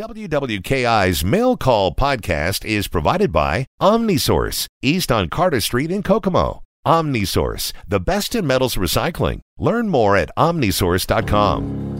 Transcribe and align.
WWKI's 0.00 1.22
Mail 1.22 1.58
Call 1.58 1.94
podcast 1.94 2.64
is 2.64 2.88
provided 2.88 3.30
by 3.30 3.66
Omnisource, 3.82 4.64
east 4.80 5.12
on 5.12 5.28
Carter 5.28 5.60
Street 5.60 5.90
in 5.90 6.02
Kokomo. 6.02 6.62
Omnisource, 6.86 7.74
the 7.86 8.00
best 8.00 8.34
in 8.34 8.46
metals 8.46 8.76
recycling. 8.76 9.40
Learn 9.58 9.90
more 9.90 10.16
at 10.16 10.30
omnisource.com. 10.38 11.98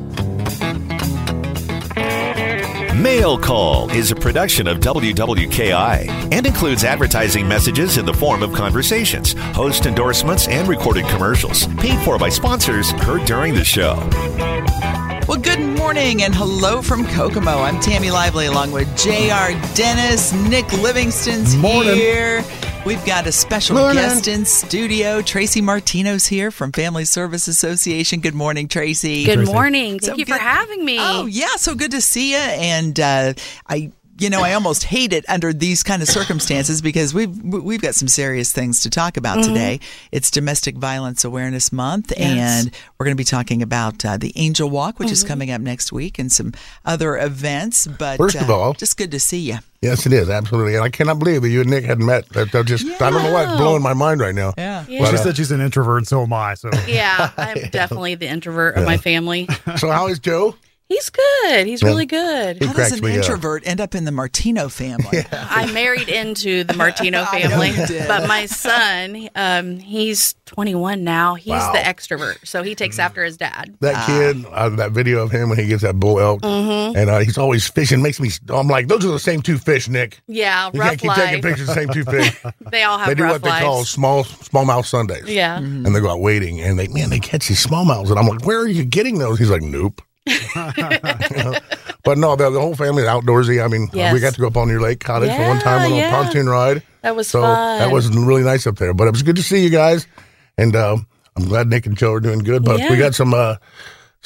Mail 3.02 3.38
Call 3.38 3.90
is 3.90 4.10
a 4.10 4.16
production 4.16 4.66
of 4.66 4.78
WWKI 4.78 6.32
and 6.32 6.46
includes 6.46 6.84
advertising 6.84 7.46
messages 7.46 7.98
in 7.98 8.06
the 8.06 8.14
form 8.14 8.42
of 8.42 8.54
conversations, 8.54 9.34
host 9.54 9.84
endorsements, 9.84 10.48
and 10.48 10.66
recorded 10.68 11.04
commercials. 11.08 11.66
Paid 11.76 12.02
for 12.02 12.18
by 12.18 12.30
sponsors 12.30 12.92
heard 12.92 13.26
during 13.26 13.52
the 13.52 13.62
show. 13.62 13.96
Well, 15.30 15.38
good 15.38 15.60
morning 15.60 16.24
and 16.24 16.34
hello 16.34 16.82
from 16.82 17.06
Kokomo. 17.06 17.60
I'm 17.60 17.78
Tammy 17.78 18.10
Lively 18.10 18.46
along 18.46 18.72
with 18.72 18.88
J.R. 18.98 19.52
Dennis. 19.76 20.32
Nick 20.32 20.72
Livingston's 20.72 21.54
Morning. 21.54 21.94
here. 21.94 22.42
We've 22.84 23.04
got 23.06 23.28
a 23.28 23.30
special 23.30 23.76
Morning. 23.76 24.02
guest 24.02 24.26
in 24.26 24.44
studio. 24.44 25.22
Tracy 25.22 25.60
Martino's 25.60 26.26
here 26.26 26.50
from 26.50 26.72
Family 26.72 27.04
Service 27.04 27.46
Association. 27.46 28.18
Good 28.18 28.34
morning, 28.34 28.66
Tracy. 28.66 29.24
Good 29.24 29.46
morning. 29.46 30.00
Thank 30.00 30.14
So 30.14 30.16
you 30.16 30.26
for 30.26 30.36
having 30.36 30.84
me. 30.84 30.96
Oh, 30.98 31.26
yeah. 31.26 31.54
So 31.58 31.76
good 31.76 31.92
to 31.92 32.00
see 32.00 32.32
you. 32.32 32.38
And 32.38 32.98
uh, 32.98 33.34
I. 33.68 33.92
You 34.20 34.28
know, 34.28 34.42
I 34.42 34.52
almost 34.52 34.84
hate 34.84 35.14
it 35.14 35.24
under 35.30 35.50
these 35.50 35.82
kind 35.82 36.02
of 36.02 36.08
circumstances 36.08 36.82
because 36.82 37.14
we've 37.14 37.34
we've 37.42 37.80
got 37.80 37.94
some 37.94 38.06
serious 38.06 38.52
things 38.52 38.82
to 38.82 38.90
talk 38.90 39.16
about 39.16 39.38
Mm-hmm. 39.38 39.48
today. 39.54 39.80
It's 40.12 40.30
Domestic 40.30 40.76
Violence 40.76 41.24
Awareness 41.24 41.72
Month, 41.72 42.12
and 42.18 42.70
we're 42.98 43.04
going 43.06 43.16
to 43.16 43.20
be 43.20 43.24
talking 43.24 43.62
about 43.62 44.04
uh, 44.04 44.18
the 44.18 44.32
Angel 44.36 44.68
Walk, 44.68 44.98
which 44.98 45.06
Mm-hmm. 45.06 45.12
is 45.14 45.24
coming 45.24 45.50
up 45.50 45.62
next 45.62 45.90
week, 45.90 46.18
and 46.18 46.30
some 46.30 46.52
other 46.84 47.16
events. 47.16 47.86
But 47.86 48.18
First 48.18 48.36
of 48.36 48.50
uh, 48.50 48.54
all- 48.58 48.72
just 48.74 48.98
good 48.98 49.10
to 49.12 49.20
see 49.20 49.38
you. 49.38 49.58
Yes, 49.80 50.04
it 50.04 50.12
is 50.12 50.28
absolutely, 50.28 50.74
and 50.74 50.84
I 50.84 50.90
cannot 50.90 51.18
believe 51.18 51.40
that 51.40 51.48
you 51.48 51.62
and 51.62 51.70
Nick 51.70 51.84
hadn't 51.86 52.04
met. 52.04 52.28
That, 52.30 52.52
that 52.52 52.66
just 52.66 52.84
I 53.00 53.08
don't 53.10 53.22
know 53.22 53.32
why 53.32 53.44
it's 53.44 53.56
blowing 53.56 53.82
my 53.82 53.94
mind 53.94 54.20
right 54.20 54.34
now. 54.34 54.52
Yeah. 54.58 54.84
Yeah. 54.86 55.00
But, 55.00 55.10
She 55.12 55.16
uh, 55.16 55.22
said 55.22 55.36
she's 55.38 55.50
an 55.50 55.62
introvert, 55.62 55.96
and 55.98 56.06
so 56.06 56.22
am 56.22 56.32
I. 56.34 56.52
So 56.52 56.68
Yeah, 56.86 57.30
I'm 57.38 57.70
definitely 57.70 58.16
the 58.16 58.26
introvert 58.28 58.76
of 58.76 58.84
my 58.84 58.98
family. 58.98 59.48
so 59.78 59.88
how 59.90 60.08
is 60.08 60.18
Joe? 60.18 60.54
He's 60.90 61.08
good. 61.08 61.66
He's 61.68 61.84
really 61.84 62.04
good. 62.04 62.58
He 62.58 62.66
How 62.66 62.72
does 62.72 62.90
an 62.90 63.04
me 63.04 63.12
up. 63.12 63.16
introvert 63.18 63.62
end 63.64 63.80
up 63.80 63.94
in 63.94 64.04
the 64.06 64.10
Martino 64.10 64.68
family? 64.68 65.20
I 65.32 65.70
married 65.72 66.08
into 66.08 66.64
the 66.64 66.74
Martino 66.74 67.24
family, 67.32 67.70
but 68.08 68.26
my 68.26 68.46
son, 68.46 69.28
um, 69.36 69.78
he's 69.78 70.34
21 70.46 71.04
now. 71.04 71.36
He's 71.36 71.50
Wow. 71.52 71.72
the 71.74 71.78
extrovert, 71.78 72.44
so 72.44 72.64
he 72.64 72.74
takes 72.74 72.98
after 72.98 73.22
his 73.24 73.36
dad. 73.36 73.76
That 73.78 74.04
kid, 74.04 74.44
uh, 74.50 74.70
that 74.70 74.90
video 74.90 75.22
of 75.22 75.30
him 75.30 75.48
when 75.48 75.58
he 75.60 75.66
gets 75.68 75.82
that 75.82 75.94
bull 76.00 76.18
elk, 76.18 76.40
Mm-hmm. 76.42 76.96
and 76.98 77.08
uh, 77.08 77.18
he's 77.20 77.38
always 77.38 77.68
fishing. 77.68 78.02
Makes 78.02 78.18
me. 78.18 78.30
I'm 78.48 78.66
like, 78.66 78.88
those 78.88 79.04
are 79.04 79.12
the 79.12 79.20
same 79.20 79.42
two 79.42 79.58
fish, 79.58 79.88
Nick. 79.88 80.18
Yeah, 80.26 80.70
You 80.74 80.80
rough 80.80 80.88
can't 80.98 81.00
keep 81.02 81.12
taking 81.12 81.40
pictures 81.42 81.68
of 81.68 81.74
the 81.76 81.80
same 81.80 81.88
two 81.90 82.04
fish. 82.04 82.36
They 82.72 82.82
all 82.82 82.98
have 82.98 83.06
they 83.08 83.14
do 83.14 83.22
rough 83.24 83.32
what 83.34 83.42
they 83.42 83.50
call 83.60 83.84
small 83.84 84.24
smallmouth 84.24 84.86
Sundays. 84.86 85.24
yeah. 85.28 85.56
and 85.58 85.86
they 85.86 86.00
go 86.00 86.10
out 86.10 86.20
waiting, 86.20 86.60
and 86.60 86.76
they 86.78 86.88
man, 86.88 87.10
they 87.10 87.20
catch 87.20 87.46
these 87.46 87.64
smallmouths, 87.64 88.10
and 88.10 88.18
I'm 88.18 88.26
like, 88.26 88.44
where 88.44 88.58
are 88.58 88.68
you 88.68 88.84
getting 88.84 89.18
those? 89.18 89.38
He's 89.38 89.50
like, 89.50 89.62
nope. 89.62 90.02
But 92.02 92.16
no, 92.16 92.34
the, 92.34 92.48
the 92.50 92.60
whole 92.60 92.74
family 92.74 93.02
is 93.02 93.08
outdoorsy. 93.08 93.62
I 93.62 93.68
mean, 93.68 93.88
Yes. 93.92 94.12
we 94.14 94.20
got 94.20 94.32
to 94.34 94.40
go 94.40 94.46
up 94.46 94.56
on 94.56 94.68
your 94.68 94.80
lake 94.80 95.00
cottage 95.00 95.30
for 95.36 95.42
one 95.48 95.58
time 95.60 95.82
on 95.84 95.90
Yeah, 95.90 95.96
a 95.96 96.00
yeah. 96.00 96.10
pontoon 96.22 96.48
ride. 96.48 96.82
That 97.02 97.14
was 97.14 97.28
so 97.28 97.42
fun. 97.42 97.78
that 97.78 97.90
was 97.92 98.08
really 98.16 98.42
nice 98.42 98.66
up 98.66 98.76
there. 98.76 98.94
But 98.94 99.06
it 99.06 99.10
was 99.12 99.22
good 99.22 99.36
to 99.36 99.42
see 99.42 99.62
you 99.62 99.68
guys, 99.70 100.06
and 100.56 100.74
uh, 100.74 100.96
I'm 101.36 101.44
glad 101.44 101.68
Nick 101.68 101.84
and 101.86 101.96
Joe 101.96 102.14
are 102.14 102.20
doing 102.20 102.38
good. 102.40 102.64
But 102.64 102.80
we 102.90 102.96
got 102.96 103.14
some. 103.14 103.34
Uh, 103.34 103.56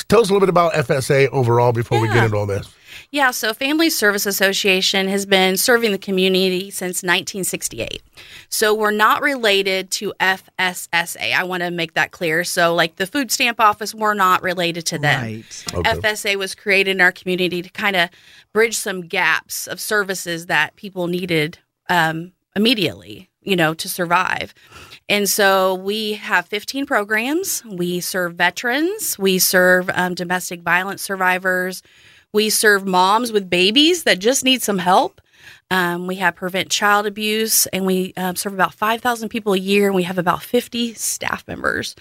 tell 0.08 0.20
us 0.20 0.28
a 0.30 0.32
little 0.32 0.40
bit 0.40 0.48
about 0.50 0.72
FSA 0.74 1.28
overall 1.30 1.72
before 1.72 2.00
we 2.00 2.06
get 2.08 2.24
into 2.24 2.36
all 2.36 2.46
this. 2.46 2.72
Yeah, 3.14 3.30
so 3.30 3.54
Family 3.54 3.90
Service 3.90 4.26
Association 4.26 5.06
has 5.06 5.24
been 5.24 5.56
serving 5.56 5.92
the 5.92 5.98
community 5.98 6.68
since 6.72 6.96
1968. 6.96 8.02
So 8.48 8.74
we're 8.74 8.90
not 8.90 9.22
related 9.22 9.92
to 9.92 10.12
FSSA. 10.18 11.32
I 11.32 11.44
want 11.44 11.62
to 11.62 11.70
make 11.70 11.94
that 11.94 12.10
clear. 12.10 12.42
So, 12.42 12.74
like 12.74 12.96
the 12.96 13.06
food 13.06 13.30
stamp 13.30 13.60
office, 13.60 13.94
we're 13.94 14.14
not 14.14 14.42
related 14.42 14.84
to 14.86 14.98
them. 14.98 15.22
Right. 15.22 15.64
Okay. 15.72 15.92
FSA 15.92 16.34
was 16.34 16.56
created 16.56 16.90
in 16.90 17.00
our 17.00 17.12
community 17.12 17.62
to 17.62 17.68
kind 17.68 17.94
of 17.94 18.10
bridge 18.52 18.76
some 18.76 19.02
gaps 19.02 19.68
of 19.68 19.78
services 19.78 20.46
that 20.46 20.74
people 20.74 21.06
needed 21.06 21.60
um, 21.88 22.32
immediately, 22.56 23.30
you 23.42 23.54
know, 23.54 23.74
to 23.74 23.88
survive. 23.88 24.52
And 25.08 25.28
so 25.28 25.76
we 25.76 26.14
have 26.14 26.46
15 26.46 26.84
programs. 26.84 27.62
We 27.64 28.00
serve 28.00 28.34
veterans, 28.34 29.16
we 29.20 29.38
serve 29.38 29.88
um, 29.94 30.14
domestic 30.14 30.62
violence 30.62 31.00
survivors, 31.00 31.80
we 32.34 32.50
serve 32.50 32.84
moms 32.86 33.32
with 33.32 33.48
babies 33.48 34.02
that 34.02 34.18
just 34.18 34.44
need 34.44 34.60
some 34.60 34.76
help. 34.78 35.22
Um, 35.70 36.06
we 36.06 36.16
have 36.16 36.34
prevent 36.36 36.68
child 36.70 37.06
abuse, 37.06 37.66
and 37.68 37.86
we 37.86 38.12
um, 38.18 38.36
serve 38.36 38.52
about 38.52 38.74
5,000 38.74 39.30
people 39.30 39.54
a 39.54 39.58
year, 39.58 39.86
and 39.86 39.94
we 39.94 40.02
have 40.02 40.18
about 40.18 40.42
50 40.42 40.92
staff 40.94 41.42
members. 41.48 41.96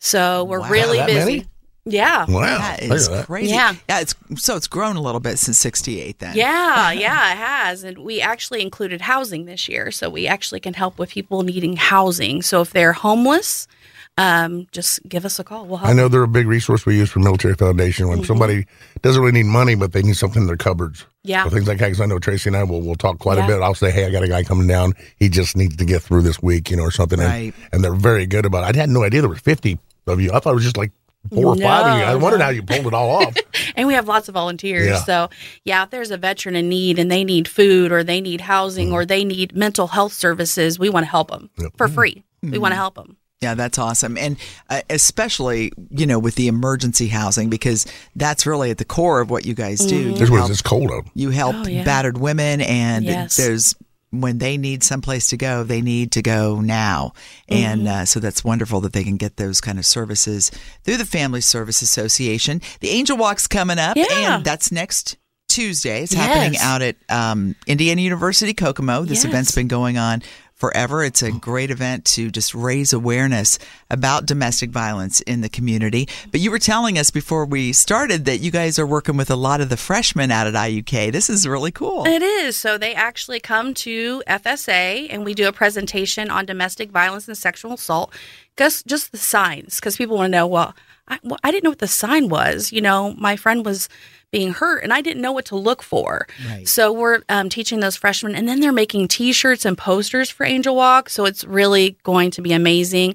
So 0.00 0.44
we're 0.44 0.60
Wow, 0.60 0.68
really 0.70 0.98
that 0.98 1.06
busy. 1.06 1.18
many? 1.36 1.46
Yeah. 1.86 2.24
Wow, 2.28 2.40
That 2.40 2.82
look 2.82 2.96
is 2.96 3.08
at 3.08 3.14
that. 3.14 3.26
crazy. 3.26 3.52
Yeah. 3.52 3.74
Yeah. 3.90 4.00
It's 4.00 4.14
so 4.36 4.56
it's 4.56 4.66
grown 4.66 4.96
a 4.96 5.02
little 5.02 5.20
bit 5.20 5.38
since 5.38 5.58
'68. 5.58 6.18
Then. 6.18 6.34
Yeah, 6.34 6.90
yeah, 7.06 7.32
it 7.32 7.36
has. 7.36 7.84
And 7.84 7.98
we 7.98 8.22
actually 8.22 8.62
included 8.62 9.02
housing 9.02 9.44
this 9.44 9.68
year. 9.68 9.90
So 9.90 10.08
we 10.08 10.26
actually 10.26 10.60
can 10.60 10.72
help 10.72 10.98
with 10.98 11.10
people 11.10 11.42
needing 11.42 11.76
housing. 11.76 12.40
So 12.40 12.62
if 12.62 12.70
they're 12.72 12.94
homeless, 12.94 13.68
um, 14.16 14.66
just 14.70 15.00
give 15.08 15.24
us 15.24 15.38
a 15.38 15.44
call. 15.44 15.66
We'll 15.66 15.78
help. 15.78 15.90
I 15.90 15.92
know 15.92 16.08
they're 16.08 16.22
a 16.22 16.28
big 16.28 16.46
resource 16.46 16.86
we 16.86 16.96
use 16.96 17.10
for 17.10 17.18
Military 17.18 17.54
Foundation 17.54 18.08
when 18.08 18.22
somebody 18.24 18.66
doesn't 19.02 19.20
really 19.20 19.32
need 19.32 19.46
money, 19.46 19.74
but 19.74 19.92
they 19.92 20.02
need 20.02 20.16
something 20.16 20.42
in 20.42 20.46
their 20.46 20.56
cupboards. 20.56 21.00
Mm-hmm. 21.00 21.08
Yeah. 21.24 21.44
So 21.44 21.50
things 21.50 21.66
like 21.66 21.78
that, 21.78 21.86
because 21.86 22.00
I 22.00 22.06
know 22.06 22.18
Tracy 22.18 22.48
and 22.48 22.56
I 22.56 22.62
will 22.64 22.82
will 22.82 22.94
talk 22.94 23.18
quite 23.18 23.38
Yeah. 23.38 23.44
a 23.44 23.48
bit. 23.48 23.60
I'll 23.62 23.74
say, 23.74 23.90
hey, 23.90 24.04
I 24.06 24.10
got 24.10 24.22
a 24.22 24.28
guy 24.28 24.44
coming 24.44 24.66
down. 24.68 24.92
He 25.16 25.28
just 25.28 25.56
needs 25.56 25.76
to 25.76 25.84
get 25.84 26.02
through 26.02 26.22
this 26.22 26.40
week, 26.42 26.70
you 26.70 26.76
know, 26.76 26.84
or 26.84 26.90
something. 26.90 27.18
And- 27.18 27.28
Right. 27.28 27.54
And, 27.72 27.82
they're 27.82 27.94
very 27.94 28.26
good 28.26 28.46
about 28.46 28.62
it. 28.68 28.76
I 28.76 28.80
had 28.80 28.88
no 28.90 29.02
idea 29.02 29.20
there 29.20 29.28
were 29.28 29.34
50 29.36 29.78
of 30.06 30.20
you. 30.20 30.30
I 30.32 30.38
thought 30.38 30.52
it 30.52 30.54
was 30.54 30.64
just 30.64 30.76
like 30.76 30.92
four 31.32 31.46
or 31.46 31.56
five 31.56 31.86
of 31.86 31.98
you. 31.98 32.04
I 32.04 32.12
No, 32.12 32.18
wondered 32.18 32.40
how 32.42 32.50
you 32.50 32.62
pulled 32.62 32.86
it 32.86 32.94
all 32.94 33.10
off. 33.24 33.34
And 33.76 33.88
we 33.88 33.94
have 33.94 34.06
lots 34.06 34.28
of 34.28 34.34
volunteers. 34.34 34.86
Yeah. 34.86 35.02
So, 35.02 35.30
yeah, 35.64 35.82
if 35.82 35.90
there's 35.90 36.12
a 36.12 36.16
veteran 36.16 36.54
in 36.54 36.68
need 36.68 37.00
and 37.00 37.10
they 37.10 37.24
need 37.24 37.48
food 37.48 37.90
or 37.90 38.04
they 38.04 38.20
need 38.20 38.40
housing 38.42 38.92
or 38.92 39.04
they 39.04 39.24
need 39.24 39.56
mental 39.56 39.88
health 39.88 40.12
services, 40.12 40.78
we 40.78 40.88
want 40.90 41.04
to 41.06 41.10
help 41.10 41.30
them 41.32 41.50
for 41.76 41.88
free. 41.88 42.22
We 42.42 42.58
want 42.58 42.70
to 42.70 42.76
help 42.76 42.94
them. 42.94 43.16
Yeah, 43.40 43.54
that's 43.54 43.78
awesome. 43.78 44.16
And 44.16 44.36
uh, 44.70 44.80
especially, 44.88 45.72
you 45.90 46.06
know, 46.06 46.18
with 46.18 46.34
the 46.36 46.48
emergency 46.48 47.08
housing, 47.08 47.50
because 47.50 47.86
that's 48.16 48.46
really 48.46 48.70
at 48.70 48.78
the 48.78 48.84
core 48.86 49.20
of 49.20 49.28
what 49.30 49.44
you 49.44 49.54
guys 49.54 49.80
do. 49.84 49.96
You 49.96 50.12
This 50.14 50.30
was 50.30 50.38
help, 50.40 50.50
it's 50.50 50.62
cold 50.62 50.90
out. 50.90 51.04
you 51.14 51.30
help 51.30 51.54
Oh, 51.56 51.66
yeah. 51.68 51.84
battered 51.84 52.16
women, 52.18 52.60
and 52.62 53.04
Yes. 53.04 53.36
there's 53.36 53.74
when 54.10 54.38
they 54.38 54.56
need 54.56 54.84
someplace 54.84 55.26
to 55.26 55.36
go, 55.36 55.64
they 55.64 55.82
need 55.82 56.12
to 56.12 56.22
go 56.22 56.60
now. 56.60 57.12
And 57.48 57.80
Mm-hmm. 57.82 57.88
uh, 58.02 58.04
so 58.04 58.20
that's 58.20 58.44
wonderful 58.44 58.80
that 58.82 58.92
they 58.92 59.02
can 59.02 59.16
get 59.16 59.36
those 59.36 59.60
kind 59.60 59.76
of 59.76 59.84
services 59.84 60.52
through 60.84 60.98
the 60.98 61.04
Family 61.04 61.40
Service 61.40 61.82
Association. 61.82 62.62
The 62.78 62.90
Angel 62.90 63.16
Walk's 63.16 63.48
coming 63.48 63.78
up, 63.80 63.96
Yeah. 63.96 64.36
and 64.36 64.44
that's 64.44 64.70
next 64.70 65.16
Tuesday. 65.48 66.02
It's 66.04 66.14
happening 66.14 66.58
out 66.60 66.80
at 66.82 66.96
um, 67.08 67.56
Indiana 67.66 68.00
University, 68.02 68.54
Kokomo. 68.54 69.02
This 69.02 69.18
Yes. 69.18 69.24
event's 69.24 69.52
been 69.52 69.68
going 69.68 69.98
on 69.98 70.22
forever. 70.54 71.04
It's 71.04 71.22
a 71.22 71.32
great 71.32 71.70
event 71.70 72.04
to 72.06 72.30
just 72.30 72.54
raise 72.54 72.92
awareness 72.92 73.58
about 73.90 74.26
domestic 74.26 74.70
violence 74.70 75.20
in 75.22 75.40
the 75.40 75.48
community. 75.48 76.08
But 76.30 76.40
you 76.40 76.50
were 76.50 76.58
telling 76.58 76.98
us 76.98 77.10
before 77.10 77.44
we 77.44 77.72
started 77.72 78.24
that 78.24 78.38
you 78.38 78.50
guys 78.50 78.78
are 78.78 78.86
working 78.86 79.16
with 79.16 79.30
a 79.30 79.36
lot 79.36 79.60
of 79.60 79.68
the 79.68 79.76
freshmen 79.76 80.30
out 80.30 80.46
at 80.46 80.54
IUK. 80.54 81.12
This 81.12 81.28
is 81.28 81.46
really 81.46 81.72
cool. 81.72 82.06
It 82.06 82.22
is. 82.22 82.56
So 82.56 82.78
they 82.78 82.94
actually 82.94 83.40
come 83.40 83.74
to 83.74 84.22
FSA 84.26 85.08
and 85.10 85.24
we 85.24 85.34
do 85.34 85.48
a 85.48 85.52
presentation 85.52 86.30
on 86.30 86.46
domestic 86.46 86.90
violence 86.90 87.28
and 87.28 87.36
sexual 87.36 87.74
assault. 87.74 88.12
Just, 88.56 88.86
just 88.86 89.10
the 89.10 89.18
signs, 89.18 89.80
because 89.80 89.96
people 89.96 90.16
want 90.16 90.32
to 90.32 90.38
know, 90.38 90.46
well 90.46 90.74
I, 91.08 91.18
well, 91.22 91.38
I 91.44 91.50
didn't 91.50 91.64
know 91.64 91.70
what 91.70 91.80
the 91.80 91.86
sign 91.86 92.28
was. 92.28 92.72
You 92.72 92.80
know, 92.80 93.14
my 93.18 93.36
friend 93.36 93.64
was 93.64 93.88
being 94.34 94.52
hurt 94.52 94.82
and 94.82 94.92
I 94.92 95.00
didn't 95.00 95.22
know 95.22 95.30
what 95.30 95.44
to 95.46 95.54
look 95.56 95.80
for. 95.80 96.26
Right. 96.48 96.66
So 96.66 96.92
we're 96.92 97.22
um, 97.28 97.48
teaching 97.48 97.78
those 97.78 97.94
freshmen 97.94 98.34
and 98.34 98.48
then 98.48 98.58
they're 98.58 98.72
making 98.72 99.06
t 99.06 99.32
shirts 99.32 99.64
and 99.64 99.78
posters 99.78 100.28
for 100.28 100.44
Angel 100.44 100.74
Walk. 100.74 101.08
So 101.08 101.24
it's 101.24 101.44
really 101.44 101.96
going 102.02 102.32
to 102.32 102.42
be 102.42 102.52
amazing. 102.52 103.14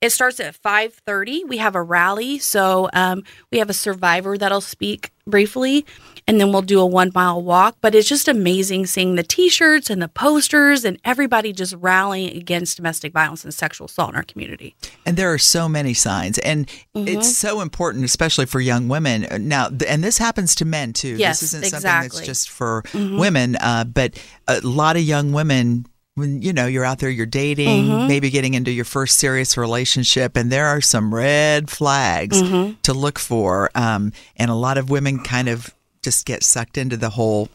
It 0.00 0.10
starts 0.10 0.40
at 0.40 0.56
5:30. 0.56 1.46
We 1.48 1.58
have 1.58 1.74
a 1.74 1.82
rally, 1.82 2.38
so 2.38 2.88
um, 2.94 3.24
we 3.52 3.58
have 3.58 3.68
a 3.68 3.74
survivor 3.74 4.38
that'll 4.38 4.62
speak 4.62 5.10
briefly, 5.26 5.84
and 6.26 6.40
then 6.40 6.52
we'll 6.52 6.62
do 6.62 6.80
a 6.80 6.86
one 6.86 7.10
mile 7.14 7.40
walk. 7.42 7.76
But 7.80 7.94
it's 7.94 8.08
just 8.08 8.28
amazing 8.28 8.86
seeing 8.86 9.14
the 9.14 9.22
T-shirts 9.22 9.90
and 9.90 10.00
the 10.00 10.08
posters 10.08 10.84
and 10.84 10.98
everybody 11.04 11.52
just 11.52 11.74
rallying 11.74 12.36
against 12.36 12.76
domestic 12.76 13.12
violence 13.12 13.44
and 13.44 13.52
sexual 13.52 13.86
assault 13.86 14.10
in 14.10 14.16
our 14.16 14.22
community. 14.22 14.74
And 15.04 15.16
there 15.16 15.32
are 15.32 15.38
so 15.38 15.68
many 15.68 15.94
signs, 15.94 16.38
and 16.38 16.66
Mm-hmm. 16.96 17.08
it's 17.08 17.36
so 17.36 17.60
important, 17.60 18.04
especially 18.04 18.46
for 18.46 18.60
young 18.60 18.86
women. 18.86 19.26
Now, 19.48 19.68
and 19.88 20.04
this 20.04 20.16
happens 20.16 20.54
to 20.56 20.64
men 20.64 20.92
too. 20.92 21.16
Yes, 21.16 21.40
this 21.40 21.52
isn't 21.52 21.64
something 21.64 21.76
exactly. 21.78 22.08
Mm-hmm. 22.08 22.16
that's 22.18 22.26
just 22.26 22.50
for 22.50 22.84
women, 22.94 23.56
uh, 23.56 23.82
but 23.84 24.16
a 24.46 24.60
lot 24.60 24.96
of 24.96 25.02
young 25.02 25.32
women. 25.32 25.86
When 26.16 26.40
you 26.42 26.52
know 26.52 26.66
you're 26.68 26.84
out 26.84 27.00
there, 27.00 27.10
you're 27.10 27.26
dating, 27.26 27.86
Mm-hmm. 27.86 28.06
maybe 28.06 28.30
getting 28.30 28.54
into 28.54 28.70
your 28.70 28.84
first 28.84 29.18
serious 29.18 29.56
relationship, 29.56 30.36
and 30.36 30.52
there 30.52 30.66
are 30.66 30.80
some 30.80 31.12
red 31.12 31.68
flags 31.68 32.40
Mm-hmm. 32.40 32.74
to 32.82 32.92
look 32.94 33.18
for. 33.18 33.68
Um, 33.74 34.12
and 34.36 34.48
a 34.48 34.54
lot 34.54 34.78
of 34.78 34.90
women 34.90 35.18
kind 35.18 35.48
of 35.48 35.74
just 36.04 36.24
get 36.26 36.44
sucked 36.44 36.78
into 36.78 36.96
the 36.96 37.10
whole 37.10 37.48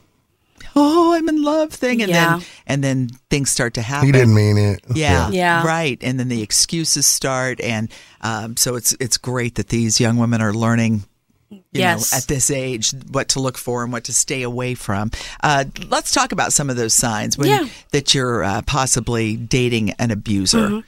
"oh, 0.76 1.14
I'm 1.14 1.30
in 1.30 1.42
love" 1.44 1.72
thing, 1.72 2.02
and 2.02 2.10
Yeah. 2.12 2.38
then 2.38 2.46
and 2.68 2.84
then 2.84 3.10
things 3.30 3.50
start 3.50 3.74
to 3.76 3.82
happen. 3.82 4.08
He 4.08 4.12
didn't 4.12 4.36
mean 4.36 4.58
it. 4.58 4.84
Yeah, 4.94 5.30
Yeah. 5.30 5.64
right. 5.66 5.98
And 6.02 6.20
then 6.20 6.28
the 6.28 6.42
excuses 6.42 7.06
start, 7.06 7.62
and 7.62 7.90
um, 8.22 8.58
so 8.58 8.76
it's 8.76 8.94
it's 9.00 9.18
great 9.18 9.56
that 9.56 9.70
these 9.70 10.00
young 10.00 10.18
women 10.18 10.42
are 10.42 10.54
learning. 10.54 11.04
You 11.52 11.62
Yes. 11.72 12.12
know, 12.12 12.18
at 12.18 12.28
this 12.28 12.52
age, 12.52 12.92
what 13.12 13.30
to 13.30 13.40
look 13.40 13.58
for 13.58 13.84
and 13.84 13.92
what 13.92 14.04
to 14.04 14.14
stay 14.14 14.44
away 14.44 14.76
from. 14.76 15.10
Uh, 15.42 15.64
let's 15.90 16.12
talk 16.12 16.32
about 16.32 16.54
some 16.54 16.70
of 16.70 16.76
those 16.76 16.94
signs 16.94 17.40
when 17.40 17.50
Yeah. 17.50 17.66
that 17.92 18.14
you're 18.14 18.44
uh, 18.44 18.62
possibly 18.64 19.36
dating 19.36 19.92
an 19.98 20.12
abuser. 20.12 20.84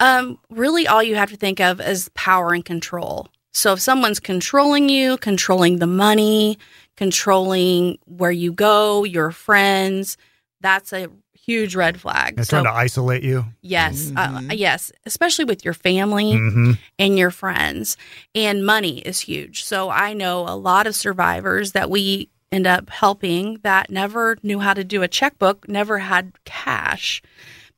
Um, 0.00 0.38
really, 0.50 0.86
all 0.86 1.02
you 1.02 1.14
have 1.14 1.30
to 1.30 1.36
think 1.38 1.60
of 1.60 1.80
is 1.80 2.10
power 2.14 2.52
and 2.52 2.62
control. 2.62 3.28
So 3.54 3.72
if 3.72 3.80
someone's 3.80 4.20
controlling 4.20 4.90
you, 4.90 5.16
controlling 5.16 5.78
the 5.78 5.86
money, 5.86 6.58
controlling 7.02 7.98
where 8.06 8.30
you 8.30 8.52
go, 8.52 9.02
your 9.04 9.30
friends, 9.32 10.16
that's 10.60 10.92
a 10.92 11.08
huge 11.34 11.74
red 11.74 12.00
flag. 12.00 12.36
They're 12.36 12.44
So 12.44 12.62
trying 12.62 12.72
to 12.72 12.78
isolate 12.78 13.24
you. 13.24 13.44
yes, 13.60 14.12
uh, 14.16 14.40
yes, 14.52 14.92
especially 15.04 15.44
with 15.44 15.64
your 15.64 15.74
family 15.74 16.34
Mm-hmm. 16.34 16.72
and 17.00 17.18
your 17.18 17.30
friends. 17.32 17.96
And 18.36 18.64
money 18.64 19.00
is 19.00 19.18
huge. 19.20 19.64
So 19.64 19.90
I 19.90 20.12
know 20.14 20.46
a 20.46 20.54
lot 20.54 20.86
of 20.86 20.94
survivors 20.94 21.72
that 21.72 21.90
we 21.90 22.28
end 22.52 22.66
up 22.68 22.90
helping 22.90 23.58
that 23.62 23.90
never 23.90 24.36
knew 24.44 24.60
how 24.60 24.74
to 24.74 24.84
do 24.84 25.02
a 25.02 25.08
checkbook, 25.08 25.68
never 25.68 25.98
had 25.98 26.32
cash 26.44 27.20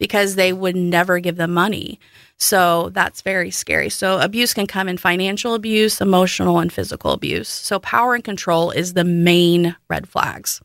because 0.04 0.34
they 0.34 0.52
would 0.52 0.76
never 0.76 1.18
give 1.18 1.36
them 1.36 1.54
money. 1.54 1.98
So 2.36 2.90
that's 2.90 3.22
very 3.22 3.50
scary. 3.50 3.88
So 3.88 4.18
abuse 4.20 4.52
can 4.52 4.66
come 4.66 4.86
in 4.86 4.98
financial 4.98 5.54
abuse, 5.54 5.98
emotional, 5.98 6.58
and 6.58 6.70
physical 6.70 7.12
abuse. 7.12 7.48
So 7.48 7.78
power 7.78 8.14
and 8.14 8.22
control 8.22 8.70
is 8.70 8.92
the 8.92 9.02
main 9.02 9.74
red 9.88 10.06
flags. 10.06 10.60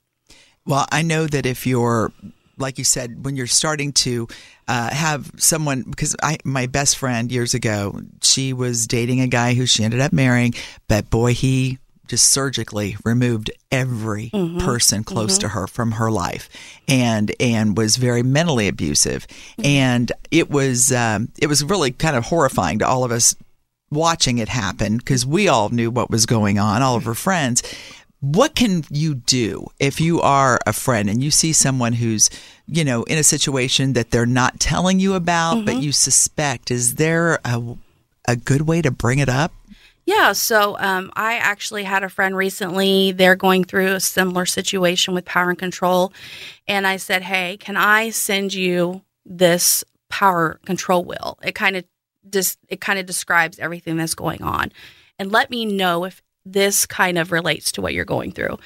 Well, 0.66 0.86
I 0.92 1.04
know 1.04 1.26
that 1.26 1.46
if 1.46 1.66
you're, 1.66 2.12
like 2.58 2.78
you 2.78 2.84
said, 2.84 3.24
when 3.24 3.38
you're 3.38 3.48
starting 3.48 3.94
to 3.94 4.28
uh, 4.68 4.90
have 4.90 5.32
someone, 5.38 5.84
because 5.84 6.18
I, 6.22 6.40
my 6.44 6.68
best 6.68 6.98
friend 6.98 7.32
years 7.32 7.54
ago, 7.54 8.02
she 8.22 8.52
was 8.52 8.86
dating 8.86 9.22
a 9.22 9.28
guy 9.28 9.54
who 9.54 9.66
she 9.66 9.86
ended 9.86 10.02
up 10.02 10.12
marrying, 10.12 10.56
but 10.90 11.10
boy, 11.10 11.34
he 11.34 11.80
just 12.10 12.32
surgically 12.32 12.98
removed 13.06 13.52
every 13.72 14.30
mm-hmm. 14.30 14.58
Mm-hmm. 14.58 14.66
person 14.66 15.04
close 15.04 15.38
to 15.38 15.48
mm-hmm. 15.48 15.60
her 15.60 15.68
from 15.68 15.92
her 15.94 16.12
life, 16.12 16.50
and 16.88 17.34
and 17.40 17.78
was 17.78 17.96
very 17.96 18.24
mentally 18.24 18.68
abusive, 18.68 19.28
and 19.64 20.12
it 20.32 20.50
was 20.50 20.92
um, 20.92 21.30
it 21.38 21.48
was 21.48 21.64
really 21.64 21.92
kind 21.92 22.18
of 22.18 22.26
horrifying 22.26 22.80
to 22.80 22.88
all 22.88 23.04
of 23.04 23.12
us 23.12 23.36
watching 23.92 24.38
it 24.38 24.50
happen 24.50 24.98
because 24.98 25.26
we 25.26 25.48
all 25.48 25.70
knew 25.70 25.90
what 25.90 26.10
was 26.10 26.26
going 26.26 26.60
on, 26.60 26.82
all 26.82 26.96
of 26.96 27.06
her 27.06 27.16
friends. 27.16 27.64
What 28.22 28.54
can 28.54 28.84
you 28.90 29.16
do 29.16 29.68
if 29.80 30.02
you 30.02 30.20
are 30.20 30.60
a 30.68 30.74
friend 30.74 31.10
and 31.10 31.24
you 31.24 31.32
see 31.32 31.54
someone 31.54 31.94
who's, 31.94 32.30
you 32.68 32.84
know, 32.84 33.04
in 33.04 33.18
a 33.18 33.24
situation 33.24 33.94
that 33.94 34.12
they're 34.12 34.26
not 34.26 34.60
telling 34.60 35.00
you 35.00 35.14
about, 35.14 35.66
but 35.66 35.82
you 35.82 35.94
suspect? 35.94 36.70
Is 36.70 36.96
there 36.96 37.40
a, 37.46 37.78
a 38.28 38.36
good 38.36 38.64
way 38.64 38.82
to 38.82 38.92
bring 38.92 39.20
it 39.20 39.30
up? 39.30 39.54
Yeah, 40.10 40.32
so 40.32 40.76
um, 40.80 41.12
I 41.16 41.36
actually 41.36 41.84
had 41.84 42.04
a 42.04 42.10
friend 42.10 42.36
recently. 42.36 43.12
They're 43.12 43.36
going 43.36 43.64
through 43.64 43.94
a 43.94 44.00
similar 44.00 44.48
situation 44.48 45.14
with 45.14 45.24
power 45.24 45.52
and 45.52 45.60
control. 45.60 46.12
And 46.68 46.88
I 46.88 46.98
said, 46.98 47.22
Hey, 47.22 47.58
can 47.58 47.78
I 47.78 48.10
send 48.10 48.52
you 48.52 49.04
this 49.24 49.84
power 50.10 50.60
control 50.66 51.06
wheel? 51.06 51.38
It 51.44 51.54
kind 51.54 51.76
of 51.76 51.84
just 52.28 52.58
it 52.70 52.82
kind 52.82 52.98
of 52.98 53.06
describes 53.06 53.60
everything 53.60 53.98
that's 53.98 54.16
going 54.16 54.42
on. 54.42 54.72
And 55.20 55.32
let 55.32 55.52
me 55.52 55.64
know 55.64 56.06
if 56.06 56.24
this 56.44 56.88
kind 56.88 57.20
of 57.20 57.32
relates 57.32 57.72
to 57.74 57.82
what 57.84 57.94
you're 57.94 58.04
going 58.04 58.32
through. 58.32 58.58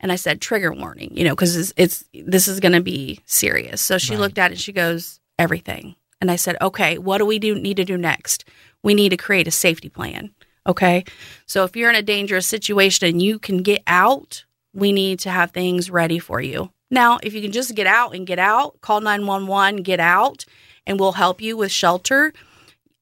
And 0.00 0.12
I 0.12 0.16
said, 0.16 0.42
trigger 0.42 0.70
warning, 0.70 1.16
you 1.16 1.24
know, 1.24 1.34
because 1.34 1.56
it's, 1.56 1.72
it's 1.78 2.04
this 2.12 2.46
is 2.46 2.60
going 2.60 2.72
to 2.72 2.82
be 2.82 3.20
serious. 3.24 3.80
So 3.80 3.96
she 3.96 4.18
looked 4.18 4.36
at 4.36 4.52
it 4.52 4.58
she 4.58 4.72
goes, 4.72 5.18
everything. 5.38 5.96
And 6.20 6.30
I 6.30 6.36
said, 6.36 6.58
okay, 6.60 6.98
what 6.98 7.18
do 7.18 7.24
we 7.24 7.38
do 7.38 7.54
need 7.54 7.78
to 7.78 7.86
do 7.86 7.96
next? 7.96 8.44
We 8.82 8.92
need 8.92 9.08
to 9.08 9.16
create 9.16 9.48
a 9.48 9.50
safety 9.50 9.88
plan. 9.88 10.33
Okay. 10.66 11.04
So 11.46 11.64
if 11.64 11.76
you're 11.76 11.90
in 11.90 11.96
a 11.96 12.02
dangerous 12.02 12.46
situation 12.46 13.08
and 13.08 13.22
you 13.22 13.38
can 13.38 13.58
get 13.58 13.82
out, 13.86 14.44
we 14.72 14.92
need 14.92 15.18
to 15.20 15.30
have 15.30 15.50
things 15.50 15.90
ready 15.90 16.18
for 16.18 16.40
you. 16.40 16.70
Now, 16.90 17.18
if 17.22 17.34
you 17.34 17.42
can 17.42 17.52
just 17.52 17.74
get 17.74 17.86
out 17.86 18.14
and 18.14 18.26
get 18.26 18.38
out, 18.38 18.80
call 18.80 19.00
911, 19.00 19.82
get 19.82 20.00
out, 20.00 20.44
and 20.86 20.98
we'll 20.98 21.12
help 21.12 21.40
you 21.40 21.56
with 21.56 21.70
shelter. 21.70 22.32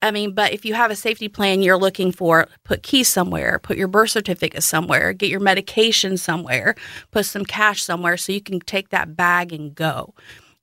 I 0.00 0.10
mean, 0.10 0.32
but 0.32 0.52
if 0.52 0.64
you 0.64 0.74
have 0.74 0.90
a 0.90 0.96
safety 0.96 1.28
plan 1.28 1.62
you're 1.62 1.76
looking 1.76 2.10
for, 2.10 2.48
put 2.64 2.82
keys 2.82 3.08
somewhere, 3.08 3.60
put 3.60 3.76
your 3.76 3.88
birth 3.88 4.10
certificate 4.10 4.64
somewhere, 4.64 5.12
get 5.12 5.30
your 5.30 5.40
medication 5.40 6.16
somewhere, 6.16 6.74
put 7.12 7.24
some 7.26 7.44
cash 7.44 7.82
somewhere 7.82 8.16
so 8.16 8.32
you 8.32 8.40
can 8.40 8.58
take 8.60 8.88
that 8.88 9.16
bag 9.16 9.52
and 9.52 9.74
go. 9.74 10.12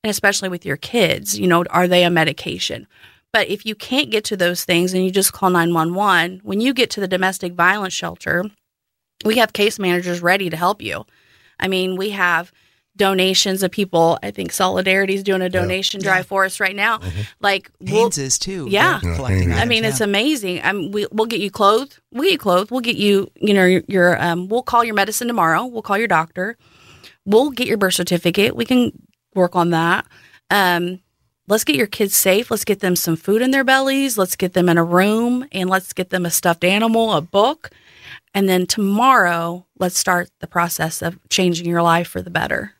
And 0.03 0.11
especially 0.11 0.49
with 0.49 0.65
your 0.65 0.77
kids, 0.77 1.39
you 1.39 1.47
know, 1.47 1.63
are 1.69 1.87
they 1.87 2.03
a 2.03 2.09
medication? 2.09 2.87
But 3.31 3.47
if 3.47 3.65
you 3.65 3.75
can't 3.75 4.09
get 4.09 4.23
to 4.25 4.37
those 4.37 4.65
things 4.65 4.93
and 4.93 5.03
you 5.03 5.11
just 5.11 5.33
call 5.33 5.49
911, 5.49 6.41
when 6.43 6.61
you 6.61 6.73
get 6.73 6.89
to 6.91 6.99
the 6.99 7.07
domestic 7.07 7.53
violence 7.53 7.93
shelter, 7.93 8.45
we 9.23 9.37
have 9.37 9.53
case 9.53 9.77
managers 9.77 10.21
ready 10.21 10.49
to 10.49 10.57
help 10.57 10.81
you. 10.81 11.05
I 11.59 11.67
mean, 11.67 11.95
we 11.95 12.11
have 12.11 12.51
donations 12.95 13.63
of 13.63 13.71
people. 13.71 14.17
I 14.23 14.31
think 14.31 14.51
Solidarity 14.51 15.15
is 15.15 15.23
doing 15.23 15.41
a 15.41 15.49
donation 15.49 16.01
drive 16.01 16.25
for 16.25 16.45
us 16.45 16.59
right 16.59 16.75
now. 16.75 16.99
Like, 17.39 17.69
we'll, 17.79 18.03
Haynes 18.03 18.17
is 18.17 18.39
too. 18.39 18.67
Yeah. 18.69 18.99
Collecting 18.99 19.49
Yeah, 19.49 19.57
I 19.57 19.65
mean, 19.65 19.85
it's 19.85 19.99
yeah. 19.99 20.05
amazing. 20.05 20.61
I 20.63 20.71
mean, 20.73 20.91
we, 20.91 21.07
we'll 21.11 21.27
get 21.27 21.39
you 21.39 21.51
clothed. 21.51 21.99
We'll 22.11 22.23
get 22.23 22.33
you 22.33 22.37
clothed. 22.37 22.71
We'll 22.71 22.81
get 22.81 22.97
you, 22.97 23.31
you 23.35 23.53
know, 23.53 23.65
your, 23.65 23.83
your 23.87 24.21
um, 24.21 24.47
we'll 24.47 24.63
call 24.63 24.83
your 24.83 24.95
medicine 24.95 25.27
tomorrow. 25.27 25.65
We'll 25.65 25.81
call 25.81 25.97
your 25.97 26.07
doctor. 26.07 26.57
We'll 27.25 27.51
get 27.51 27.67
your 27.67 27.77
birth 27.77 27.93
certificate. 27.93 28.55
We 28.55 28.65
can 28.65 28.91
work 29.35 29.55
on 29.55 29.69
that. 29.69 30.05
Um, 30.49 30.99
let's 31.49 31.63
get 31.63 31.75
your 31.75 31.87
kids 31.87 32.15
safe. 32.15 32.49
Let's 32.51 32.63
get 32.65 32.79
them 32.79 32.95
some 32.95 33.15
food 33.15 33.41
in 33.41 33.51
their 33.51 33.63
bellies. 33.63 34.17
Let's 34.17 34.35
get 34.35 34.53
them 34.53 34.69
in 34.69 34.77
a 34.77 34.83
room 34.83 35.45
and 35.51 35.69
let's 35.69 35.93
get 35.93 36.09
them 36.09 36.25
a 36.25 36.31
stuffed 36.31 36.63
animal, 36.63 37.13
a 37.13 37.21
book. 37.21 37.71
And 38.33 38.47
then 38.47 38.67
tomorrow, 38.67 39.65
let's 39.79 39.97
start 39.97 40.29
the 40.39 40.47
process 40.47 41.01
of 41.01 41.17
changing 41.29 41.67
your 41.67 41.81
life 41.81 42.07
for 42.07 42.21
the 42.21 42.29
better. 42.29 42.73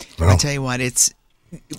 I 0.00 0.04
Well, 0.18 0.36
tell 0.36 0.52
you 0.52 0.62
what, 0.62 0.80
it's 0.80 1.12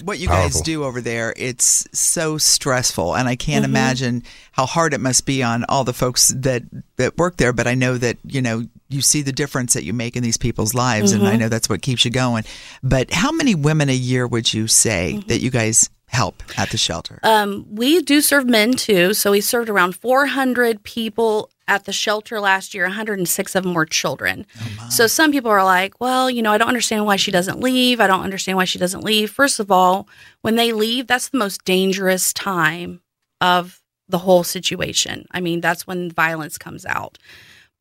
what 0.04 0.20
you 0.20 0.28
guys 0.28 0.62
do 0.62 0.84
over 0.84 1.00
there. 1.00 1.34
It's 1.38 1.88
so 1.98 2.38
stressful, 2.38 3.16
and 3.16 3.28
I 3.30 3.36
can't 3.36 3.64
Mm-hmm. 3.64 3.72
imagine 3.72 4.24
how 4.52 4.66
hard 4.66 4.94
it 4.94 5.00
must 5.00 5.26
be 5.26 5.44
on 5.44 5.64
all 5.70 5.84
the 5.84 5.94
folks 5.94 6.30
that 6.36 6.64
that 6.98 7.18
work 7.18 7.38
there. 7.38 7.54
But 7.54 7.68
I 7.68 7.76
know 7.76 7.98
that 7.98 8.18
you 8.26 8.42
know 8.42 8.68
you 8.90 9.02
see 9.02 9.22
the 9.22 9.32
difference 9.32 9.74
that 9.76 9.84
you 9.86 9.94
make 9.94 10.16
in 10.18 10.24
these 10.24 10.38
people's 10.38 10.74
lives, 10.74 11.12
and 11.14 11.26
I 11.28 11.36
Mm-hmm. 11.36 11.38
know 11.38 11.50
that's 11.50 11.70
what 11.70 11.82
keeps 11.82 12.04
you 12.04 12.12
going. 12.12 12.44
But 12.84 13.14
how 13.14 13.32
many 13.32 13.56
women 13.56 13.90
a 13.90 13.94
year 13.94 14.28
would 14.28 14.52
you 14.54 14.68
say 14.68 15.14
Mm-hmm. 15.16 15.28
that 15.28 15.40
you 15.40 15.52
guys 15.52 15.90
help 16.10 16.44
at 16.58 16.70
the 16.72 16.78
shelter? 16.78 17.20
Um, 17.24 17.66
we 17.70 18.02
do 18.02 18.22
serve 18.22 18.46
men 18.48 18.74
too. 18.74 19.14
So 19.14 19.32
we 19.32 19.42
served 19.42 19.70
around 19.70 19.96
400 19.96 20.84
people 20.84 21.50
at 21.68 21.86
the 21.86 21.94
shelter 21.94 22.40
last 22.40 22.74
year. 22.74 22.84
106 22.86 23.56
of 23.56 23.64
them 23.64 23.74
were 23.74 23.86
children. 23.86 24.46
so 24.90 25.08
some 25.08 25.32
people 25.32 25.52
are 25.52 25.64
like, 25.64 26.00
well, 26.02 26.30
you 26.30 26.42
know, 26.42 26.52
I 26.52 26.58
don't 26.58 26.68
understand 26.68 27.06
why 27.06 27.16
she 27.16 27.32
doesn't 27.32 27.60
leave. 27.60 28.02
I 28.02 28.08
don't 28.08 28.24
understand 28.24 28.58
why 28.58 28.66
she 28.66 28.80
doesn't 28.80 29.04
leave. 29.04 29.30
First 29.30 29.60
of 29.60 29.72
all, 29.72 30.08
when 30.42 30.56
they 30.56 30.74
leave, 30.74 31.08
that's 31.08 31.30
the 31.30 31.38
most 31.38 31.64
dangerous 31.64 32.34
time 32.34 33.02
of 33.40 33.82
the 34.08 34.18
whole 34.20 34.44
situation. 34.44 35.28
I 35.32 35.40
mean, 35.40 35.62
that's 35.62 35.86
when 35.86 36.12
violence 36.12 36.58
comes 36.58 36.86
out. 36.86 37.20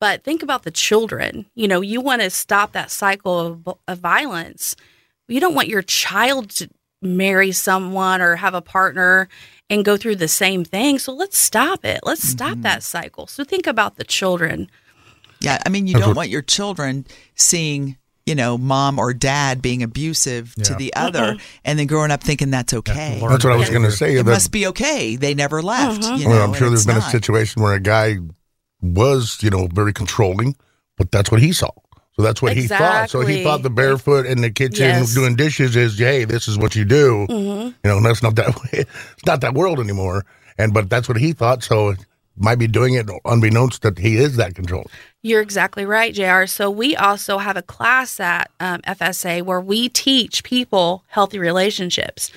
But 0.01 0.23
think 0.23 0.43
about 0.43 0.63
the 0.63 0.71
children. 0.71 1.47
You 1.55 1.67
know, 1.67 1.81
you 1.81 2.01
want 2.01 2.23
to 2.23 2.31
stop 2.31 2.73
that 2.73 2.91
cycle 2.91 3.41
of, 3.41 3.69
of 3.89 3.99
violence. 3.99 4.77
You 5.27 5.41
don't 5.41 5.55
want 5.55 5.69
your 5.69 5.83
child 5.83 6.51
to 6.51 6.69
marry 7.01 7.53
someone 7.53 8.21
or 8.21 8.37
have 8.37 8.55
a 8.55 8.61
partner 8.63 9.29
and 9.71 9.85
go 9.85 9.97
through 9.97 10.17
the 10.17 10.29
same 10.29 10.65
thing. 10.65 10.99
So 10.99 11.13
let's 11.13 11.39
stop 11.39 11.85
it. 11.85 12.01
Let's 12.03 12.27
stop 12.27 12.59
that 12.63 12.83
cycle. 12.83 13.27
So 13.27 13.45
think 13.45 13.67
about 13.67 13.97
the 13.97 14.05
children. 14.05 14.71
Yeah, 15.41 15.63
I 15.65 15.69
mean, 15.69 15.87
you 15.87 15.95
don't 15.95 16.17
want 16.17 16.31
your 16.31 16.43
children 16.43 17.07
seeing, 17.37 17.97
you 18.27 18.35
know, 18.35 18.59
mom 18.59 18.99
or 18.99 19.15
dad 19.15 19.63
being 19.63 19.85
abusive 19.85 20.55
to 20.65 20.75
the 20.75 20.93
other, 20.95 21.37
and 21.65 21.79
then 21.79 21.87
growing 21.87 22.11
up 22.11 22.25
thinking 22.25 22.51
that's 22.51 22.75
okay. 22.75 23.21
learn 23.21 23.31
That's 23.31 23.45
what 23.45 23.53
I 23.53 23.57
was 23.57 23.71
going 23.71 23.85
to 23.85 23.93
say. 23.93 24.17
It 24.17 24.25
that- 24.25 24.33
must 24.33 24.51
be 24.51 24.67
okay. 24.69 25.15
They 25.15 25.35
never 25.35 25.63
left. 25.63 26.03
Mm-hmm. 26.03 26.17
You 26.17 26.29
Well, 26.29 26.39
know, 26.39 26.45
I'm 26.45 26.55
sure 26.55 26.67
and 26.67 26.73
there's 26.77 26.87
it's 26.87 26.93
been 26.93 26.97
a 26.97 27.03
situation 27.03 27.63
where 27.63 27.75
a 27.75 27.81
guy 27.81 28.17
was, 28.81 29.39
you 29.43 29.51
know, 29.51 29.69
very 29.73 29.93
controlling, 29.93 30.57
but 30.97 31.13
that's 31.13 31.31
what 31.31 31.41
he 31.41 31.53
saw. 31.53 31.71
So 32.19 32.25
that's 32.25 32.43
what 32.43 32.57
he 32.57 32.67
thought. 32.67 33.11
So 33.11 33.21
he 33.21 33.45
thought 33.45 33.63
the 33.63 33.71
barefoot 33.71 34.27
in 34.27 34.41
the 34.41 34.51
kitchen 34.51 34.87
Yes. 34.87 35.15
doing 35.15 35.37
dishes 35.37 35.77
is, 35.77 35.97
hey, 35.97 36.25
this 36.25 36.49
is 36.49 36.59
what 36.59 36.75
you 36.75 36.85
do. 36.85 37.29
Mm-hmm. 37.31 37.67
You 37.69 37.75
know, 37.85 37.99
and 37.99 38.05
that's 38.07 38.25
not 38.25 38.35
that 38.35 38.57
way. 38.57 38.85
It's 39.13 39.25
not 39.25 39.41
that 39.43 39.55
world 39.55 39.79
anymore. 39.79 40.27
And 40.59 40.75
but 40.75 40.91
that's 40.91 41.09
what 41.09 41.17
he 41.17 41.33
thought. 41.33 41.63
So 41.63 41.95
might 42.37 42.57
be 42.57 42.67
doing 42.67 42.95
it 42.95 43.09
unbeknownst 43.25 43.83
that 43.83 43.99
he 43.99 44.17
is 44.17 44.35
that 44.35 44.57
controlling. 44.57 44.89
You're 45.23 45.41
exactly 45.41 45.85
right, 45.85 46.13
JR. 46.13 46.47
So 46.47 46.71
we 46.71 46.97
also 46.97 47.39
have 47.39 47.57
a 47.57 47.63
class 47.63 48.19
at 48.19 48.51
um, 48.59 48.81
FSA 48.83 49.43
where 49.43 49.61
we 49.61 49.89
teach 49.89 50.43
people 50.43 51.05
healthy 51.09 51.39
relationships. 51.39 52.33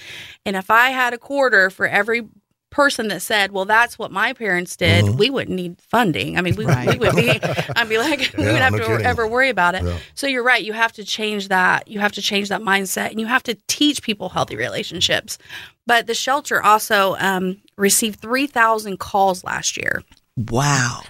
And 0.45 0.55
if 0.55 0.69
I 0.69 0.89
had 0.89 1.13
a 1.13 1.17
quarter 1.17 1.71
for 1.71 1.87
every 1.87 2.27
person 2.71 3.09
that 3.09 3.21
said, 3.21 3.51
"Well, 3.51 3.65
that's 3.65 3.99
what 3.99 4.11
my 4.11 4.33
parents 4.33 4.75
did," 4.75 5.05
Mm-hmm. 5.05 5.17
we 5.17 5.29
wouldn't 5.29 5.55
need 5.55 5.79
funding. 5.79 6.37
I 6.37 6.41
mean, 6.41 6.55
we, 6.55 6.65
Right. 6.65 6.87
we 6.89 6.97
would 6.97 7.15
be. 7.15 7.29
I'd 7.75 7.87
be 7.89 7.97
like, 7.99 8.19
we 8.37 8.45
Yeah, 8.45 8.53
would 8.53 8.61
have 8.61 8.71
no 8.73 8.79
to 8.79 8.85
kidding. 8.85 9.05
ever 9.05 9.27
worry 9.27 9.49
about 9.49 9.75
it. 9.75 9.83
Yeah. 9.83 9.97
So 10.15 10.25
you're 10.25 10.41
right. 10.43 10.63
You 10.63 10.73
have 10.73 10.93
to 10.93 11.03
change 11.03 11.49
that. 11.49 11.87
You 11.87 11.99
have 11.99 12.13
to 12.13 12.21
change 12.21 12.49
that 12.49 12.61
mindset, 12.61 13.11
and 13.11 13.19
you 13.19 13.27
have 13.27 13.43
to 13.43 13.55
teach 13.67 14.01
people 14.01 14.29
healthy 14.29 14.55
relationships. 14.55 15.37
But 15.85 16.07
the 16.07 16.13
shelter 16.13 16.63
also 16.63 17.15
um, 17.19 17.61
received 17.77 18.19
three 18.21 18.47
thousand 18.47 18.97
calls 18.99 19.43
last 19.43 19.77
year. 19.77 20.01
Wow. 20.37 21.01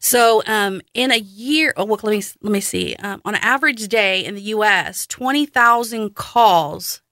So, 0.00 0.42
um, 0.46 0.80
in 0.94 1.12
a 1.12 1.18
year, 1.18 1.74
oh, 1.76 1.84
well, 1.84 1.98
let 2.02 2.12
me 2.12 2.22
let 2.42 2.52
me 2.52 2.60
see. 2.60 2.96
Um, 2.96 3.20
on 3.24 3.34
an 3.34 3.40
average 3.42 3.86
day 3.88 4.24
in 4.24 4.34
the 4.34 4.40
U.S., 4.56 5.06
twenty 5.06 5.44
thousand 5.46 6.14
calls 6.14 7.02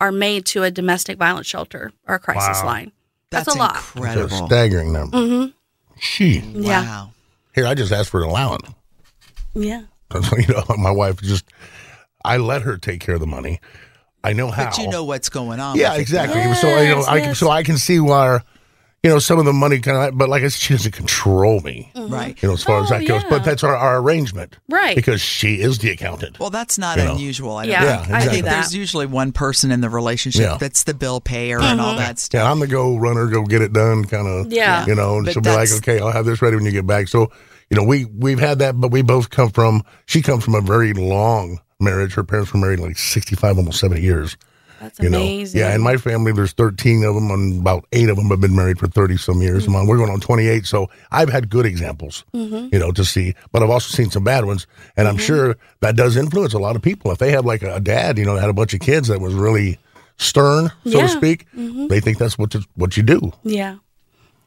are 0.00 0.12
made 0.12 0.44
to 0.46 0.62
a 0.62 0.70
domestic 0.70 1.18
violence 1.18 1.46
shelter 1.46 1.90
or 2.06 2.16
a 2.16 2.18
crisis 2.18 2.60
Wow. 2.60 2.66
line. 2.66 2.92
That's, 3.30 3.48
a 3.48 3.58
lot. 3.58 3.76
It's 3.96 4.32
a 4.32 4.46
staggering 4.46 4.92
number. 4.92 5.16
Mm-hmm. 5.16 5.50
She. 5.98 6.38
Yeah, 6.38 6.82
Wow. 6.82 7.12
Here, 7.54 7.66
I 7.66 7.74
just 7.74 7.92
asked 7.92 8.10
for 8.10 8.22
an 8.22 8.28
allowance. 8.28 8.68
yeah. 9.54 9.82
you 10.38 10.46
know, 10.48 10.62
my 10.78 10.90
wife 10.90 11.20
just, 11.20 11.46
I 12.24 12.36
let 12.36 12.62
her 12.62 12.76
take 12.76 13.00
care 13.00 13.14
of 13.14 13.20
the 13.20 13.26
money. 13.26 13.60
I 14.22 14.32
know 14.32 14.50
how. 14.50 14.66
But 14.66 14.78
you 14.78 14.88
know 14.88 15.04
what's 15.04 15.28
going 15.28 15.58
on. 15.58 15.76
Yeah, 15.76 15.90
with 15.90 15.98
it. 15.98 16.02
exactly. 16.02 16.54
so 16.54 16.68
you 16.68 16.90
know, 16.90 16.98
Yes, 16.98 17.08
I 17.08 17.32
so 17.32 17.50
I 17.50 17.62
can 17.62 17.78
see 17.78 17.98
why, 17.98 18.40
you 19.02 19.10
know, 19.10 19.18
some 19.18 19.38
of 19.38 19.44
the 19.44 19.52
money 19.52 19.78
kind 19.78 19.96
of. 19.96 20.18
But 20.18 20.28
like 20.28 20.42
I 20.42 20.48
said, 20.48 20.60
she 20.60 20.74
doesn't 20.74 20.92
control 20.92 21.60
me. 21.60 21.92
Mm-hmm. 21.94 22.12
Right. 22.12 22.42
You 22.42 22.48
know, 22.48 22.54
as 22.54 22.64
far 22.64 22.82
as 22.82 22.90
Oh, 22.90 22.98
that 22.98 23.06
goes. 23.06 23.22
But 23.30 23.44
that's 23.44 23.62
our, 23.62 23.76
our 23.76 23.98
arrangement, 23.98 24.56
Right. 24.68 24.96
Because 24.96 25.20
she 25.20 25.60
is 25.60 25.78
the 25.78 25.90
accountant. 25.90 26.40
Well, 26.40 26.50
that's 26.50 26.76
not 26.76 26.98
You 26.98 27.04
know. 27.04 27.14
unusual. 27.14 27.56
I 27.56 27.66
don't 27.66 27.72
Yeah, 27.72 27.96
think. 27.98 28.08
Yeah, 28.08 28.16
I 28.16 28.20
think 28.26 28.44
there's 28.44 28.74
usually 28.74 29.06
one 29.06 29.32
person 29.32 29.70
in 29.70 29.80
the 29.80 29.90
relationship 29.90 30.42
Yeah. 30.42 30.56
that's 30.58 30.84
the 30.84 30.94
bill 30.94 31.20
payer 31.20 31.60
and 31.60 31.80
all 31.80 31.90
mm-hmm. 31.90 31.98
that 31.98 32.18
stuff. 32.18 32.40
Yeah, 32.40 32.50
I'm 32.50 32.58
the 32.58 32.66
go 32.66 32.96
runner, 32.96 33.26
go 33.26 33.44
get 33.44 33.62
it 33.62 33.72
done, 33.72 34.04
kind 34.06 34.26
of. 34.26 34.52
Yeah. 34.52 34.86
You 34.86 34.94
know, 34.94 35.16
and 35.18 35.26
But 35.26 35.34
she'll 35.34 35.42
be 35.42 35.50
like, 35.50 35.70
"Okay, 35.72 36.00
I'll 36.00 36.10
have 36.12 36.24
this 36.24 36.42
ready 36.42 36.56
when 36.56 36.64
you 36.64 36.72
get 36.72 36.86
back." 36.86 37.08
So, 37.08 37.30
you 37.70 37.76
know, 37.76 37.84
we 37.84 38.04
we've 38.06 38.40
had 38.40 38.58
that, 38.58 38.80
but 38.80 38.90
we 38.90 39.02
both 39.02 39.30
come 39.30 39.50
from. 39.50 39.82
She 40.06 40.22
comes 40.22 40.44
from 40.44 40.54
a 40.54 40.60
very 40.60 40.92
long 40.92 41.60
marriage. 41.78 42.14
Her 42.14 42.24
parents 42.24 42.52
were 42.52 42.60
married 42.60 42.80
like 42.80 42.98
65, 42.98 43.58
almost 43.58 43.78
70 43.80 44.00
years. 44.00 44.36
That's 44.80 44.98
you 44.98 45.08
know. 45.08 45.18
amazing. 45.18 45.60
Yeah, 45.60 45.74
in 45.74 45.80
my 45.80 45.96
family, 45.96 46.32
there's 46.32 46.52
13 46.52 47.02
of 47.04 47.14
them, 47.14 47.30
and 47.30 47.60
about 47.60 47.86
eight 47.92 48.08
of 48.08 48.16
them 48.16 48.26
have 48.28 48.40
been 48.40 48.54
married 48.54 48.78
for 48.78 48.86
30 48.88 49.16
some 49.16 49.40
years. 49.40 49.64
Mm-hmm. 49.66 49.74
And 49.74 49.88
We're 49.88 49.96
going 49.96 50.10
on 50.10 50.20
28, 50.20 50.66
so 50.66 50.90
I've 51.10 51.28
had 51.30 51.48
good 51.50 51.64
examples, 51.66 52.24
you 52.32 52.68
know, 52.72 52.92
to 52.92 53.04
see. 53.04 53.34
But 53.52 53.62
I've 53.62 53.70
also 53.70 53.94
seen 53.94 54.10
some 54.10 54.24
bad 54.24 54.44
ones, 54.44 54.66
and 54.96 55.06
Mm-hmm. 55.06 55.16
I'm 55.16 55.18
sure 55.22 55.56
that 55.80 55.96
does 55.96 56.16
influence 56.16 56.52
a 56.52 56.58
lot 56.58 56.76
of 56.76 56.82
people. 56.82 57.10
If 57.10 57.18
they 57.18 57.30
have 57.32 57.44
like 57.46 57.62
a 57.62 57.80
dad, 57.80 58.18
you 58.18 58.24
know, 58.24 58.34
that 58.34 58.40
had 58.42 58.50
a 58.50 58.54
bunch 58.54 58.74
of 58.74 58.80
kids 58.80 59.08
that 59.08 59.20
was 59.20 59.34
really 59.34 59.78
stern, 60.18 60.68
so 60.84 60.98
Yeah. 60.98 61.02
to 61.02 61.08
speak, 61.08 61.46
they 61.54 62.00
think 62.00 62.18
that's 62.18 62.38
what 62.38 62.54
what 62.74 62.96
you 62.96 63.02
do. 63.02 63.32
yeah, 63.44 63.76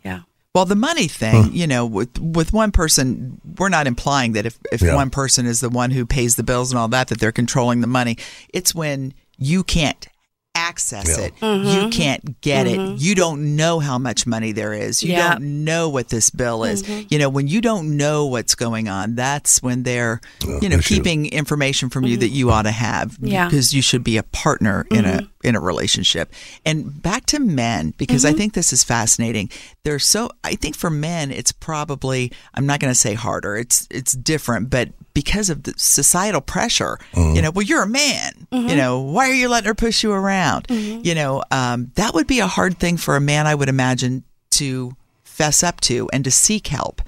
yeah. 0.03 0.21
Well, 0.55 0.65
the 0.65 0.75
money 0.75 1.07
thing, 1.07 1.51
you 1.53 1.67
know, 1.67 1.85
with 1.85 2.17
with 2.19 2.53
one 2.53 2.71
person, 2.71 3.39
we're 3.57 3.69
not 3.69 3.85
implying 3.87 4.33
that 4.33 4.45
if 4.47 4.57
if 4.71 4.81
Yeah. 4.81 4.95
one 4.95 5.09
person 5.11 5.45
is 5.45 5.59
the 5.59 5.69
one 5.69 5.91
who 5.91 6.05
pays 6.05 6.35
the 6.35 6.43
bills 6.43 6.71
and 6.71 6.79
all 6.79 6.87
that, 6.89 7.07
that 7.09 7.19
they're 7.19 7.31
controlling 7.31 7.81
the 7.81 7.87
money. 7.87 8.17
It's 8.53 8.73
when 8.73 9.13
you 9.37 9.63
can't 9.63 10.07
access 10.55 11.17
Yeah. 11.17 11.25
it, 11.25 11.35
mm-hmm. 11.37 11.67
you 11.85 11.89
can't 11.89 12.41
get 12.41 12.67
it, 12.67 12.77
mm-hmm. 12.79 12.95
you 12.97 13.15
don't 13.15 13.55
know 13.55 13.79
how 13.79 13.97
much 13.97 14.27
money 14.27 14.51
there 14.51 14.73
is, 14.73 15.01
you 15.03 15.13
Yeah. 15.13 15.33
don't 15.33 15.63
know 15.63 15.89
what 15.89 16.09
this 16.09 16.29
bill 16.29 16.63
is. 16.63 16.83
Mm-hmm. 16.83 17.07
You 17.09 17.19
know, 17.19 17.29
when 17.29 17.47
you 17.47 17.61
don't 17.61 17.97
know 17.97 18.25
what's 18.25 18.55
going 18.55 18.87
on, 18.89 19.15
that's 19.15 19.61
when 19.61 19.83
they're, 19.83 20.21
you 20.61 20.69
know, 20.69 20.77
issue. 20.77 20.95
keeping 20.95 21.27
information 21.27 21.89
from 21.89 22.03
you 22.05 22.17
that 22.17 22.29
you 22.29 22.51
ought 22.51 22.63
to 22.63 22.71
have 22.71 23.17
Yeah. 23.21 23.45
because 23.47 23.73
you 23.73 23.81
should 23.81 24.03
be 24.03 24.17
a 24.17 24.23
partner 24.23 24.85
in 24.91 25.05
a 25.05 25.21
in 25.43 25.55
a 25.55 25.59
relationship. 25.59 26.33
And 26.65 27.01
back 27.01 27.25
to 27.27 27.39
men 27.39 27.93
because 27.97 28.25
I 28.25 28.29
mm-hmm. 28.29 28.37
think 28.37 28.53
this 28.53 28.73
is 28.73 28.83
fascinating. 28.83 29.49
They're 29.83 29.99
so 29.99 30.31
I 30.43 30.55
think 30.55 30.75
for 30.75 30.89
men 30.89 31.31
it's 31.31 31.51
probably 31.51 32.31
I'm 32.53 32.65
not 32.65 32.79
going 32.79 32.91
to 32.91 32.99
say 32.99 33.13
harder. 33.13 33.55
It's 33.55 33.87
it's 33.89 34.13
different, 34.13 34.69
but 34.69 34.89
because 35.13 35.49
of 35.49 35.63
the 35.63 35.73
societal 35.77 36.41
pressure, 36.41 36.99
mm-hmm. 37.13 37.35
you 37.35 37.41
know, 37.41 37.51
well 37.51 37.65
you're 37.65 37.83
a 37.83 37.87
man. 37.87 38.47
You 38.51 38.59
mm-hmm. 38.59 38.77
know, 38.77 38.99
why 38.99 39.29
are 39.29 39.33
you 39.33 39.49
letting 39.49 39.67
her 39.67 39.75
push 39.75 40.03
you 40.03 40.11
around? 40.11 40.67
You 41.05 41.15
know, 41.15 41.43
um, 41.51 41.91
that 41.95 42.13
would 42.13 42.27
be 42.27 42.39
a 42.39 42.47
hard 42.47 42.77
thing 42.77 42.97
for 42.97 43.15
a 43.15 43.21
man 43.21 43.47
I 43.47 43.55
would 43.55 43.69
imagine 43.69 44.23
to 44.51 44.95
fess 45.23 45.63
up 45.63 45.79
to 45.81 46.09
and 46.11 46.23
to 46.25 46.31
seek 46.31 46.67
help. 46.67 47.01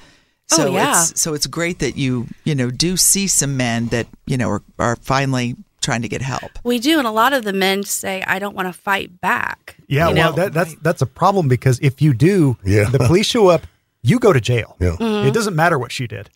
Oh, 0.54 0.56
So 0.56 0.74
yeah. 0.74 1.02
it's 1.02 1.22
so 1.22 1.34
it's 1.34 1.48
great 1.48 1.80
that 1.80 1.98
you 1.98 2.28
you 2.46 2.56
know 2.56 2.72
do 2.72 2.96
see 2.96 3.28
some 3.28 3.58
men 3.58 3.88
that 3.88 4.08
you 4.26 4.38
know 4.38 4.50
are, 4.50 4.64
are 4.80 4.96
finally 4.98 5.56
trying 5.82 6.02
to 6.04 6.08
get 6.10 6.22
help. 6.22 6.52
We 6.64 6.80
do, 6.80 6.98
and 7.00 7.08
a 7.08 7.12
lot 7.12 7.34
of 7.34 7.44
the 7.44 7.54
men 7.54 7.84
say, 7.84 8.24
"I 8.28 8.40
don't 8.40 8.56
want 8.56 8.68
to 8.68 8.74
fight 8.74 9.20
back." 9.22 9.76
Yeah, 9.88 10.10
you 10.10 10.16
well, 10.16 10.30
know? 10.32 10.36
that, 10.44 10.54
that's 10.54 10.76
that's 10.82 11.02
a 11.02 11.06
problem 11.06 11.48
because 11.48 11.80
if 11.82 12.02
you 12.02 12.14
do, 12.14 12.58
Yeah. 12.64 12.86
the 12.90 13.00
police 13.00 13.26
show 13.26 13.48
up, 13.48 13.66
you 14.04 14.20
go 14.20 14.32
to 14.34 14.40
jail. 14.42 14.76
Yeah. 14.80 14.92
Mm-hmm. 14.92 15.28
It 15.28 15.34
doesn't 15.34 15.56
matter 15.56 15.78
what 15.78 15.92
she 15.92 16.08
did. 16.08 16.30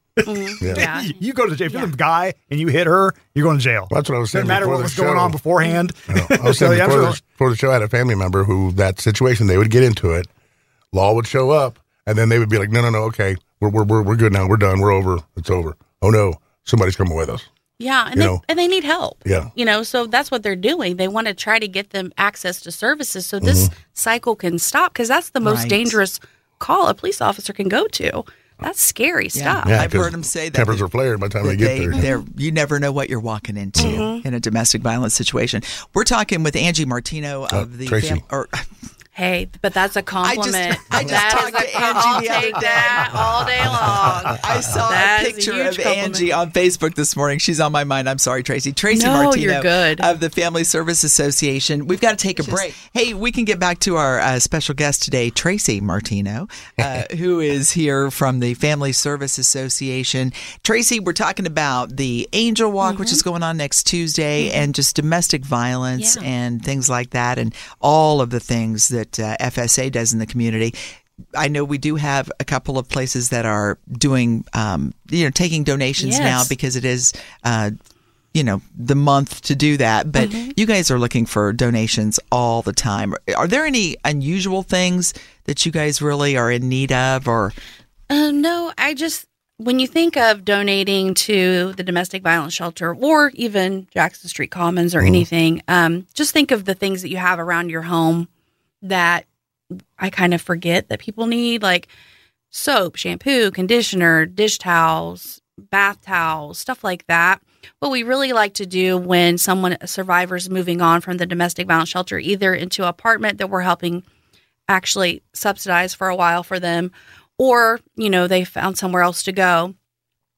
yeah. 0.61 1.01
You- 1.01 1.13
you 1.19 1.33
go 1.33 1.47
to 1.47 1.55
jail. 1.55 1.67
If 1.67 1.73
you're 1.73 1.87
the 1.87 1.97
guy 1.97 2.33
and 2.49 2.59
you 2.59 2.67
hit 2.67 2.87
her, 2.87 3.13
you're 3.33 3.43
going 3.43 3.57
to 3.57 3.63
jail. 3.63 3.87
That's 3.91 4.09
what 4.09 4.15
I 4.15 4.19
was 4.19 4.31
saying 4.31 4.43
Doesn't 4.43 4.47
matter 4.47 4.65
before 4.65 4.75
what 4.75 4.77
the 4.79 4.83
was 4.83 4.95
going 4.95 5.17
on 5.17 5.31
beforehand. 5.31 5.91
You 6.07 6.15
know, 6.15 6.27
I 6.29 6.47
was 6.47 6.57
So, 6.59 6.67
saying 6.67 6.77
yeah, 6.79 6.87
before, 6.87 7.03
I'm 7.03 7.11
the, 7.11 7.21
before 7.33 7.49
the 7.49 7.55
show, 7.55 7.69
I 7.69 7.73
had 7.73 7.81
a 7.81 7.89
family 7.89 8.15
member 8.15 8.43
who 8.43 8.71
that 8.73 8.99
situation 8.99 9.47
they 9.47 9.57
would 9.57 9.71
get 9.71 9.83
into 9.83 10.11
it, 10.11 10.27
law 10.93 11.13
would 11.13 11.27
show 11.27 11.51
up, 11.51 11.79
and 12.07 12.17
then 12.17 12.29
they 12.29 12.39
would 12.39 12.49
be 12.49 12.57
like, 12.57 12.69
"No, 12.69 12.81
no, 12.81 12.89
no, 12.91 13.03
okay, 13.05 13.35
we're 13.59 13.69
we're 13.69 13.83
we're, 13.83 14.03
we're 14.03 14.15
good 14.15 14.31
now, 14.31 14.47
we're 14.47 14.57
done, 14.57 14.79
we're 14.79 14.91
over, 14.91 15.17
it's 15.35 15.49
over." 15.49 15.75
Oh 16.01 16.09
no, 16.11 16.33
somebody's 16.63 16.95
coming 16.95 17.15
with 17.15 17.29
us. 17.29 17.43
Yeah, 17.77 18.07
and 18.09 18.21
they 18.21 18.25
know? 18.25 18.41
and 18.47 18.57
they 18.57 18.67
need 18.67 18.83
help. 18.85 19.21
Yeah. 19.25 19.49
you 19.55 19.65
know, 19.65 19.83
so 19.83 20.05
that's 20.07 20.31
what 20.31 20.43
they're 20.43 20.55
doing. 20.55 20.95
They 20.95 21.07
want 21.09 21.27
to 21.27 21.33
try 21.33 21.59
to 21.59 21.67
get 21.67 21.89
them 21.89 22.13
access 22.17 22.61
to 22.61 22.71
services 22.71 23.25
so 23.25 23.39
this 23.39 23.67
Mm-hmm. 23.67 23.75
cycle 23.93 24.35
can 24.35 24.59
stop 24.59 24.93
because 24.93 25.07
that's 25.09 25.29
the 25.31 25.39
most 25.41 25.59
Right. 25.63 25.69
dangerous 25.69 26.19
call 26.59 26.87
a 26.87 26.93
police 26.93 27.19
officer 27.19 27.51
can 27.51 27.67
go 27.67 27.87
to. 27.87 28.23
That's 28.61 28.81
scary 28.81 29.27
stuff. 29.27 29.67
I've 29.67 29.91
heard 29.91 30.13
them 30.13 30.23
say 30.23 30.47
that 30.47 30.55
tempers 30.55 30.81
are 30.81 30.87
flared 30.87 31.19
by 31.19 31.27
the 31.27 31.33
time 31.33 31.43
that 31.45 31.57
they 31.57 31.77
get 31.77 31.91
they, 31.91 31.99
there. 31.99 32.23
you 32.37 32.53
never 32.53 32.79
know 32.79 32.93
what 32.93 33.09
you're 33.09 33.19
walking 33.19 33.57
into 33.57 34.21
in 34.23 34.33
a 34.33 34.39
domestic 34.39 34.81
violence 34.81 35.13
situation. 35.13 35.61
We're 35.93 36.05
talking 36.05 36.41
with 36.43 36.55
Angie 36.55 36.85
Martino 36.85 37.45
of 37.47 37.77
the 37.77 37.87
Uh, 37.87 37.89
Tracy. 37.89 38.23
or 38.31 38.47
Hey, 39.15 39.47
but 39.61 39.73
that's 39.73 39.95
a 39.95 40.03
compliment. 40.03 40.77
I 40.91 41.03
just 41.03 41.11
That 41.13 41.31
talked 41.31 41.57
to 41.57 41.75
Angie 41.77 41.99
I'll 42.03 42.21
the 42.21 42.29
other 42.29 42.41
take 42.41 42.53
day. 42.55 42.59
that 42.61 43.11
all 43.15 43.45
day 43.45 43.65
long. 43.65 44.37
I 44.43 44.59
saw 44.59 44.89
That 44.89 45.23
a 45.23 45.27
is 45.29 45.31
a 45.31 45.35
picture 45.35 45.61
of 45.69 45.75
compliment. 45.77 45.97
Angie 45.97 46.31
on 46.33 46.51
Facebook 46.51 46.95
this 46.95 47.15
morning. 47.15 47.39
She's 47.39 47.61
on 47.61 47.71
my 47.71 47.85
mind. 47.85 48.09
I'm 48.09 48.17
sorry, 48.17 48.43
Tracy. 48.43 48.73
Tracy 48.73 49.05
No, 49.05 49.23
Martino 49.23 49.53
you're 49.53 49.61
good. 49.61 50.01
of 50.01 50.19
the 50.19 50.29
Family 50.29 50.65
Service 50.65 51.05
Association. 51.05 51.87
We've 51.87 52.01
got 52.01 52.11
to 52.11 52.17
take 52.17 52.39
a 52.39 52.43
break. 52.43 52.75
Hey, 52.93 53.13
we 53.13 53.31
can 53.31 53.45
get 53.45 53.57
back 53.57 53.79
to 53.79 53.95
our 53.95 54.19
uh, 54.19 54.39
special 54.39 54.75
guest 54.75 55.03
today, 55.03 55.29
Tracy 55.29 55.79
Martino, 55.79 56.49
uh, 56.77 57.03
who 57.17 57.39
is 57.39 57.71
here 57.71 58.11
from 58.11 58.41
the 58.41 58.53
Family 58.55 58.91
Service 58.91 59.37
Association. 59.37 60.33
Tracy, 60.65 60.99
we're 60.99 61.13
talking 61.13 61.47
about 61.47 61.95
the 61.95 62.27
Angel 62.33 62.69
Walk, 62.69 62.99
which 62.99 63.13
is 63.13 63.21
going 63.21 63.43
on 63.43 63.55
next 63.55 63.83
Tuesday, 63.85 64.51
and 64.51 64.75
just 64.75 64.93
domestic 64.93 65.45
violence 65.45 66.17
Mm-hmm. 66.17 66.23
Yeah. 66.25 66.29
and 66.31 66.65
things 66.65 66.89
like 66.89 67.11
that, 67.11 67.37
and 67.39 67.55
all 67.79 68.19
of 68.19 68.29
the 68.29 68.41
things 68.41 68.89
that 68.89 69.04
uh, 69.19 69.35
FSA 69.39 69.91
does 69.91 70.13
in 70.13 70.19
the 70.19 70.25
community. 70.25 70.73
I 71.33 71.47
know 71.47 71.63
we 71.63 71.77
do 71.77 71.95
have 71.95 72.29
a 72.39 72.43
couple 72.43 72.77
of 72.77 72.89
places 72.89 73.29
that 73.29 73.45
are 73.45 73.77
doing, 73.91 74.45
um, 74.53 74.93
you 75.09 75.23
know, 75.23 75.29
taking 75.29 75.63
donations 75.63 76.17
Yes. 76.17 76.21
now 76.21 76.43
because 76.49 76.75
it 76.75 76.83
is, 76.83 77.13
uh, 77.43 77.71
you 78.33 78.43
know, 78.43 78.61
the 78.77 78.95
month 78.95 79.41
to 79.43 79.55
do 79.55 79.77
that. 79.77 80.11
But 80.11 80.29
Mm-hmm. 80.29 80.51
you 80.57 80.65
guys 80.65 80.91
are 80.91 80.99
looking 80.99 81.25
for 81.25 81.53
donations 81.53 82.19
all 82.33 82.61
the 82.61 82.73
time. 82.73 83.13
Are 83.37 83.47
there 83.47 83.65
any 83.65 83.95
unusual 84.03 84.61
things 84.61 85.13
that 85.45 85.65
you 85.65 85.71
guys 85.71 86.01
really 86.01 86.35
are 86.35 86.51
in 86.51 86.67
need 86.67 86.91
of, 86.91 87.27
or 87.29 87.53
Uh, 88.09 88.31
no, 88.31 88.73
I 88.77 88.93
just 88.93 89.25
when 89.57 89.79
you 89.79 89.87
think 89.87 90.17
of 90.17 90.43
donating 90.43 91.13
to 91.13 91.71
the 91.77 91.83
domestic 91.83 92.21
violence 92.21 92.53
shelter 92.53 92.93
or 92.93 93.31
even 93.35 93.87
Jackson 93.93 94.27
Street 94.27 94.51
Commons 94.51 94.93
or 94.93 94.99
anything, 94.99 95.61
um, 95.69 96.05
just 96.13 96.33
think 96.33 96.51
of 96.51 96.65
the 96.65 96.73
things 96.75 97.01
that 97.03 97.09
you 97.09 97.15
have 97.15 97.39
around 97.39 97.69
your 97.69 97.83
home 97.83 98.27
that 98.89 99.25
I 99.97 100.09
kind 100.09 100.33
of 100.33 100.41
forget 100.41 100.89
that 100.89 100.99
people 100.99 101.27
need, 101.27 101.63
like 101.63 101.87
soap, 102.51 102.95
shampoo, 102.95 103.51
conditioner, 103.51 104.25
dish 104.25 104.57
towels, 104.57 105.41
bath 105.57 106.01
towels, 106.01 106.59
stuff 106.59 106.83
like 106.83 107.05
that. 107.07 107.41
what 107.79 107.91
we 107.91 108.03
really 108.03 108.31
like 108.31 108.53
to 108.55 108.65
do 108.65 108.97
when 108.97 109.37
someone 109.37 109.77
a 109.81 109.87
survivor 109.87 110.35
is 110.35 110.49
moving 110.49 110.81
on 110.81 111.01
from 111.01 111.17
the 111.17 111.25
domestic 111.25 111.67
violence 111.67 111.89
shelter, 111.89 112.19
either 112.19 112.53
into 112.53 112.83
an 112.83 112.89
apartment 112.89 113.39
that 113.39 113.49
we're 113.49 113.61
helping 113.61 114.03
actually 114.67 115.23
subsidize 115.33 115.93
for 115.93 116.07
a 116.07 116.15
while 116.15 116.43
for 116.43 116.59
them, 116.59 116.91
or 117.37 117.79
you 117.95 118.09
know 118.09 118.27
they 118.27 118.43
found 118.43 118.77
somewhere 118.77 119.01
else 119.01 119.23
to 119.23 119.31
go. 119.31 119.75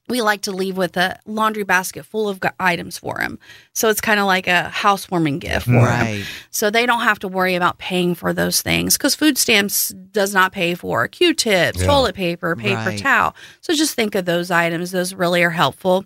We 0.09 0.21
like 0.21 0.41
to 0.43 0.51
leave 0.51 0.77
with 0.77 0.95
a 0.95 1.19
laundry 1.25 1.63
basket 1.63 2.05
full 2.05 2.29
of 2.29 2.39
items 2.59 2.97
for 2.97 3.17
them. 3.17 3.39
So 3.73 3.89
it's 3.89 3.99
kind 3.99 4.19
of 4.19 4.25
like 4.25 4.47
a 4.47 4.69
housewarming 4.69 5.39
gift 5.39 5.65
for. 5.65 5.73
Right. 5.73 6.23
So 6.49 6.69
they 6.69 6.85
don't 6.85 7.01
have 7.01 7.19
to 7.19 7.27
worry 7.27 7.55
about 7.55 7.77
paying 7.77 8.15
for 8.15 8.31
those 8.31 8.61
things 8.61 8.97
because 8.97 9.15
food 9.15 9.37
stamps 9.37 9.89
does 9.89 10.33
not 10.33 10.53
pay 10.53 10.75
for 10.75 11.07
Q-tips, 11.09 11.79
Yeah. 11.81 11.87
toilet 11.87 12.15
paper, 12.15 12.55
paper 12.55 12.75
Right. 12.91 12.99
towel. 12.99 13.35
So 13.61 13.73
just 13.73 13.95
think 13.95 14.15
of 14.15 14.23
those 14.25 14.49
items; 14.49 14.91
those 14.91 15.13
really 15.13 15.43
are 15.43 15.49
helpful. 15.49 16.05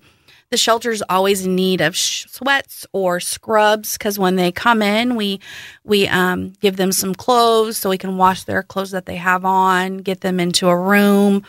The 0.49 0.57
shelter's 0.57 1.01
always 1.07 1.45
in 1.45 1.55
need 1.55 1.79
of 1.79 1.95
sh- 1.95 2.25
sweats 2.29 2.85
or 2.91 3.21
scrubs 3.21 3.93
because 3.97 4.19
when 4.19 4.35
they 4.35 4.51
come 4.51 4.81
in, 4.81 5.15
we 5.15 5.39
we 5.85 6.07
um, 6.09 6.51
give 6.59 6.75
them 6.75 6.91
some 6.91 7.15
clothes 7.15 7.77
so 7.77 7.89
we 7.89 7.97
can 7.97 8.17
wash 8.17 8.43
their 8.43 8.61
clothes 8.61 8.91
that 8.91 9.05
they 9.05 9.15
have 9.15 9.45
on, 9.45 9.99
get 9.99 10.19
them 10.21 10.39
into 10.41 10.67
a 10.67 10.75
room. 10.75 11.43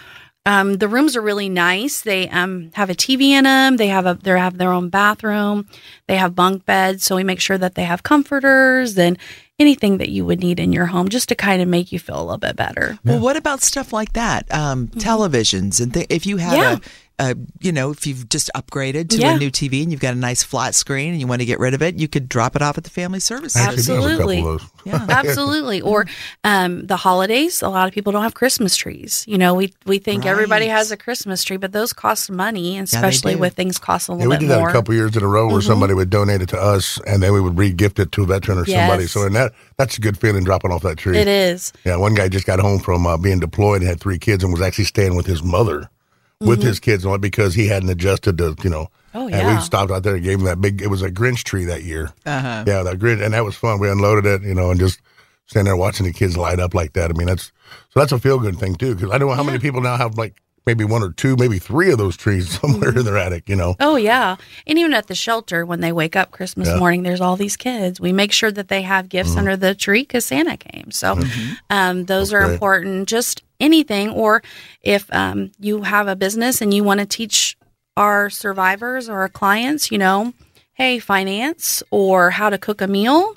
Um, 0.45 0.75
the 0.79 0.89
rooms 0.89 1.15
are 1.17 1.21
really 1.23 1.49
nice. 1.49 2.01
They 2.01 2.29
um, 2.29 2.71
have 2.75 2.91
a 2.91 2.95
TV 2.95 3.31
in 3.31 3.45
them. 3.45 3.77
They 3.77 3.87
have 3.89 4.07
a 4.07 4.15
they 4.21 4.31
have 4.39 4.59
their 4.59 4.73
own 4.73 4.89
bathroom. 4.89 5.69
They 6.09 6.17
have 6.17 6.35
bunk 6.35 6.65
beds, 6.67 7.05
so 7.05 7.15
we 7.15 7.23
make 7.23 7.41
sure 7.41 7.59
that 7.59 7.77
they 7.77 7.85
have 7.85 8.03
comforters 8.03 8.99
and 8.99 9.17
anything 9.61 9.99
that 9.99 10.09
you 10.09 10.25
would 10.25 10.41
need 10.41 10.59
in 10.59 10.73
your 10.73 10.87
home 10.87 11.09
just 11.09 11.29
to 11.29 11.37
kind 11.37 11.63
of 11.63 11.69
make 11.69 11.93
you 11.93 11.99
feel 12.01 12.17
a 12.21 12.25
little 12.25 12.39
bit 12.39 12.57
better. 12.57 12.99
Well, 13.05 13.21
what 13.21 13.37
about 13.37 13.63
stuff 13.63 13.93
like 13.93 14.15
that? 14.15 14.53
Um, 14.53 14.89
televisions 14.89 15.81
and 15.81 15.95
th- 15.95 16.07
if 16.11 16.27
you 16.27 16.39
have 16.39 16.53
Mm-hmm. 16.53 16.61
Yeah. 16.61 16.73
a, 16.79 16.81
a, 17.23 17.37
you 17.61 17.71
know, 17.71 17.91
if 17.93 18.07
you've 18.07 18.29
just 18.29 18.51
upgraded 18.57 19.09
to 19.11 19.19
Yeah. 19.19 19.37
a 19.37 19.39
new 19.39 19.51
TV 19.51 19.83
and 19.83 19.93
you've 19.93 20.01
got 20.01 20.13
a 20.15 20.19
nice 20.19 20.43
flat 20.43 20.75
screen 20.75 21.13
and 21.13 21.21
you 21.21 21.27
want 21.29 21.41
to 21.41 21.47
get 21.47 21.61
rid 21.61 21.73
of 21.73 21.81
it, 21.83 21.95
you 21.99 22.09
could 22.09 22.29
drop 22.29 22.57
it 22.57 22.63
off 22.63 22.77
at 22.77 22.85
the 22.85 22.91
family 22.91 23.21
services. 23.21 23.61
Actually, 23.63 23.83
do 23.85 23.93
have 23.93 24.05
a 24.05 24.17
couple 24.17 24.33
Absolutely. 24.33 24.69
Yeah. 24.85 25.07
Absolutely. 25.09 25.81
Or 25.81 26.07
um, 26.43 26.87
the 26.87 26.97
holidays. 26.97 27.63
A 27.63 27.69
lot 27.69 27.87
of 27.87 27.95
people 27.95 28.13
don't 28.13 28.23
have 28.25 28.35
Christmas 28.35 28.77
trees. 28.77 29.25
You 29.29 29.39
know, 29.39 29.55
we 29.55 29.73
we 29.87 29.99
think 29.99 30.27
everybody 30.27 30.67
has 30.67 30.91
a 30.91 30.97
Christmas 30.97 31.45
tree, 31.45 31.57
but 31.59 31.73
those 31.73 31.93
cost 31.93 32.31
money, 32.31 32.77
and 32.77 32.91
Yeah, 32.93 33.01
they 33.01 33.09
especially 33.09 33.37
with 33.37 33.55
things 33.55 33.79
cost 33.79 34.09
a 34.09 34.13
Yeah, 34.13 34.17
little 34.17 34.31
we 34.31 34.37
bit 34.37 34.41
did 34.41 34.51
that 34.51 34.59
more. 34.59 34.69
a 34.71 34.73
couple 34.73 34.95
years 34.95 35.17
in 35.17 35.23
a 35.23 35.29
row 35.29 35.49
where 35.51 35.61
somebody 35.63 35.95
would 35.95 36.11
donate 36.11 36.43
it 36.43 36.49
to 36.51 36.61
us, 36.61 36.99
and 37.07 37.23
then 37.23 37.33
we 37.33 37.41
would 37.41 37.57
re-gift 37.57 37.99
it 38.01 38.11
to 38.13 38.23
a 38.25 38.27
veteran 38.27 38.59
or 38.59 38.67
somebody. 38.67 39.05
Yes. 39.05 39.13
So, 39.13 39.25
and 39.27 39.35
that 39.37 39.53
that's 39.79 39.97
a 39.99 40.01
good 40.01 40.19
feeling 40.19 40.43
dropping 40.45 40.73
off 40.73 40.83
that 40.83 40.99
tree. 40.99 41.19
it 41.19 41.29
is. 41.29 41.73
Yeah, 41.85 41.97
one 41.97 42.15
guy 42.15 42.29
just 42.29 42.47
got 42.47 42.59
home 42.59 42.81
from 42.81 43.07
uh, 43.07 43.17
being 43.17 43.39
deployed 43.39 43.83
and 43.83 43.89
had 43.89 44.01
three 44.01 44.19
kids 44.19 44.43
and 44.43 44.53
was 44.53 44.63
actually 44.63 44.85
staying 44.87 45.15
with 45.15 45.27
his 45.27 45.43
mother, 45.43 45.89
with 46.47 46.63
his 46.63 46.81
kids, 46.81 47.05
only 47.07 47.19
because 47.19 47.55
he 47.55 47.69
hadn't 47.69 47.89
adjusted 47.91 48.39
to, 48.39 48.55
you 48.63 48.71
know. 48.71 48.85
Mm-hmm. 49.15 49.19
Oh, 49.19 49.29
And 49.29 49.57
we 49.57 49.63
stopped 49.63 49.91
out 49.91 50.03
there 50.05 50.15
and 50.15 50.25
gave 50.25 50.39
him 50.39 50.45
that 50.47 50.61
big. 50.61 50.81
It 50.81 50.87
was 50.89 51.03
a 51.03 51.11
Grinch 51.11 51.43
tree 51.45 51.65
that 51.67 51.83
year. 51.83 52.13
Uh-huh. 52.25 52.65
Yeah, 52.67 52.83
that 52.83 52.99
Grinch, 52.99 53.23
and 53.23 53.35
that 53.35 53.45
was 53.45 53.55
fun. 53.57 53.79
We 53.79 53.91
unloaded 53.91 54.25
it, 54.27 54.43
you 54.47 54.55
know, 54.55 54.71
and 54.71 54.81
just 54.81 55.01
standing 55.47 55.67
there 55.67 55.77
watching 55.77 56.07
the 56.07 56.13
kids 56.13 56.37
light 56.37 56.59
up 56.61 56.73
like 56.75 56.95
that. 56.95 57.11
I 57.11 57.15
mean, 57.15 57.27
that's 57.27 57.53
so 57.91 58.01
that's 58.01 58.13
a 58.13 58.19
feel 58.19 58.39
good 58.39 58.59
thing 58.59 58.75
too. 58.75 58.95
Because 58.95 59.11
I 59.11 59.19
don't 59.19 59.29
know 59.29 59.35
how 59.35 59.43
many 59.43 59.59
people 59.59 59.83
now 59.83 59.97
have 59.99 60.17
like 60.17 60.41
maybe 60.65 60.85
one 60.85 61.03
or 61.03 61.11
two, 61.13 61.37
maybe 61.37 61.59
three 61.59 61.91
of 61.93 61.99
those 61.99 62.17
trees 62.17 62.49
somewhere 62.61 62.91
Mm-hmm. 62.91 62.99
in 63.01 63.05
their 63.05 63.19
attic. 63.19 63.51
You 63.51 63.57
know. 63.57 63.77
Oh 63.81 63.97
yeah, 63.97 64.37
and 64.67 64.79
even 64.79 64.95
at 64.95 65.09
the 65.09 65.15
shelter 65.15 65.67
when 65.67 65.81
they 65.81 65.93
wake 65.93 66.17
up 66.17 66.31
Christmas 66.31 66.69
Yeah. 66.69 66.79
morning, 66.79 67.03
there's 67.03 67.21
all 67.21 67.37
these 67.37 67.59
kids. 67.59 68.01
We 68.01 68.13
make 68.13 68.33
sure 68.33 68.51
that 68.53 68.69
they 68.69 68.81
have 68.81 69.11
gifts 69.11 69.37
under 69.37 69.59
the 69.59 69.75
tree 69.75 70.03
because 70.05 70.25
Santa 70.25 70.57
came. 70.57 70.91
So 70.91 71.19
um, 71.69 72.07
those 72.07 72.33
are 72.33 72.51
important. 72.51 73.09
Just 73.11 73.43
anything, 73.63 74.11
or 74.11 74.43
if 74.83 75.07
um, 75.15 75.53
you 75.59 75.83
have 75.83 76.09
a 76.09 76.17
business 76.17 76.61
and 76.61 76.75
you 76.75 76.85
want 76.85 77.01
to 77.01 77.07
teach 77.07 77.57
our 77.97 78.29
survivors 78.31 79.09
or 79.09 79.21
our 79.21 79.29
clients, 79.29 79.91
you 79.91 79.99
know, 79.99 80.33
hey, 80.75 80.99
finance 80.99 81.83
or 81.91 82.31
how 82.31 82.51
to 82.51 82.59
cook 82.59 82.81
a 82.81 82.87
meal. 82.87 83.37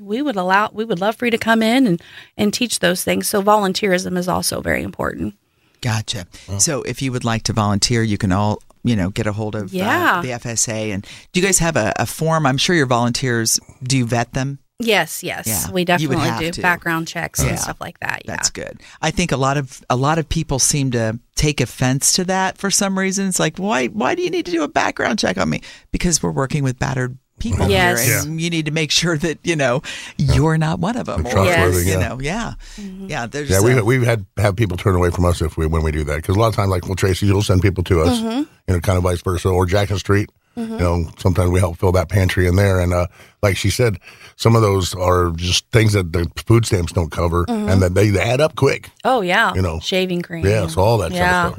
We 0.00 0.22
would 0.22 0.36
allow. 0.36 0.70
We 0.72 0.84
would 0.84 1.00
love 1.00 1.16
for 1.16 1.24
you 1.26 1.30
to 1.30 1.38
come 1.38 1.62
in 1.62 1.86
and 1.86 2.02
and 2.36 2.52
teach 2.52 2.80
those 2.80 3.04
things. 3.04 3.28
So 3.28 3.42
volunteerism 3.42 4.16
is 4.18 4.28
also 4.28 4.60
very 4.60 4.82
important. 4.82 5.34
Gotcha. 5.80 6.26
So 6.58 6.82
if 6.82 7.00
you 7.02 7.12
would 7.12 7.24
like 7.24 7.42
to 7.44 7.52
volunteer, 7.52 8.02
you 8.02 8.16
can 8.18 8.32
all, 8.32 8.58
you 8.82 8.96
know, 8.96 9.10
get 9.10 9.26
a 9.26 9.32
hold 9.32 9.54
of 9.54 9.64
uh, 9.64 9.76
Yeah. 9.76 10.20
the 10.22 10.30
FSA. 10.30 10.92
And 10.94 11.06
do 11.32 11.40
you 11.40 11.46
guys 11.46 11.58
have 11.58 11.76
a, 11.76 11.92
a 11.96 12.06
form? 12.06 12.46
I'm 12.46 12.56
sure 12.58 12.74
your 12.74 12.86
volunteers, 12.86 13.60
do 13.82 13.96
you 13.98 14.06
vet 14.06 14.32
them? 14.32 14.58
Yes, 14.80 15.22
yes, 15.22 15.46
Yeah, 15.46 15.66
we 15.66 15.68
you 15.68 15.74
would 15.74 15.86
definitely 15.86 16.16
have 16.28 16.40
do 16.40 16.50
to. 16.50 16.60
background 16.62 17.06
checks 17.06 17.40
Yeah. 17.40 17.50
and 17.50 17.58
stuff 17.60 17.80
like 17.80 18.00
that. 18.00 18.22
Yeah. 18.24 18.32
That's 18.32 18.50
good. 18.50 18.82
I 19.00 19.12
think 19.12 19.30
a 19.30 19.36
lot 19.36 19.56
of 19.56 19.84
a 19.88 19.94
lot 19.96 20.18
of 20.18 20.28
people 20.28 20.58
seem 20.58 20.90
to 20.92 21.18
take 21.36 21.60
offense 21.60 22.12
to 22.14 22.24
that 22.24 22.58
for 22.58 22.70
some 22.72 22.98
reason. 22.98 23.28
It's 23.28 23.38
like, 23.38 23.56
why 23.56 23.86
why 23.86 24.16
do 24.16 24.22
you 24.22 24.30
need 24.30 24.46
to 24.46 24.52
do 24.52 24.64
a 24.64 24.68
background 24.68 25.20
check 25.20 25.38
on 25.38 25.48
me? 25.48 25.60
Because 25.92 26.22
we're 26.24 26.32
working 26.32 26.64
with 26.64 26.76
battered 26.80 27.16
people 27.38 27.68
Yes. 27.68 28.04
here, 28.04 28.18
and 28.18 28.40
you 28.40 28.50
need 28.50 28.64
to 28.66 28.72
make 28.72 28.90
sure 28.90 29.16
that 29.16 29.38
you 29.44 29.54
know 29.54 29.80
you're 30.18 30.58
not 30.58 30.80
one 30.80 30.96
of 30.96 31.06
them. 31.06 31.22
They're 31.22 31.38
or, 31.38 31.44
trustworthy, 31.44 31.84
you 31.90 31.98
yeah. 31.98 32.08
know, 32.08 32.20
yeah, 32.20 32.54
Mm-hmm. 32.76 33.06
yeah. 33.08 33.26
There's 33.26 33.50
Yeah, 33.50 33.60
we've 33.60 33.84
we've 33.84 34.02
had 34.02 34.26
have 34.38 34.56
people 34.56 34.76
turn 34.76 34.96
away 34.96 35.10
from 35.10 35.24
us 35.24 35.40
if 35.40 35.56
we 35.56 35.66
when 35.66 35.84
we 35.84 35.92
do 35.92 36.02
that 36.02 36.16
because 36.16 36.34
a 36.34 36.38
lot 36.40 36.48
of 36.48 36.56
times, 36.56 36.70
like 36.70 36.86
well, 36.86 36.96
Tracy, 36.96 37.26
you'll 37.26 37.42
send 37.42 37.62
people 37.62 37.84
to 37.84 38.00
us, 38.00 38.18
Mm-hmm. 38.18 38.38
you 38.38 38.74
know, 38.74 38.80
kind 38.80 38.96
of 38.98 39.04
vice 39.04 39.22
versa, 39.22 39.48
or 39.48 39.66
Jackson 39.66 39.98
Street. 39.98 40.30
You 40.56 40.66
know, 40.66 41.10
sometimes 41.18 41.50
we 41.50 41.58
help 41.58 41.78
fill 41.78 41.90
that 41.92 42.08
pantry 42.08 42.46
in 42.46 42.54
there, 42.54 42.78
and 42.78 42.92
uh, 42.94 43.08
like 43.42 43.56
she 43.56 43.70
said, 43.70 43.98
some 44.36 44.56
of 44.56 44.62
those 44.62 44.94
are 44.94 45.30
just 45.30 45.66
things 45.70 45.92
that 45.92 46.12
the 46.12 46.30
food 46.46 46.66
stamps 46.66 46.92
don't 46.92 47.10
cover, 47.10 47.44
and 47.48 47.80
that 47.82 47.94
they, 47.94 48.10
they 48.10 48.20
add 48.20 48.40
up 48.40 48.56
quick. 48.56 48.90
Oh 49.04 49.20
yeah, 49.20 49.54
You 49.54 49.62
know. 49.62 49.80
shaving 49.80 50.22
cream. 50.22 50.44
Yeah, 50.46 50.66
so 50.66 50.80
all 50.82 50.98
that 50.98 51.12
yeah. 51.12 51.30
kind 51.30 51.46
of 51.48 51.54
stuff. 51.54 51.58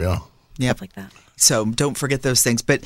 Yeah, 0.60 0.66
Yep. 0.68 0.76
stuff 0.78 0.82
like 0.82 0.94
that. 0.94 1.12
So 1.38 1.66
don't 1.66 1.98
forget 1.98 2.22
those 2.22 2.42
things. 2.44 2.62
But 2.62 2.84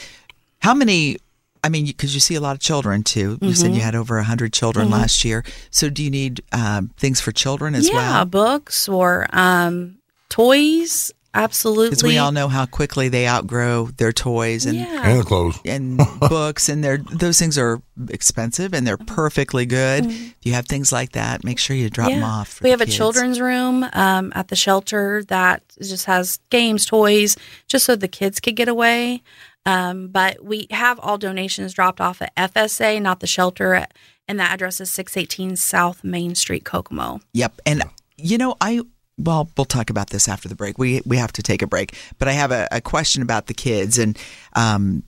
how 0.59 0.73
many? 0.73 1.17
I 1.63 1.67
mean, 1.69 1.85
because 1.85 2.13
you 2.13 2.19
see 2.21 2.35
a 2.35 2.39
lot 2.39 2.55
of 2.55 2.61
children 2.61 3.03
too. 3.03 3.37
You 3.41 3.53
said 3.53 3.67
Mm-hmm. 3.67 3.75
you 3.75 3.81
had 3.81 3.93
over 3.95 4.21
hundred 4.21 4.53
children 4.53 4.89
last 4.89 5.25
year. 5.25 5.43
So 5.71 5.89
do 5.89 6.01
you 6.03 6.09
need 6.09 6.41
um, 6.53 6.91
things 6.97 7.19
for 7.19 7.31
children 7.33 7.75
as 7.75 7.89
yeah, 7.89 7.95
well? 7.95 8.11
Yeah, 8.19 8.23
books 8.23 8.87
or 8.87 9.27
um, 9.33 9.97
toys. 10.29 11.11
Absolutely. 11.33 11.89
Because 11.89 12.03
we 12.03 12.17
all 12.17 12.31
know 12.31 12.47
how 12.47 12.65
quickly 12.65 13.07
they 13.07 13.27
outgrow 13.27 13.85
their 13.97 14.11
toys 14.11 14.65
and 14.65 14.75
Yeah. 14.77 15.07
and 15.09 15.25
clothes. 15.25 15.59
and 15.63 15.97
books, 16.19 16.69
and 16.69 16.83
they're 16.83 16.97
those 16.97 17.37
things 17.37 17.57
are 17.57 17.81
expensive 18.09 18.73
and 18.73 18.85
they're 18.87 18.97
perfectly 18.97 19.65
good. 19.65 20.05
If 20.07 20.35
you 20.43 20.53
have 20.53 20.65
things 20.65 20.91
like 20.91 21.11
that, 21.11 21.43
make 21.43 21.59
sure 21.59 21.75
you 21.75 21.89
drop 21.89 22.09
them 22.09 22.23
off. 22.23 22.61
we 22.61 22.69
the 22.69 22.71
have 22.71 22.81
a 22.81 22.85
children's 22.85 23.39
room 23.39 23.85
um, 23.93 24.31
at 24.35 24.47
the 24.47 24.55
shelter 24.55 25.23
that 25.27 25.61
just 25.81 26.05
has 26.05 26.39
games, 26.49 26.85
toys, 26.85 27.37
just 27.67 27.85
so 27.85 27.95
the 27.95 28.07
kids 28.07 28.39
could 28.39 28.55
get 28.55 28.67
away. 28.67 29.21
Um, 29.65 30.07
but 30.07 30.43
we 30.43 30.65
have 30.71 30.99
all 30.99 31.17
donations 31.17 31.73
dropped 31.73 32.01
off 32.01 32.21
at 32.21 32.33
FSA, 32.35 33.01
not 33.01 33.19
the 33.19 33.27
shelter, 33.27 33.85
and 34.27 34.39
that 34.39 34.53
address 34.53 34.81
is 34.81 34.89
618 34.89 35.57
South 35.57 36.03
Main 36.03 36.33
Street, 36.33 36.63
Kokomo. 36.65 37.19
Yep. 37.33 37.61
And 37.65 37.83
you 38.17 38.37
know, 38.37 38.55
I 38.59 38.81
well, 39.19 39.49
we'll 39.57 39.65
talk 39.65 39.89
about 39.89 40.09
this 40.09 40.27
after 40.27 40.47
the 40.47 40.55
break. 40.55 40.77
We 40.77 41.01
we 41.05 41.17
have 41.17 41.33
to 41.33 41.43
take 41.43 41.61
a 41.61 41.67
break, 41.67 41.95
but 42.17 42.27
I 42.27 42.31
have 42.31 42.51
a, 42.51 42.67
a 42.71 42.81
question 42.81 43.21
about 43.21 43.47
the 43.47 43.53
kids 43.53 43.97
and 43.97 44.17
um 44.53 45.03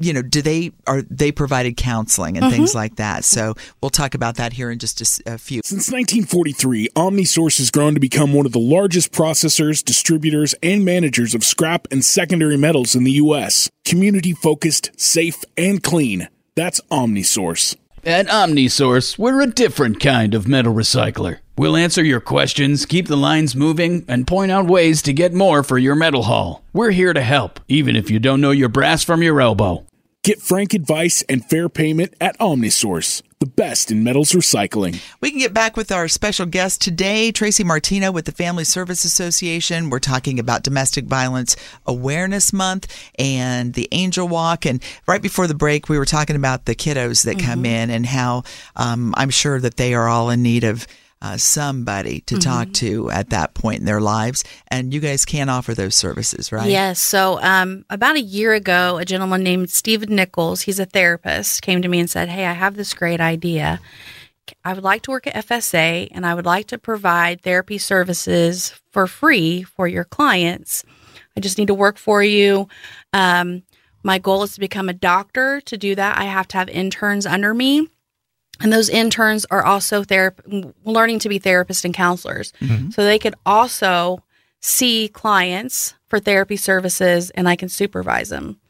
you 0.00 0.14
know, 0.14 0.22
do 0.22 0.40
they 0.40 0.72
are 0.86 1.02
they 1.02 1.30
provided 1.30 1.76
counseling 1.76 2.38
and 2.38 2.50
things 2.50 2.74
like 2.74 2.96
that? 2.96 3.22
So 3.22 3.54
we'll 3.82 3.90
talk 3.90 4.14
about 4.14 4.36
that 4.36 4.54
here 4.54 4.70
in 4.70 4.78
just 4.78 5.20
a 5.26 5.36
few. 5.36 5.60
Since 5.62 5.92
1943, 5.92 6.88
OmniSource 6.96 7.58
has 7.58 7.70
grown 7.70 7.94
to 7.94 8.00
become 8.00 8.32
one 8.32 8.46
of 8.46 8.52
the 8.52 8.58
largest 8.58 9.12
processors, 9.12 9.84
distributors, 9.84 10.54
and 10.62 10.86
managers 10.86 11.34
of 11.34 11.44
scrap 11.44 11.86
and 11.90 12.02
secondary 12.02 12.56
metals 12.56 12.96
in 12.96 13.04
the 13.04 13.12
U.S. 13.12 13.68
Community 13.84 14.32
focused, 14.32 14.90
safe, 14.98 15.44
and 15.58 15.82
clean. 15.82 16.28
That's 16.56 16.80
OmniSource. 16.90 17.76
At 18.02 18.28
OmniSource, 18.28 19.18
we're 19.18 19.42
a 19.42 19.46
different 19.46 20.00
kind 20.00 20.32
of 20.32 20.48
metal 20.48 20.72
recycler. 20.72 21.40
We'll 21.58 21.76
answer 21.76 22.02
your 22.02 22.20
questions, 22.20 22.86
keep 22.86 23.08
the 23.08 23.16
lines 23.16 23.54
moving, 23.54 24.06
and 24.08 24.26
point 24.26 24.50
out 24.50 24.66
ways 24.66 25.02
to 25.02 25.12
get 25.12 25.34
more 25.34 25.62
for 25.62 25.76
your 25.76 25.94
metal 25.94 26.22
haul. 26.22 26.64
We're 26.72 26.92
here 26.92 27.12
to 27.12 27.20
help, 27.20 27.60
even 27.68 27.96
if 27.96 28.10
you 28.10 28.18
don't 28.18 28.40
know 28.40 28.52
your 28.52 28.70
brass 28.70 29.04
from 29.04 29.22
your 29.22 29.38
elbow. 29.38 29.84
Get 30.24 30.40
frank 30.40 30.72
advice 30.72 31.22
and 31.28 31.44
fair 31.44 31.68
payment 31.68 32.14
at 32.22 32.38
OmniSource, 32.38 33.22
the 33.40 33.46
best 33.46 33.90
in 33.90 34.04
metals 34.04 34.32
recycling. 34.32 35.00
We 35.22 35.30
can 35.30 35.38
get 35.38 35.54
back 35.54 35.74
with 35.74 35.90
our 35.90 36.08
special 36.08 36.44
guest 36.44 36.82
today, 36.82 37.32
Tracy 37.32 37.64
Martino 37.64 38.12
with 38.12 38.26
the 38.26 38.32
Family 38.32 38.64
Service 38.64 39.02
Association. 39.06 39.88
We're 39.88 39.98
talking 39.98 40.38
about 40.38 40.62
Domestic 40.62 41.06
Violence 41.06 41.56
Awareness 41.86 42.52
Month 42.52 42.94
and 43.18 43.72
the 43.72 43.88
Angel 43.92 44.28
Walk. 44.28 44.66
And 44.66 44.82
right 45.06 45.22
before 45.22 45.46
the 45.46 45.54
break, 45.54 45.88
we 45.88 45.98
were 45.98 46.04
talking 46.04 46.36
about 46.36 46.66
the 46.66 46.74
kiddos 46.74 47.24
that 47.24 47.38
come 47.38 47.64
in 47.64 47.88
and 47.88 48.04
how 48.04 48.42
um, 48.76 49.14
I'm 49.16 49.30
sure 49.30 49.58
that 49.58 49.78
they 49.78 49.94
are 49.94 50.06
all 50.06 50.28
in 50.28 50.42
need 50.42 50.62
of. 50.62 50.86
Uh, 51.22 51.36
somebody 51.36 52.20
to 52.22 52.38
talk 52.38 52.72
to 52.72 53.10
at 53.10 53.28
that 53.28 53.52
point 53.52 53.78
in 53.80 53.84
their 53.84 54.00
lives, 54.00 54.42
and 54.68 54.94
you 54.94 55.00
guys 55.00 55.26
can 55.26 55.50
offer 55.50 55.74
those 55.74 55.94
services, 55.94 56.50
right? 56.50 56.70
Yes. 56.70 56.98
So, 56.98 57.38
um, 57.42 57.84
about 57.90 58.16
a 58.16 58.22
year 58.22 58.54
ago, 58.54 58.96
a 58.96 59.04
gentleman 59.04 59.42
named 59.42 59.68
Stephen 59.68 60.16
Nichols, 60.16 60.62
he's 60.62 60.78
a 60.80 60.86
therapist, 60.86 61.60
came 61.60 61.82
to 61.82 61.88
me 61.88 62.00
and 62.00 62.08
said, 62.08 62.30
Hey, 62.30 62.46
I 62.46 62.54
have 62.54 62.74
this 62.74 62.94
great 62.94 63.20
idea. 63.20 63.80
I 64.64 64.72
would 64.72 64.82
like 64.82 65.02
to 65.02 65.10
work 65.10 65.26
at 65.26 65.34
FSA 65.46 66.08
and 66.10 66.24
I 66.24 66.32
would 66.32 66.46
like 66.46 66.66
to 66.68 66.78
provide 66.78 67.42
therapy 67.42 67.76
services 67.76 68.72
for 68.90 69.06
free 69.06 69.62
for 69.62 69.86
your 69.86 70.04
clients. 70.04 70.84
I 71.36 71.40
just 71.40 71.58
need 71.58 71.68
to 71.68 71.74
work 71.74 71.98
for 71.98 72.22
you. 72.22 72.66
Um, 73.12 73.62
My 74.02 74.18
goal 74.18 74.42
is 74.42 74.54
to 74.54 74.60
become 74.60 74.88
a 74.88 74.94
doctor. 74.94 75.60
To 75.60 75.76
do 75.76 75.94
that, 75.94 76.18
I 76.18 76.24
have 76.24 76.48
to 76.48 76.56
have 76.56 76.70
interns 76.70 77.26
under 77.26 77.52
me. 77.52 77.88
And 78.60 78.72
those 78.72 78.88
interns 78.88 79.46
are 79.50 79.64
also 79.64 80.04
therap- 80.04 80.74
learning 80.84 81.20
to 81.20 81.28
be 81.28 81.40
therapists 81.40 81.84
and 81.84 81.94
counselors. 81.94 82.52
Mm-hmm. 82.60 82.90
So 82.90 83.04
they 83.04 83.18
could 83.18 83.34
also 83.46 84.22
see 84.60 85.08
clients 85.08 85.94
for 86.08 86.20
therapy 86.20 86.56
services 86.56 87.30
and 87.30 87.48
I 87.48 87.56
can 87.56 87.68
supervise 87.68 88.28
them. 88.28 88.60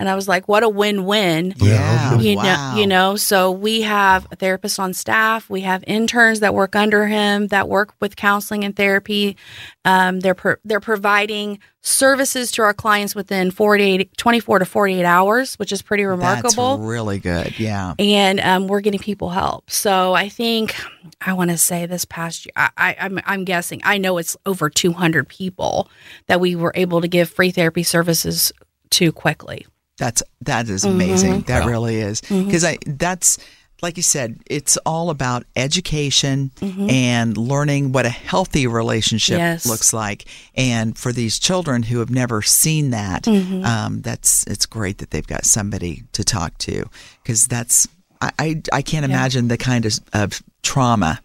And 0.00 0.08
I 0.08 0.16
was 0.16 0.26
like, 0.26 0.48
what 0.48 0.64
a 0.64 0.68
win 0.68 1.04
win 1.04 1.54
Yeah. 1.58 2.18
you 2.18 2.36
wow. 2.36 2.42
know 2.42 2.80
you 2.80 2.86
know 2.88 3.16
so 3.16 3.52
we 3.52 3.82
have 3.82 4.26
a 4.32 4.36
therapist 4.36 4.80
on 4.80 4.94
staff 4.94 5.48
we 5.48 5.60
have 5.60 5.84
interns 5.86 6.40
that 6.40 6.54
work 6.54 6.74
under 6.74 7.06
him 7.06 7.46
that 7.48 7.68
work 7.68 7.94
with 8.00 8.16
counseling 8.16 8.64
and 8.64 8.74
therapy 8.74 9.36
um, 9.84 10.18
they're 10.20 10.34
pro- 10.34 10.56
they're 10.64 10.80
providing 10.80 11.58
services 11.82 12.50
to 12.52 12.62
our 12.62 12.74
clients 12.74 13.14
within 13.14 13.50
48 13.50 14.16
24 14.16 14.58
to 14.60 14.64
48 14.64 15.04
hours 15.04 15.54
which 15.58 15.72
is 15.72 15.80
pretty 15.82 16.04
remarkable 16.04 16.76
That's 16.78 16.88
really 16.88 17.18
good. 17.18 17.58
Yeah. 17.58 17.94
and 17.98 18.40
um, 18.40 18.66
we're 18.68 18.80
getting 18.80 19.00
people 19.00 19.30
help. 19.30 19.70
So 19.70 20.12
I 20.14 20.28
think 20.28 20.74
I 21.20 21.32
want 21.34 21.50
to 21.50 21.58
say 21.58 21.86
this 21.86 22.04
past 22.04 22.46
year, 22.46 22.52
I, 22.56 22.70
I, 22.76 22.96
I'm 23.00 23.18
I'm 23.24 23.44
guessing 23.44 23.80
I 23.84 23.98
know 23.98 24.18
it's 24.18 24.36
over 24.46 24.68
200 24.70 25.28
people 25.28 25.88
that 26.26 26.40
we 26.40 26.54
were 26.56 26.72
able 26.74 27.00
to 27.00 27.08
give 27.08 27.30
free 27.30 27.50
therapy 27.50 27.82
services 27.82 28.52
to 28.90 29.12
quickly. 29.12 29.66
That's 30.00 30.22
that 30.40 30.68
is 30.68 30.82
Mm-hmm. 30.84 30.94
amazing. 30.94 31.40
That 31.42 31.66
really 31.66 31.96
is 31.96 32.20
because 32.22 32.64
I 32.64 32.78
that's 32.86 33.38
like 33.82 33.96
you 33.96 34.02
said, 34.02 34.38
it's 34.44 34.76
all 34.84 35.08
about 35.08 35.44
education 35.56 36.50
and 36.60 37.36
learning 37.36 37.92
what 37.92 38.04
a 38.04 38.10
healthy 38.10 38.66
relationship 38.66 39.36
Mm-hmm. 39.38 39.52
Yes. 39.56 39.66
looks 39.66 39.92
like. 39.94 40.26
And 40.54 40.98
for 40.98 41.12
these 41.12 41.38
children 41.38 41.82
who 41.82 41.98
have 42.00 42.10
never 42.10 42.42
seen 42.42 42.90
that, 42.90 43.22
Mm-hmm. 43.24 43.64
um, 43.64 44.00
that's 44.02 44.44
it's 44.46 44.66
great 44.66 44.98
that 44.98 45.10
they've 45.12 45.26
got 45.26 45.44
somebody 45.46 46.02
to 46.12 46.24
talk 46.24 46.56
to 46.58 46.84
because 47.22 47.46
that's 47.46 47.86
I, 48.20 48.30
I 48.38 48.62
I 48.78 48.82
can't 48.82 49.04
imagine 49.04 49.48
the 49.48 49.56
kind 49.56 49.84
of, 49.86 49.94
of 50.12 50.42
trauma. 50.62 51.20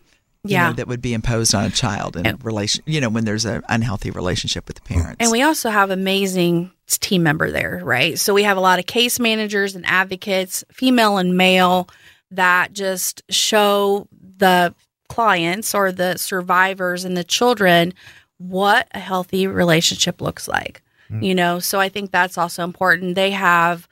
You 0.45 0.53
Yeah. 0.53 0.67
know, 0.67 0.73
that 0.73 0.87
would 0.87 1.01
be 1.01 1.13
imposed 1.13 1.53
on 1.55 1.65
a 1.65 1.69
child 1.69 2.15
in 2.15 2.25
a 2.25 2.35
relation, 2.43 2.83
you 2.85 3.01
know, 3.01 3.09
when 3.09 3.25
there's 3.25 3.45
an 3.45 3.61
unhealthy 3.69 4.11
relationship 4.11 4.67
with 4.67 4.75
the 4.77 4.81
parents. 4.81 5.17
And 5.19 5.31
we 5.31 5.41
also 5.41 5.69
have 5.69 5.89
amazing 5.91 6.71
team 6.87 7.23
member 7.23 7.51
there, 7.51 7.81
right? 7.83 8.17
So 8.19 8.33
we 8.33 8.43
have 8.43 8.57
a 8.57 8.61
lot 8.61 8.79
of 8.79 8.85
case 8.85 9.19
managers 9.19 9.75
and 9.75 9.85
advocates, 9.85 10.63
female 10.71 11.17
and 11.17 11.35
male, 11.37 11.89
that 12.31 12.73
just 12.73 13.23
show 13.29 14.07
the 14.37 14.73
clients 15.09 15.73
or 15.75 15.91
the 15.91 16.17
survivors 16.17 17.03
and 17.05 17.15
the 17.15 17.23
children 17.23 17.93
what 18.37 18.87
a 18.91 18.99
healthy 18.99 19.47
relationship 19.47 20.21
looks 20.21 20.47
like. 20.47 20.81
Hmm. 21.07 21.21
You 21.23 21.35
know, 21.35 21.59
so 21.59 21.79
I 21.79 21.89
think 21.89 22.11
that's 22.11 22.37
also 22.37 22.63
important. 22.63 23.15
They 23.15 23.31
have 23.31 23.87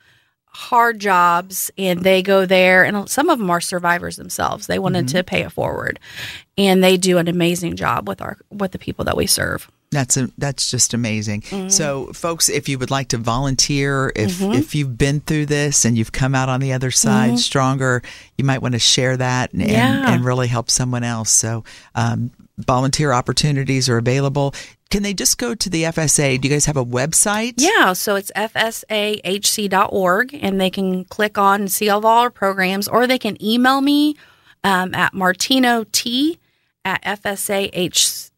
hard 0.54 1.00
jobs 1.00 1.70
and 1.76 2.00
they 2.00 2.22
go 2.22 2.46
there 2.46 2.84
and 2.84 3.08
some 3.10 3.28
of 3.28 3.38
them 3.38 3.50
are 3.50 3.60
survivors 3.60 4.16
themselves. 4.16 4.66
They 4.66 4.78
wanted 4.78 5.08
to 5.08 5.24
pay 5.24 5.42
it 5.42 5.52
forward. 5.52 5.98
And 6.56 6.82
they 6.82 6.96
do 6.96 7.18
an 7.18 7.26
amazing 7.26 7.74
job 7.74 8.08
with 8.08 8.22
our 8.22 8.38
with 8.50 8.70
the 8.70 8.78
people 8.78 9.04
that 9.06 9.16
we 9.16 9.26
serve. 9.26 9.68
That's 9.90 10.16
a, 10.16 10.28
that's 10.38 10.70
just 10.70 10.92
amazing. 10.92 11.42
Mm-hmm. 11.42 11.68
So, 11.68 12.12
folks, 12.12 12.48
if 12.48 12.68
you 12.68 12.78
would 12.78 12.90
like 12.90 13.08
to 13.08 13.18
volunteer, 13.18 14.12
if 14.16 14.40
if 14.40 14.74
you've 14.74 14.98
been 14.98 15.20
through 15.20 15.46
this 15.46 15.84
and 15.84 15.96
you've 15.96 16.12
come 16.12 16.34
out 16.34 16.48
on 16.48 16.60
the 16.60 16.72
other 16.72 16.90
side 16.90 17.38
stronger, 17.38 18.02
you 18.36 18.44
might 18.44 18.60
want 18.62 18.74
to 18.74 18.80
share 18.80 19.16
that 19.16 19.52
and, 19.52 19.62
and, 19.62 19.70
Mm-hmm. 19.70 20.12
And 20.12 20.24
really 20.24 20.48
help 20.48 20.70
someone 20.70 21.04
else. 21.04 21.30
So, 21.30 21.64
um, 21.94 22.30
volunteer 22.58 23.12
opportunities 23.12 23.88
are 23.88 23.98
available. 23.98 24.54
Can 24.90 25.02
they 25.02 25.14
just 25.14 25.38
go 25.38 25.54
to 25.54 25.68
the 25.68 25.82
FSA? 25.84 26.40
Do 26.40 26.48
you 26.48 26.54
guys 26.54 26.66
have 26.66 26.76
a 26.76 26.84
website? 26.84 27.54
Yeah, 27.56 27.94
so 27.94 28.14
it's 28.16 28.30
fsahc.org 28.36 28.84
and 30.34 30.60
they 30.60 30.70
can 30.70 31.04
click 31.06 31.38
on 31.38 31.66
see 31.68 31.88
all 31.88 31.98
of 31.98 32.04
our 32.04 32.30
programs 32.30 32.86
or 32.86 33.06
they 33.06 33.18
can 33.18 33.42
email 33.42 33.80
me 33.80 34.16
um, 34.62 34.94
at 34.94 35.12
martinot 35.14 36.06
at 36.84 37.02
fsahc.org 37.02 38.30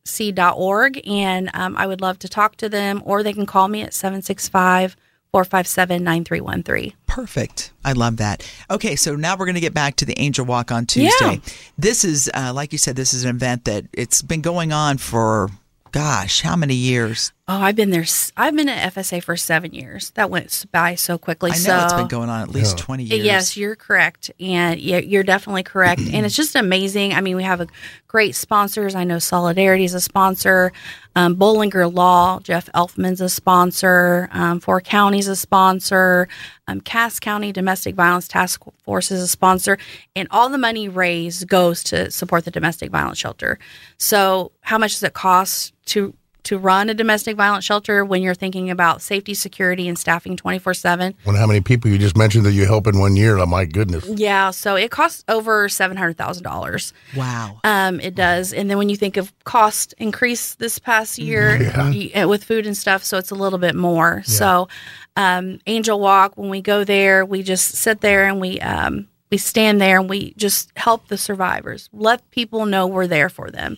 and 1.07 1.51
um, 1.53 1.77
I 1.77 1.87
would 1.87 2.01
love 2.01 2.19
to 2.21 2.29
talk 2.29 2.57
to 2.57 2.69
them 2.69 3.03
or 3.05 3.23
they 3.23 3.33
can 3.33 3.45
call 3.47 3.69
me 3.69 3.83
at 3.83 3.93
765 3.93 4.97
457 5.37 6.03
9313. 6.03 6.95
Perfect. 7.07 7.71
I 7.85 7.93
love 7.93 8.17
that. 8.17 8.51
Okay, 8.71 8.97
so 8.97 9.17
now 9.17 9.37
we're 9.37 9.45
going 9.45 9.57
to 9.57 9.61
get 9.61 9.75
back 9.75 9.97
to 9.97 10.07
the 10.07 10.19
Angel 10.19 10.47
Walk 10.47 10.73
on 10.73 10.87
Tuesday. 10.87 11.11
Yeah. 11.21 11.53
This 11.77 12.07
is, 12.07 12.31
uh, 12.33 12.55
like 12.55 12.73
you 12.73 12.79
said, 12.79 12.97
this 12.97 13.13
is 13.13 13.25
an 13.25 13.37
event 13.37 13.67
that 13.67 13.85
it's 13.93 14.23
been 14.23 14.41
going 14.41 14.73
on 14.73 14.97
for, 14.97 15.51
gosh, 15.93 16.41
how 16.41 16.57
many 16.57 16.75
years? 16.75 17.33
Oh, 17.49 17.61
I've 17.61 17.77
been 17.77 17.91
there. 17.91 18.03
s- 18.03 18.33
I've 18.37 18.57
been 18.57 18.69
at 18.69 18.93
FSA 18.93 19.23
for 19.23 19.37
seven 19.37 19.73
years. 19.73 20.11
That 20.17 20.31
went 20.31 20.67
by 20.73 20.97
so 20.97 21.17
quickly. 21.17 21.53
I 21.53 21.55
know 21.55 21.61
so 21.61 21.85
it's 21.85 21.93
been 21.93 22.09
going 22.09 22.29
on 22.29 22.41
at 22.43 22.49
least 22.49 22.77
20 22.77 23.05
years. 23.05 23.25
Yes, 23.25 23.57
you're 23.57 23.77
correct. 23.77 24.33
And 24.41 24.81
yeah, 24.81 24.99
you're 24.99 25.23
definitely 25.23 25.63
correct. 25.63 26.01
and 26.01 26.27
it's 26.27 26.35
just 26.35 26.57
amazing. 26.57 27.15
I 27.15 27.21
mean, 27.21 27.37
we 27.37 27.45
have 27.45 27.61
a 27.61 27.69
great 28.09 28.35
sponsors. 28.35 28.97
I 28.97 29.05
know 29.05 29.21
Solidarity 29.21 29.85
is 29.85 29.95
a 29.95 30.01
sponsor. 30.01 30.73
Um, 31.15 31.37
Bollinger 31.37 31.91
Law, 31.95 32.41
Jeff 32.41 32.69
Elfman's 32.75 33.21
a 33.21 33.29
sponsor. 33.29 34.29
Um, 34.33 34.59
Four 34.59 34.81
Counties 34.81 35.29
a 35.29 35.37
sponsor. 35.37 36.27
Um, 36.67 36.81
Cass 36.81 37.21
County 37.21 37.53
Domestic 37.53 37.95
Violence 37.95 38.27
Task 38.27 38.61
Force 38.83 39.13
is 39.13 39.23
a 39.23 39.29
sponsor. 39.29 39.79
And 40.17 40.27
all 40.33 40.49
the 40.49 40.59
money 40.59 40.89
raised 40.89 41.47
goes 41.47 41.85
to 41.85 42.11
support 42.11 42.45
the 42.45 42.51
domestic 42.51 42.91
violence 42.91 43.19
shelter. 43.19 43.61
So, 43.99 44.51
how 44.63 44.79
much 44.79 44.95
does 44.95 45.05
it 45.05 45.15
cost 45.15 45.73
to 45.87 46.13
to 46.47 46.59
run 46.59 46.89
a 46.91 46.95
domestic 46.95 47.37
violence 47.37 47.65
shelter 47.65 48.05
when 48.05 48.23
you're 48.23 48.35
thinking 48.35 48.71
about 48.71 49.03
safety, 49.03 49.35
security, 49.35 49.87
and 49.89 49.99
staffing 49.99 50.37
24 50.37 50.75
7? 50.75 51.15
Wonder 51.25 51.41
how 51.41 51.47
many 51.47 51.61
people 51.61 51.91
you 51.91 51.99
just 51.99 52.17
mentioned 52.17 52.45
that 52.47 52.53
you 52.53 52.67
help 52.67 52.87
in 52.87 52.99
one 52.99 53.15
year. 53.17 53.39
Oh, 53.39 53.47
my 53.47 53.65
goodness. 53.65 54.07
Yeah, 54.09 54.51
so 54.51 54.75
it 54.77 54.91
costs 54.91 55.25
over 55.29 55.69
seven 55.69 55.97
hundred 55.97 56.17
thousand 56.17 56.43
dollars. 56.45 56.93
Wow. 57.17 57.61
Um, 57.65 58.01
it 58.01 58.15
does, 58.15 58.53
and 58.53 58.71
then 58.71 58.79
when 58.79 58.89
you 58.89 58.97
think 58.97 59.17
of 59.17 59.33
cost 59.45 59.95
increase 59.99 60.55
this 60.55 60.79
past 60.79 61.19
year 61.19 61.91
you- 61.93 62.11
uh, 62.15 62.27
with 62.29 62.45
food 62.45 62.67
and 62.67 62.77
stuff, 62.77 63.05
so 63.05 63.19
it's 63.19 63.31
a 63.31 63.35
little 63.35 63.59
bit 63.59 63.75
more. 63.75 64.23
So, 64.25 64.69
um, 65.17 65.59
Angel 65.67 65.99
Walk, 66.01 66.37
when 66.37 66.51
we 66.51 66.61
go 66.63 66.85
there, 66.85 67.25
we 67.25 67.43
just 67.43 67.75
sit 67.77 68.01
there 68.01 68.27
and 68.29 68.41
we 68.41 68.61
um, 68.61 69.09
we 69.37 69.39
stand 69.39 69.83
there 69.83 70.01
and 70.01 70.09
we 70.09 70.33
just 70.39 70.73
help 70.79 71.09
the 71.09 71.19
survivors, 71.19 71.91
let 71.93 72.31
people 72.31 72.65
know 72.65 72.87
we're 72.87 73.07
there 73.07 73.29
for 73.29 73.51
them, 73.51 73.77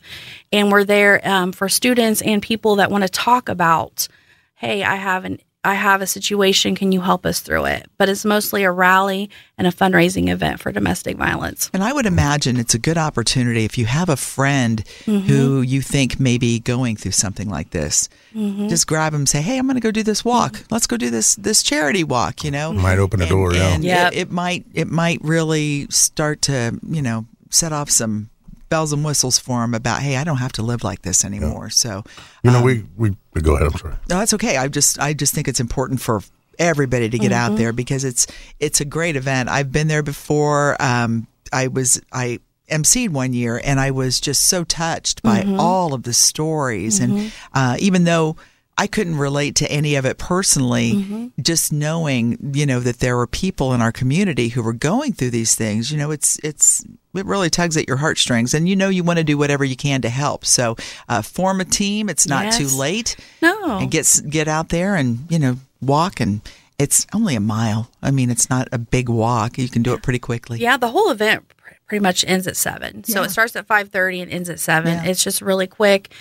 and 0.53 0.71
we're 0.71 0.85
there 0.85 1.21
um, 1.29 1.51
for 1.51 1.69
students 1.69 2.23
and 2.23 2.41
people 2.41 2.77
that 2.77 2.93
want 2.93 3.03
to 3.03 3.09
talk 3.09 3.49
about, 3.49 4.07
hey, 4.55 4.85
I 4.85 4.95
have 4.95 5.25
an 5.25 5.41
I 5.65 5.75
have 5.75 6.01
a 6.01 6.07
situation. 6.07 6.77
Can 6.77 6.93
you 6.93 7.01
help 7.01 7.27
us 7.27 7.41
through 7.41 7.65
it? 7.67 7.91
But 7.99 8.09
it's 8.09 8.25
mostly 8.25 8.63
a 8.63 8.71
rally 8.71 9.29
and 9.59 9.67
a 9.67 9.73
fundraising 9.73 10.29
event 10.31 10.61
for 10.61 10.71
domestic 10.71 11.17
violence. 11.17 11.69
And 11.75 11.83
I 11.83 11.93
would 11.93 12.07
imagine 12.07 12.57
it's 12.57 12.75
a 12.75 12.79
good 12.79 12.97
opportunity 12.97 13.65
if 13.65 13.77
you 13.77 13.87
have 13.87 14.09
a 14.09 14.17
friend 14.17 14.85
Mm-hmm. 15.05 15.27
who 15.27 15.63
you 15.63 15.81
think 15.83 16.21
may 16.21 16.39
be 16.39 16.61
going 16.61 16.95
through 16.97 17.13
something 17.13 17.49
like 17.49 17.71
this. 17.71 18.09
Mm-hmm. 18.35 18.69
Just 18.69 18.87
grab 18.87 19.13
them 19.13 19.23
and 19.23 19.29
say, 19.29 19.41
"Hey, 19.43 19.59
I'm 19.59 19.67
going 19.67 19.75
to 19.75 19.81
go 19.81 19.91
do 19.91 20.03
this 20.03 20.25
walk. 20.25 20.63
Let's 20.71 20.87
go 20.87 20.97
do 20.97 21.11
this 21.11 21.35
this 21.37 21.63
charity 21.63 22.05
walk." 22.05 22.45
You 22.45 22.51
know, 22.51 22.71
it 22.73 22.75
Might 22.75 22.99
open 22.99 23.21
a 23.21 23.25
And- 23.25 23.31
door, 23.31 23.55
yeah. 23.55 23.75
and 23.75 23.85
Yep. 23.85 24.13
it, 24.13 24.19
it 24.19 24.31
might 24.31 24.65
it 24.75 24.89
might 24.89 25.21
really 25.23 25.87
start 25.91 26.43
to 26.43 26.79
you 26.87 27.03
know 27.03 27.27
set 27.51 27.73
off 27.73 27.91
some 27.91 28.29
bells 28.69 28.93
and 28.93 29.05
whistles 29.05 29.39
for 29.39 29.61
them 29.61 29.75
about, 29.75 30.03
"Hey, 30.03 30.17
I 30.17 30.25
don't 30.25 30.39
have 30.39 30.53
to 30.53 30.63
live 30.63 30.85
like 30.85 31.03
this 31.03 31.25
anymore." 31.25 31.71
So, 31.71 32.05
You 32.43 32.51
know, 32.51 32.59
um, 32.59 32.65
we, 32.65 33.17
we 33.35 33.41
go 33.41 33.57
ahead. 33.57 33.69
I'm 33.73 33.79
sorry. 33.79 33.95
no, 34.09 34.19
that's 34.19 34.35
okay. 34.35 34.57
I 34.57 34.69
just 34.69 34.99
I 34.99 35.13
just 35.15 35.35
think 35.35 35.49
it's 35.49 35.61
important 35.61 36.01
for 36.01 36.23
everybody 36.59 37.09
to 37.09 37.19
get 37.19 37.31
out 37.33 37.57
there 37.57 37.73
because 37.73 38.05
it's 38.05 38.27
it's 38.59 38.81
a 38.81 38.85
great 38.85 39.17
event. 39.17 39.49
I've 39.49 39.71
been 39.73 39.89
there 39.89 40.03
before. 40.03 40.77
Um, 40.81 41.27
I 41.53 41.69
was 41.69 42.01
I 42.13 42.41
emceed 42.71 43.11
one 43.11 43.33
year 43.33 43.61
and 43.65 43.81
I 43.81 43.91
was 43.93 44.21
just 44.21 44.47
so 44.47 44.63
touched 44.65 45.23
by 45.23 45.43
all 45.59 45.95
of 45.95 46.03
the 46.03 46.13
stories 46.13 47.01
and 47.01 47.33
uh, 47.55 47.77
even 47.79 48.05
though 48.05 48.37
I 48.81 48.87
couldn't 48.87 49.19
relate 49.19 49.57
to 49.57 49.71
any 49.71 49.97
of 49.97 50.07
it 50.07 50.19
personally, 50.19 51.33
just 51.43 51.73
knowing 51.73 52.53
you 52.55 52.65
know 52.65 52.79
that 52.81 53.01
there 53.01 53.17
were 53.17 53.27
people 53.27 53.75
in 53.75 53.83
our 53.83 53.91
community 53.93 54.49
who 54.49 54.63
were 54.63 54.73
going 54.73 55.13
through 55.13 55.31
these 55.31 55.55
things. 55.57 55.91
You 55.91 55.99
know, 55.99 56.11
it's 56.13 56.39
it's 56.45 56.85
it 57.15 57.27
really 57.27 57.51
tugs 57.51 57.77
at 57.77 57.89
your 57.89 57.97
heartstrings, 57.97 58.55
and 58.55 58.69
you 58.69 58.77
know 58.77 58.89
you 58.89 59.03
want 59.03 59.19
to 59.19 59.25
do 59.25 59.37
whatever 59.37 59.65
you 59.65 59.75
can 59.77 60.01
to 60.03 60.09
help. 60.09 60.45
So 60.47 60.77
uh, 61.09 61.23
form 61.23 61.61
a 61.61 61.65
team. 61.65 62.09
It's 62.09 62.27
not 62.29 62.53
too 62.53 62.69
late 62.69 63.17
No. 63.43 63.79
and 63.79 63.91
get 63.91 64.09
get 64.31 64.47
out 64.47 64.69
there 64.69 64.95
and 64.95 65.27
you 65.29 65.39
know 65.41 65.57
walk 65.83 66.21
and 66.21 66.41
it's 66.79 67.05
only 67.13 67.35
a 67.35 67.41
mile. 67.41 67.91
I 68.01 68.13
mean, 68.13 68.31
it's 68.31 68.49
not 68.49 68.69
a 68.71 68.79
big 68.79 69.09
walk. 69.09 69.59
You 69.59 69.69
can 69.69 69.83
do 69.83 69.95
it 69.95 70.03
pretty 70.05 70.21
quickly. 70.21 70.61
Yeah, 70.61 70.77
the 70.77 70.89
whole 70.89 71.11
event 71.11 71.45
pretty 71.89 72.01
much 72.03 72.25
ends 72.29 72.47
at 72.47 72.57
seven. 72.57 73.03
So 73.03 73.25
it 73.25 73.31
starts 73.31 73.57
at 73.57 73.67
five 73.67 73.89
thirty 73.89 74.21
and 74.21 74.31
ends 74.31 74.49
at 74.49 74.61
seven. 74.61 74.93
Yeah. 74.93 75.11
It's 75.11 75.25
just 75.25 75.43
really 75.43 75.67
quick, 75.67 76.13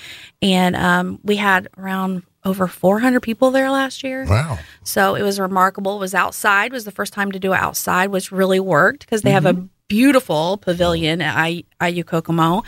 and 0.41 0.75
um, 0.75 1.19
we 1.23 1.35
had 1.35 1.67
around 1.77 2.23
over 2.47 2.67
four 2.67 2.99
hundred 2.99 3.21
people 3.21 3.51
there 3.51 3.69
last 3.69 4.03
year. 4.03 4.25
Wow. 4.25 4.57
So 4.83 5.15
it 5.15 5.23
was 5.23 5.39
remarkable. 5.39 5.95
It 5.97 5.99
was 5.99 6.13
outside. 6.15 6.67
It 6.67 6.73
was 6.73 6.85
the 6.85 6.91
first 6.91 7.13
time 7.13 7.31
to 7.33 7.39
do 7.39 7.53
it 7.53 7.59
outside, 7.59 8.09
which 8.09 8.31
really 8.31 8.59
worked 8.59 9.01
because 9.01 9.21
they 9.21 9.31
have 9.31 9.45
a 9.45 9.53
beautiful 9.87 10.57
pavilion 10.57 11.21
at 11.21 11.35
I- 11.37 11.63
IU 11.81 12.03
Kokomo. 12.03 12.63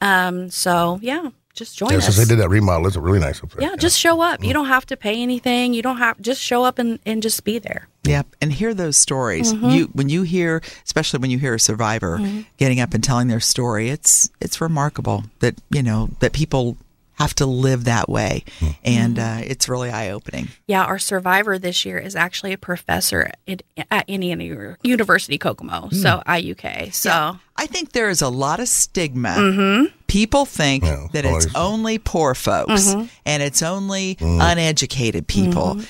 Um, 0.00 0.50
so 0.50 0.98
yeah, 1.02 1.28
just 1.54 1.76
join 1.78 1.90
Yeah, 1.90 1.98
us. 1.98 2.04
since 2.06 2.16
they 2.16 2.24
did 2.24 2.40
that 2.42 2.48
remodel, 2.48 2.86
it's 2.86 2.96
really 2.96 3.20
nice 3.20 3.42
up 3.42 3.50
there. 3.52 3.68
yeah, 3.70 3.76
just 3.76 3.98
show 3.98 4.20
up. 4.20 4.42
You 4.42 4.50
Mm. 4.50 4.54
don't 4.54 4.66
have 4.66 4.86
to 4.86 4.96
pay 4.96 5.22
anything. 5.22 5.72
You 5.74 5.82
don't 5.82 5.98
have 5.98 6.20
just 6.20 6.40
show 6.40 6.64
up 6.64 6.78
and, 6.78 6.98
and 7.06 7.22
just 7.22 7.44
be 7.44 7.58
there. 7.58 7.88
Yep, 8.04 8.26
and 8.42 8.52
hear 8.52 8.74
those 8.74 8.96
stories. 8.96 9.52
Mm-hmm. 9.52 9.68
You 9.70 9.84
when 9.94 10.08
you 10.10 10.22
hear, 10.24 10.62
especially 10.84 11.20
when 11.20 11.30
you 11.30 11.38
hear 11.38 11.54
a 11.54 11.60
survivor 11.60 12.20
getting 12.58 12.78
up 12.80 12.92
and 12.92 13.02
telling 13.02 13.28
their 13.28 13.40
story, 13.40 13.88
it's 13.88 14.28
it's 14.40 14.60
remarkable 14.60 15.24
that 15.38 15.54
you 15.70 15.82
know 15.82 16.10
that 16.20 16.32
people 16.34 16.76
have 17.14 17.34
to 17.36 17.46
live 17.46 17.84
that 17.84 18.08
way, 18.08 18.44
and 18.82 19.18
uh, 19.18 19.38
it's 19.42 19.68
really 19.68 19.90
eye 19.90 20.10
opening. 20.10 20.48
Yeah, 20.66 20.84
our 20.84 20.98
survivor 20.98 21.58
this 21.58 21.84
year 21.84 21.98
is 21.98 22.16
actually 22.16 22.52
a 22.52 22.58
professor 22.58 23.30
at, 23.46 23.62
at 23.90 24.08
Indiana 24.08 24.76
University 24.82 25.38
Kokomo, 25.38 25.88
hmm. 25.88 25.96
so 25.96 26.22
IUK. 26.26 26.92
So 26.92 27.38
I 27.56 27.66
think 27.66 27.92
there 27.92 28.08
is 28.08 28.22
a 28.22 28.28
lot 28.28 28.60
of 28.60 28.68
stigma. 28.68 29.30
Mm-hmm. 29.30 29.96
People 30.06 30.44
think 30.44 30.84
Yeah, 30.84 31.06
that 31.12 31.24
it's 31.24 31.54
always. 31.54 31.54
only 31.54 31.98
poor 31.98 32.34
folks 32.34 32.94
mm-hmm. 32.94 33.06
and 33.24 33.42
it's 33.42 33.62
only 33.62 34.16
uneducated 34.20 35.26
people. 35.26 35.76
Mm-hmm. 35.76 35.84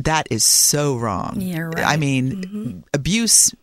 That 0.00 0.26
is 0.30 0.44
so 0.44 0.96
wrong. 0.96 1.40
You're 1.40 1.70
right. 1.70 1.84
I 1.84 1.96
mean, 1.96 2.84
abuse 2.92 3.54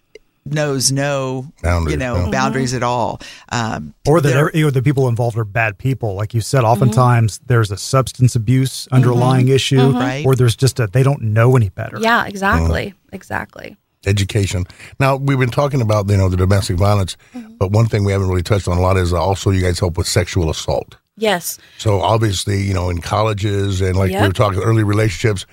knows 0.44 0.92
no 0.92 1.52
you 1.64 1.98
know 1.98 2.16
yeah. 2.16 2.32
boundaries 2.32 2.72
mm-hmm. 2.72 2.78
at 2.78 2.84
all. 2.84 3.22
Um, 3.52 3.94
or 4.08 4.22
that 4.22 4.36
every- 4.36 4.52
you 4.56 4.66
know, 4.66 4.72
the 4.72 4.82
people 4.82 5.08
involved 5.08 5.38
are 5.38 5.44
bad 5.46 5.78
people. 5.78 6.16
Like 6.16 6.34
you 6.34 6.42
said, 6.42 6.60
mm-hmm. 6.60 6.68
oftentimes 6.84 7.40
there's 7.46 7.72
a 7.72 7.78
substance 7.78 8.36
abuse 8.36 8.86
mm-hmm. 8.86 8.96
underlying 8.96 9.48
issue, 9.50 9.92
Right. 9.92 10.26
or 10.26 10.36
there's 10.36 10.56
just 10.56 10.80
a 10.80 10.88
they 10.88 11.04
don't 11.04 11.22
know 11.22 11.56
any 11.56 11.70
better. 11.70 12.00
yeah, 12.00 12.26
exactly, 12.26 12.94
exactly. 13.14 13.78
education. 14.06 14.66
Now 15.00 15.16
we've 15.16 15.40
been 15.40 15.52
talking 15.52 15.82
about 15.82 16.10
you 16.10 16.18
know 16.18 16.30
the 16.30 16.38
domestic 16.38 16.78
violence, 16.78 17.18
but 17.60 17.72
one 17.72 17.86
thing 17.86 18.04
we 18.04 18.12
haven't 18.12 18.28
really 18.30 18.44
touched 18.44 18.68
on 18.68 18.78
a 18.78 18.82
lot 18.82 18.98
is 18.98 19.14
uh, 19.14 19.22
also 19.22 19.52
you 19.52 19.62
guys 19.62 19.80
help 19.80 19.98
with 19.98 20.08
sexual 20.08 20.50
assault. 20.50 20.98
Yes, 21.18 21.60
So 21.78 22.02
obviously, 22.02 22.64
you 22.64 22.74
know, 22.74 22.90
in 22.90 23.00
colleges 23.00 23.80
and 23.80 23.96
like 23.96 24.10
we 24.12 24.20
were 24.20 24.32
talking 24.32 24.60
early 24.60 24.84
relationships, 24.84 25.46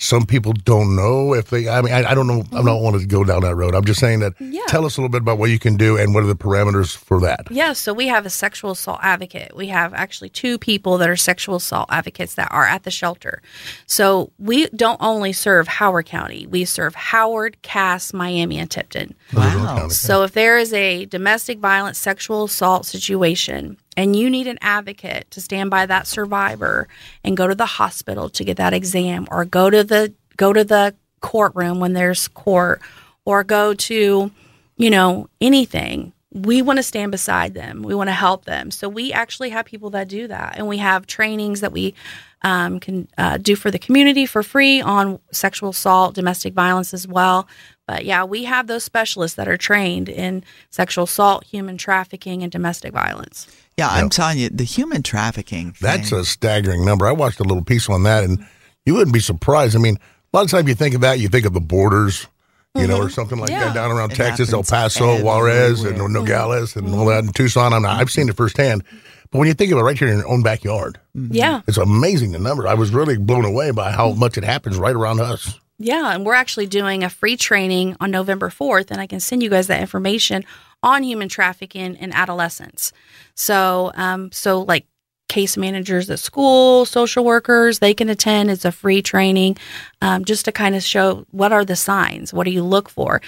some 0.00 0.24
people 0.24 0.54
don't 0.54 0.96
know 0.96 1.34
if 1.34 1.50
they. 1.50 1.68
I 1.68 1.82
mean, 1.82 1.92
I, 1.92 2.10
I 2.10 2.14
don't 2.14 2.26
know. 2.26 2.42
I 2.52 2.56
don't 2.56 2.64
mm-hmm. 2.64 2.84
want 2.84 3.00
to 3.00 3.06
go 3.06 3.22
down 3.22 3.42
that 3.42 3.54
road. 3.54 3.74
I'm 3.74 3.84
just 3.84 4.00
saying 4.00 4.20
that. 4.20 4.32
Yeah. 4.40 4.62
Tell 4.66 4.86
us 4.86 4.96
a 4.96 5.00
little 5.00 5.10
bit 5.10 5.20
about 5.20 5.36
what 5.36 5.50
you 5.50 5.58
can 5.58 5.76
do 5.76 5.98
and 5.98 6.14
what 6.14 6.24
are 6.24 6.26
the 6.26 6.34
parameters 6.34 6.96
for 6.96 7.20
that. 7.20 7.46
Yeah, 7.50 7.74
so 7.74 7.92
we 7.92 8.06
have 8.06 8.24
a 8.24 8.30
sexual 8.30 8.70
assault 8.70 9.00
advocate. 9.02 9.54
We 9.54 9.66
have 9.68 9.92
actually 9.92 10.30
two 10.30 10.58
people 10.58 10.96
that 10.98 11.10
are 11.10 11.16
sexual 11.16 11.56
assault 11.56 11.90
advocates 11.92 12.34
that 12.36 12.50
are 12.50 12.64
at 12.64 12.84
the 12.84 12.90
shelter. 12.90 13.42
So 13.86 14.32
we 14.38 14.68
don't 14.68 15.00
only 15.02 15.34
serve 15.34 15.68
Howard 15.68 16.06
County, 16.06 16.46
we 16.46 16.64
serve 16.64 16.94
Howard, 16.94 17.60
Cass, 17.60 18.14
Miami, 18.14 18.58
and 18.58 18.70
Tipton. 18.70 19.14
wow. 19.34 19.88
So 19.88 20.22
if 20.22 20.32
there 20.32 20.56
is 20.58 20.72
a 20.72 21.04
domestic 21.04 21.58
violence 21.58 21.98
sexual 21.98 22.44
assault 22.44 22.86
situation 22.86 23.76
and 24.00 24.16
you 24.16 24.30
need 24.30 24.46
an 24.46 24.58
advocate 24.62 25.30
to 25.30 25.42
stand 25.42 25.68
by 25.68 25.84
that 25.84 26.06
survivor 26.06 26.88
and 27.22 27.36
go 27.36 27.46
to 27.46 27.54
the 27.54 27.66
hospital 27.66 28.30
to 28.30 28.44
get 28.44 28.56
that 28.56 28.72
exam 28.72 29.28
or 29.30 29.44
go 29.44 29.68
to 29.68 29.84
the 29.84 30.12
go 30.38 30.54
to 30.54 30.64
the 30.64 30.94
courtroom 31.20 31.80
when 31.80 31.92
there's 31.92 32.26
court 32.28 32.80
or 33.26 33.44
go 33.44 33.74
to 33.74 34.30
you 34.78 34.90
know 34.90 35.28
anything 35.42 36.14
we 36.32 36.62
want 36.62 36.76
to 36.76 36.82
stand 36.82 37.10
beside 37.10 37.54
them. 37.54 37.82
We 37.82 37.94
want 37.94 38.08
to 38.08 38.14
help 38.14 38.44
them. 38.44 38.70
So 38.70 38.88
we 38.88 39.12
actually 39.12 39.50
have 39.50 39.66
people 39.66 39.90
that 39.90 40.08
do 40.08 40.28
that. 40.28 40.56
And 40.56 40.68
we 40.68 40.78
have 40.78 41.06
trainings 41.06 41.60
that 41.60 41.72
we 41.72 41.94
um, 42.42 42.78
can 42.78 43.08
uh, 43.18 43.36
do 43.38 43.56
for 43.56 43.70
the 43.70 43.78
community 43.78 44.26
for 44.26 44.42
free 44.42 44.80
on 44.80 45.18
sexual 45.32 45.70
assault 45.70 46.14
domestic 46.14 46.54
violence 46.54 46.94
as 46.94 47.06
well. 47.06 47.48
But 47.86 48.04
yeah 48.04 48.22
we 48.22 48.44
have 48.44 48.68
those 48.68 48.84
specialists 48.84 49.36
that 49.36 49.48
are 49.48 49.56
trained 49.56 50.08
in 50.08 50.44
sexual 50.70 51.04
assault 51.04 51.44
human 51.44 51.76
trafficking 51.76 52.42
and 52.42 52.52
domestic 52.52 52.92
violence. 52.92 53.48
Yeah, 53.76 53.88
I'm 53.88 54.10
telling 54.10 54.38
you, 54.38 54.50
the 54.50 54.64
human 54.64 55.02
trafficking. 55.02 55.74
That's 55.80 56.10
thing, 56.10 56.18
a 56.18 56.24
staggering 56.24 56.84
number. 56.84 57.06
I 57.06 57.12
watched 57.12 57.40
a 57.40 57.44
little 57.44 57.64
piece 57.64 57.88
on 57.88 58.02
that, 58.02 58.24
and 58.24 58.46
you 58.84 58.92
wouldn't 58.92 59.14
be 59.14 59.20
surprised. 59.20 59.74
I 59.74 59.78
mean, 59.78 59.96
a 59.96 60.36
lot 60.36 60.44
of 60.44 60.50
times 60.50 60.68
you 60.68 60.74
think 60.74 60.94
of 60.94 61.00
that, 61.00 61.18
you 61.18 61.28
think 61.28 61.46
of 61.46 61.54
the 61.54 61.60
borders, 61.62 62.26
you 62.76 62.86
know, 62.86 62.96
or 62.96 63.04
mm-hmm. 63.04 63.10
something 63.10 63.38
like 63.38 63.50
Yeah. 63.50 63.64
that 63.64 63.74
down 63.74 63.90
around 63.90 64.12
It 64.12 64.16
Texas, 64.16 64.52
El 64.52 64.60
happens 64.60 64.70
Paso, 64.70 65.22
Juarez, 65.22 65.80
and 65.80 65.94
everywhere. 65.94 66.08
Nogales, 66.08 66.76
and 66.76 66.88
all 66.88 67.06
mm-hmm. 67.06 67.08
that, 67.08 67.24
in 67.24 67.32
Tucson. 67.32 67.72
I'm 67.72 67.82
not, 67.82 68.00
I've 68.00 68.10
seen 68.10 68.28
it 68.28 68.36
firsthand. 68.36 68.84
But 69.30 69.38
when 69.38 69.48
you 69.48 69.54
think 69.54 69.70
of 69.72 69.78
it 69.78 69.82
right 69.82 69.98
here 69.98 70.08
in 70.08 70.18
your 70.18 70.28
own 70.28 70.42
backyard, 70.42 70.98
yeah 71.14 71.62
it's 71.68 71.78
amazing 71.78 72.32
the 72.32 72.38
number. 72.38 72.66
I 72.66 72.74
was 72.74 72.92
really 72.92 73.16
blown 73.16 73.44
away 73.44 73.70
by 73.70 73.92
how 73.92 74.12
much 74.12 74.36
it 74.36 74.44
happens 74.44 74.76
right 74.76 74.94
around 74.94 75.20
us. 75.20 75.58
Yeah, 75.82 76.14
and 76.14 76.26
we're 76.26 76.34
actually 76.34 76.66
doing 76.66 77.04
a 77.04 77.08
free 77.08 77.38
training 77.38 77.96
on 78.00 78.10
November 78.10 78.50
4th, 78.50 78.90
and 78.90 79.00
I 79.00 79.06
can 79.06 79.18
send 79.18 79.42
you 79.42 79.48
guys 79.48 79.66
that 79.68 79.80
information 79.80 80.44
on 80.82 81.02
human 81.02 81.28
trafficking 81.28 81.96
in 81.96 82.12
adolescents. 82.12 82.92
So, 83.34 83.90
um, 83.94 84.30
so 84.30 84.60
like 84.60 84.86
case 85.30 85.56
managers 85.56 86.10
at 86.10 86.18
school, 86.18 86.84
social 86.84 87.24
workers, 87.24 87.78
they 87.78 87.94
can 87.94 88.10
attend. 88.10 88.50
It's 88.50 88.66
a 88.66 88.72
free 88.72 89.00
training, 89.00 89.56
um, 90.02 90.26
just 90.26 90.44
to 90.44 90.52
kind 90.52 90.74
of 90.74 90.82
show 90.82 91.24
what 91.30 91.52
are 91.52 91.64
the 91.64 91.76
signs, 91.76 92.34
what 92.34 92.44
do 92.44 92.50
you 92.50 92.62
look 92.62 92.90
for, 92.90 93.22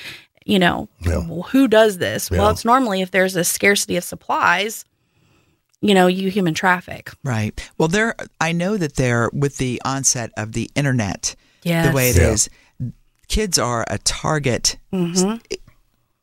you 0.44 0.58
know, 0.58 0.88
Yeah. 1.00 1.22
who 1.22 1.68
does 1.68 1.96
this? 1.98 2.28
Yeah. 2.30 2.38
Well, 2.38 2.50
it's 2.50 2.64
normally 2.64 3.00
if 3.00 3.10
there's 3.12 3.36
a 3.36 3.44
scarcity 3.44 3.96
of 3.96 4.04
supplies, 4.04 4.84
you 5.80 5.94
know, 5.94 6.06
you 6.08 6.30
human 6.30 6.54
traffic. 6.54 7.10
Right. 7.24 7.58
Well, 7.78 7.88
there. 7.88 8.14
I 8.40 8.52
know 8.52 8.76
that 8.76 8.96
there, 8.96 9.30
with 9.32 9.56
the 9.58 9.80
onset 9.84 10.30
of 10.36 10.52
the 10.52 10.70
internet, 10.74 11.34
Yes. 11.62 11.86
the 11.88 11.92
way 11.92 12.10
it 12.10 12.16
Yeah. 12.16 12.30
is, 12.30 12.50
kids 13.28 13.58
are 13.58 13.84
a 13.88 13.98
target 13.98 14.76
Mm-hmm. 14.92 15.36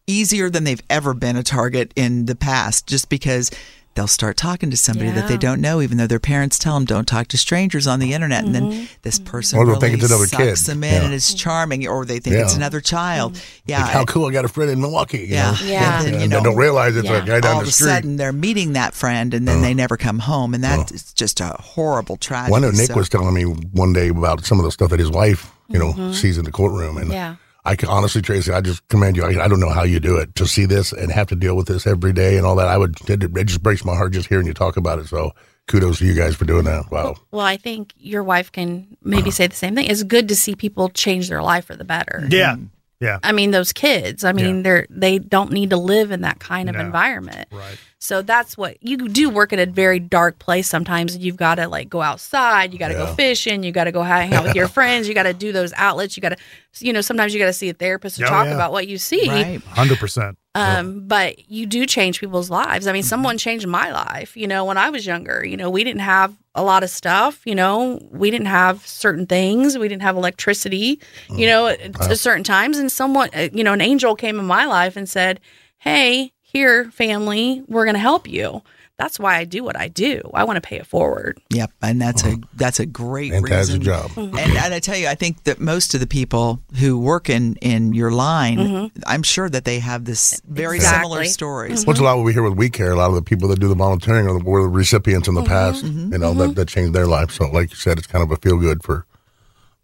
easier 0.08 0.50
than 0.50 0.63
they've 0.63 0.82
ever 0.89 1.13
been 1.13 1.36
a 1.38 1.44
target 1.44 1.94
in 1.96 2.26
the 2.26 2.36
past, 2.36 2.88
just 2.88 3.10
because 3.10 3.52
they'll 4.00 4.08
start 4.08 4.38
talking 4.38 4.70
to 4.72 4.78
somebody 4.78 5.12
that 5.12 5.28
they 5.28 5.36
don't 5.36 5.60
know, 5.60 5.82
even 5.82 5.98
though 5.98 6.08
their 6.08 6.22
parents 6.22 6.58
tell 6.58 6.76
them 6.76 6.86
don't 6.86 7.06
talk 7.06 7.28
to 7.28 7.38
strangers 7.38 7.86
on 7.86 8.00
the 8.00 8.14
internet, 8.14 8.46
and 8.46 8.56
then 8.56 8.72
mm-hmm. 8.72 8.86
this 9.02 9.20
mm-hmm. 9.20 9.30
person 9.30 9.60
Or 9.60 9.66
they'll 9.66 9.76
really 9.76 9.90
think 9.90 10.02
it's 10.02 10.10
another 10.10 10.26
sucks 10.26 10.62
kid. 10.62 10.72
them 10.72 10.86
in, 10.86 10.94
Yeah. 10.94 11.04
and 11.04 11.14
it's 11.14 11.34
charming, 11.34 11.86
or 11.86 12.06
they 12.06 12.20
think 12.20 12.38
it's 12.38 12.56
another 12.56 12.80
child. 12.80 13.34
Mm-hmm. 13.34 13.72
Yeah. 13.72 13.82
Like, 13.82 13.92
how 13.92 14.06
cool! 14.06 14.28
I 14.28 14.32
got 14.32 14.46
a 14.46 14.48
friend 14.48 14.72
in 14.72 14.80
Milwaukee. 14.80 15.18
You 15.18 15.26
Yeah. 15.26 15.52
know? 15.52 15.58
Yeah. 15.66 15.98
And 15.98 16.06
then, 16.06 16.14
And 16.14 16.24
you 16.24 16.30
they 16.30 16.38
know, 16.38 16.44
don't 16.44 16.56
realize 16.56 16.96
it's 16.96 17.10
a 17.10 17.22
guy 17.22 17.42
down 17.42 17.58
all 17.58 17.62
the 17.62 17.72
street. 17.72 17.88
All 17.88 17.92
of 17.92 17.98
a 17.98 18.02
sudden 18.04 18.16
they're 18.16 18.32
meeting 18.32 18.72
that 18.74 18.94
friend 18.94 19.34
and 19.34 19.46
then 19.46 19.58
uh-huh. 19.58 19.66
they 19.66 19.74
never 19.74 19.98
come 19.98 20.20
home 20.20 20.54
and 20.54 20.64
that's 20.64 20.94
uh-huh. 20.94 21.12
just 21.16 21.42
a 21.42 21.58
horrible 21.60 22.16
tragedy. 22.16 22.54
Well, 22.54 22.64
I 22.64 22.68
know 22.68 22.72
Nick 22.72 22.88
So- 22.88 22.96
was 22.96 23.10
telling 23.10 23.34
me 23.34 23.44
one 23.44 23.92
day 23.92 24.08
about 24.08 24.46
some 24.46 24.60
of 24.60 24.64
the 24.64 24.72
stuff 24.72 24.92
that 24.92 25.00
his 25.00 25.12
wife, 25.12 25.52
you 25.68 25.78
know, 25.78 26.14
sees 26.14 26.38
in 26.38 26.46
the 26.46 26.52
courtroom, 26.52 26.98
and 26.98 27.12
Yeah. 27.12 27.36
I 27.65 27.76
can 27.76 27.89
honestly, 27.89 28.22
Tracy, 28.22 28.52
I 28.52 28.62
just 28.62 28.88
commend 28.88 29.17
you. 29.17 29.24
I, 29.26 29.43
I 29.43 29.48
don't 29.48 29.60
know 29.60 29.69
how 29.69 29.84
you 29.84 30.00
do 30.00 30.17
it 30.17 30.34
to 30.36 30.48
see 30.48 30.65
this 30.65 30.91
and 30.93 31.12
have 31.12 31.28
to 31.28 31.36
deal 31.36 31.56
with 31.56 31.67
this 31.67 31.86
every 31.86 32.13
day 32.13 32.38
and 32.38 32.45
all 32.45 32.56
that. 32.56 32.67
I 32.67 32.78
would 32.78 32.95
it, 33.10 33.24
it 33.24 33.45
just 33.45 33.62
breaks 33.62 33.84
my 33.86 33.95
heart 33.95 34.13
just 34.13 34.28
hearing 34.30 34.48
you 34.48 34.54
talk 34.54 34.78
about 34.78 35.00
it. 35.00 35.08
So 35.08 35.34
kudos 35.67 36.00
to 36.00 36.06
you 36.06 36.13
guys 36.15 36.36
for 36.36 36.45
doing 36.45 36.63
that. 36.65 36.89
Wow. 36.89 37.15
Well, 37.32 37.45
I 37.45 37.58
think 37.58 37.93
your 37.98 38.24
wife 38.24 38.52
can 38.52 38.88
maybe 39.04 39.30
say 39.30 39.48
the 39.48 39.56
same 39.56 39.76
thing. 39.76 39.88
It's 39.88 40.04
good 40.04 40.28
to 40.30 40.36
see 40.36 40.56
people 40.56 40.89
change 40.89 41.30
their 41.30 41.43
life 41.43 41.65
for 41.65 41.76
the 41.76 41.84
better. 41.86 42.26
Yeah. 42.30 42.56
Yeah. 43.02 43.19
I 43.24 43.32
mean, 43.34 43.52
those 43.52 43.72
kids. 43.72 44.24
I 44.26 44.34
mean, 44.34 44.58
Yeah. 44.58 44.62
they're 44.63 44.88
they 44.89 45.19
don't 45.19 45.52
need 45.52 45.69
to 45.69 45.78
live 45.78 46.12
in 46.12 46.22
that 46.22 46.39
kind 46.39 46.69
of 46.69 46.76
No. 46.76 46.82
environment. 46.82 47.48
Right. 47.52 47.78
So 48.02 48.22
that's 48.22 48.58
what 48.58 48.78
you 48.82 48.96
do. 49.10 49.30
Work 49.30 49.52
in 49.52 49.60
a 49.60 49.66
very 49.66 50.00
dark 50.00 50.40
place 50.40 50.70
sometimes. 50.70 51.18
You've 51.18 51.36
got 51.36 51.56
to 51.56 51.68
like 51.68 51.90
go 51.90 52.02
outside. 52.02 52.72
You 52.72 52.80
got 52.80 52.88
to 52.88 52.94
go 52.94 53.14
fishing. 53.14 53.62
You 53.62 53.74
got 53.74 53.84
to 53.84 53.92
go 53.92 54.02
hang 54.04 54.34
out 54.34 54.46
with 54.46 54.56
your 54.56 54.68
friends. 54.78 55.08
You 55.08 55.14
got 55.14 55.24
to 55.24 55.34
do 55.34 55.52
those 55.52 55.74
outlets. 55.76 56.16
You 56.16 56.22
got 56.22 56.30
to, 56.30 56.38
you 56.80 56.94
know, 56.94 57.02
sometimes 57.02 57.34
you 57.34 57.40
got 57.40 57.48
to 57.48 57.54
see 57.54 57.68
a 57.70 57.74
therapist 57.74 58.18
to 58.18 58.26
Oh, 58.26 58.30
talk 58.30 58.46
yeah. 58.46 58.54
about 58.56 58.72
what 58.72 58.88
you 58.88 58.98
see. 58.98 59.28
Right. 59.30 59.62
Hundred 59.64 59.98
percent. 60.00 60.38
Um, 60.56 61.08
but 61.08 61.50
you 61.50 61.66
do 61.66 61.86
change 61.86 62.20
people's 62.22 62.50
lives. 62.50 62.88
I 62.88 62.94
mean, 62.94 63.04
someone 63.04 63.38
changed 63.38 63.68
my 63.68 63.92
life. 63.92 64.36
You 64.36 64.48
know, 64.48 64.64
when 64.66 64.78
I 64.78 64.90
was 64.90 65.06
younger, 65.06 65.46
you 65.46 65.56
know, 65.58 65.70
we 65.70 65.84
didn't 65.84 66.02
have 66.02 66.36
a 66.56 66.64
lot 66.64 66.84
of 66.84 66.90
stuff. 66.90 67.42
You 67.46 67.56
know, 67.56 68.00
we 68.12 68.32
didn't 68.32 68.48
have 68.48 68.86
certain 68.88 69.26
things. 69.28 69.78
We 69.78 69.88
didn't 69.90 70.02
have 70.04 70.16
electricity. 70.16 71.00
You 71.30 71.48
know, 71.48 71.68
at, 71.68 71.82
at 72.10 72.18
certain 72.18 72.44
times, 72.46 72.78
and 72.78 72.90
someone, 72.92 73.30
uh, 73.36 73.50
you 73.54 73.64
know, 73.64 73.74
an 73.74 73.82
angel 73.82 74.16
came 74.16 74.40
in 74.40 74.46
my 74.46 74.66
life 74.66 74.96
and 74.98 75.08
said, 75.08 75.40
"Hey, 75.78 76.34
here, 76.52 76.92
family, 76.92 77.64
we're 77.68 77.86
going 77.86 77.96
to 77.96 78.00
help 78.00 78.28
you." 78.28 78.62
That's 79.00 79.18
why 79.18 79.38
I 79.38 79.46
do 79.46 79.64
what 79.64 79.80
I 79.80 79.88
do. 79.88 80.30
I 80.34 80.44
want 80.44 80.58
to 80.58 80.62
pay 80.62 80.76
it 80.76 80.86
forward. 80.86 81.40
Yep, 81.52 81.72
and 81.82 82.02
that's 82.02 82.22
a 82.26 82.32
uh-huh. 82.32 82.38
that's 82.56 82.82
a 82.82 82.86
great 82.86 83.32
Fantastic 83.32 83.80
reason. 83.80 83.82
job. 83.82 84.12
Mm-hmm. 84.12 84.38
And, 84.38 84.58
and 84.58 84.74
I 84.74 84.80
tell 84.80 84.98
you, 84.98 85.08
I 85.08 85.16
think 85.16 85.46
that 85.46 85.62
most 85.62 85.94
of 85.94 86.02
the 86.02 86.06
people 86.06 86.60
who 86.78 87.00
work 87.00 87.30
in 87.30 87.56
in 87.62 87.94
your 87.94 88.12
line, 88.12 88.58
mm-hmm. 88.58 89.02
I'm 89.08 89.24
sure 89.24 89.50
that 89.50 89.64
they 89.64 89.80
have 89.80 90.04
this 90.04 90.42
very 90.50 90.82
similar 90.82 91.22
Exactly. 91.22 91.28
stories. 91.30 91.88
What's 91.88 92.02
a 92.02 92.04
lot 92.04 92.18
what 92.18 92.26
we 92.26 92.34
hear 92.34 92.44
with 92.44 92.58
We 92.58 92.70
Care, 92.70 92.92
a 92.92 92.98
lot 92.98 93.08
of 93.08 93.16
the 93.16 93.22
people 93.22 93.48
that 93.48 93.62
do 93.62 93.70
the 93.70 93.76
volunteering 93.76 94.28
are 94.28 94.38
the, 94.38 94.44
were 94.44 94.64
the 94.64 94.68
recipients 94.68 95.30
in 95.30 95.34
the 95.34 95.46
past, 95.46 95.82
you 95.86 96.18
know, 96.18 96.34
that, 96.34 96.56
that 96.56 96.68
changed 96.68 96.94
their 96.94 97.08
life. 97.08 97.32
So, 97.32 97.50
like 97.50 97.70
you 97.70 97.78
said, 97.78 98.00
it's 98.00 98.08
kind 98.08 98.22
of 98.22 98.32
a 98.32 98.36
feel 98.36 98.58
good 98.58 98.84
for, 98.84 99.06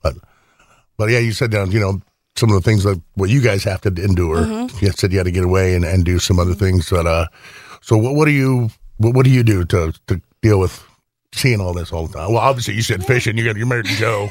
but, 0.03 0.17
but 0.97 1.09
yeah, 1.09 1.19
you 1.19 1.31
said, 1.31 1.55
uh, 1.55 1.67
you 1.67 1.79
know, 1.79 2.01
some 2.35 2.49
of 2.49 2.55
the 2.55 2.61
things 2.61 2.83
that 2.83 3.01
what 3.15 3.29
you 3.29 3.41
guys 3.41 3.63
have 3.63 3.81
to 3.81 3.89
endure. 4.03 4.45
You 4.81 4.91
said 4.91 5.11
you 5.11 5.17
had 5.19 5.25
to 5.25 5.31
get 5.31 5.43
away 5.43 5.73
and, 5.75 5.85
and 5.85 6.03
do 6.03 6.19
some 6.19 6.39
other 6.39 6.53
things 6.53 6.89
But 6.89 7.07
uh, 7.07 7.27
so 7.81 7.97
what, 7.97 8.15
what 8.15 8.25
do 8.25 8.31
you, 8.31 8.69
what, 8.97 9.13
what 9.15 9.23
do 9.25 9.31
you 9.31 9.43
do 9.43 9.63
to, 9.65 9.93
to 10.07 10.21
deal 10.41 10.59
with 10.59 10.83
seeing 11.33 11.61
all 11.61 11.73
this 11.73 11.91
all 11.93 12.07
the 12.07 12.17
time? 12.17 12.29
Well, 12.33 12.41
obviously 12.41 12.73
you 12.73 12.81
said 12.81 13.05
fishing, 13.05 13.37
you 13.37 13.45
got, 13.45 13.55
you're 13.55 13.67
married 13.67 13.85
to 13.85 13.95
Joe. 13.95 14.29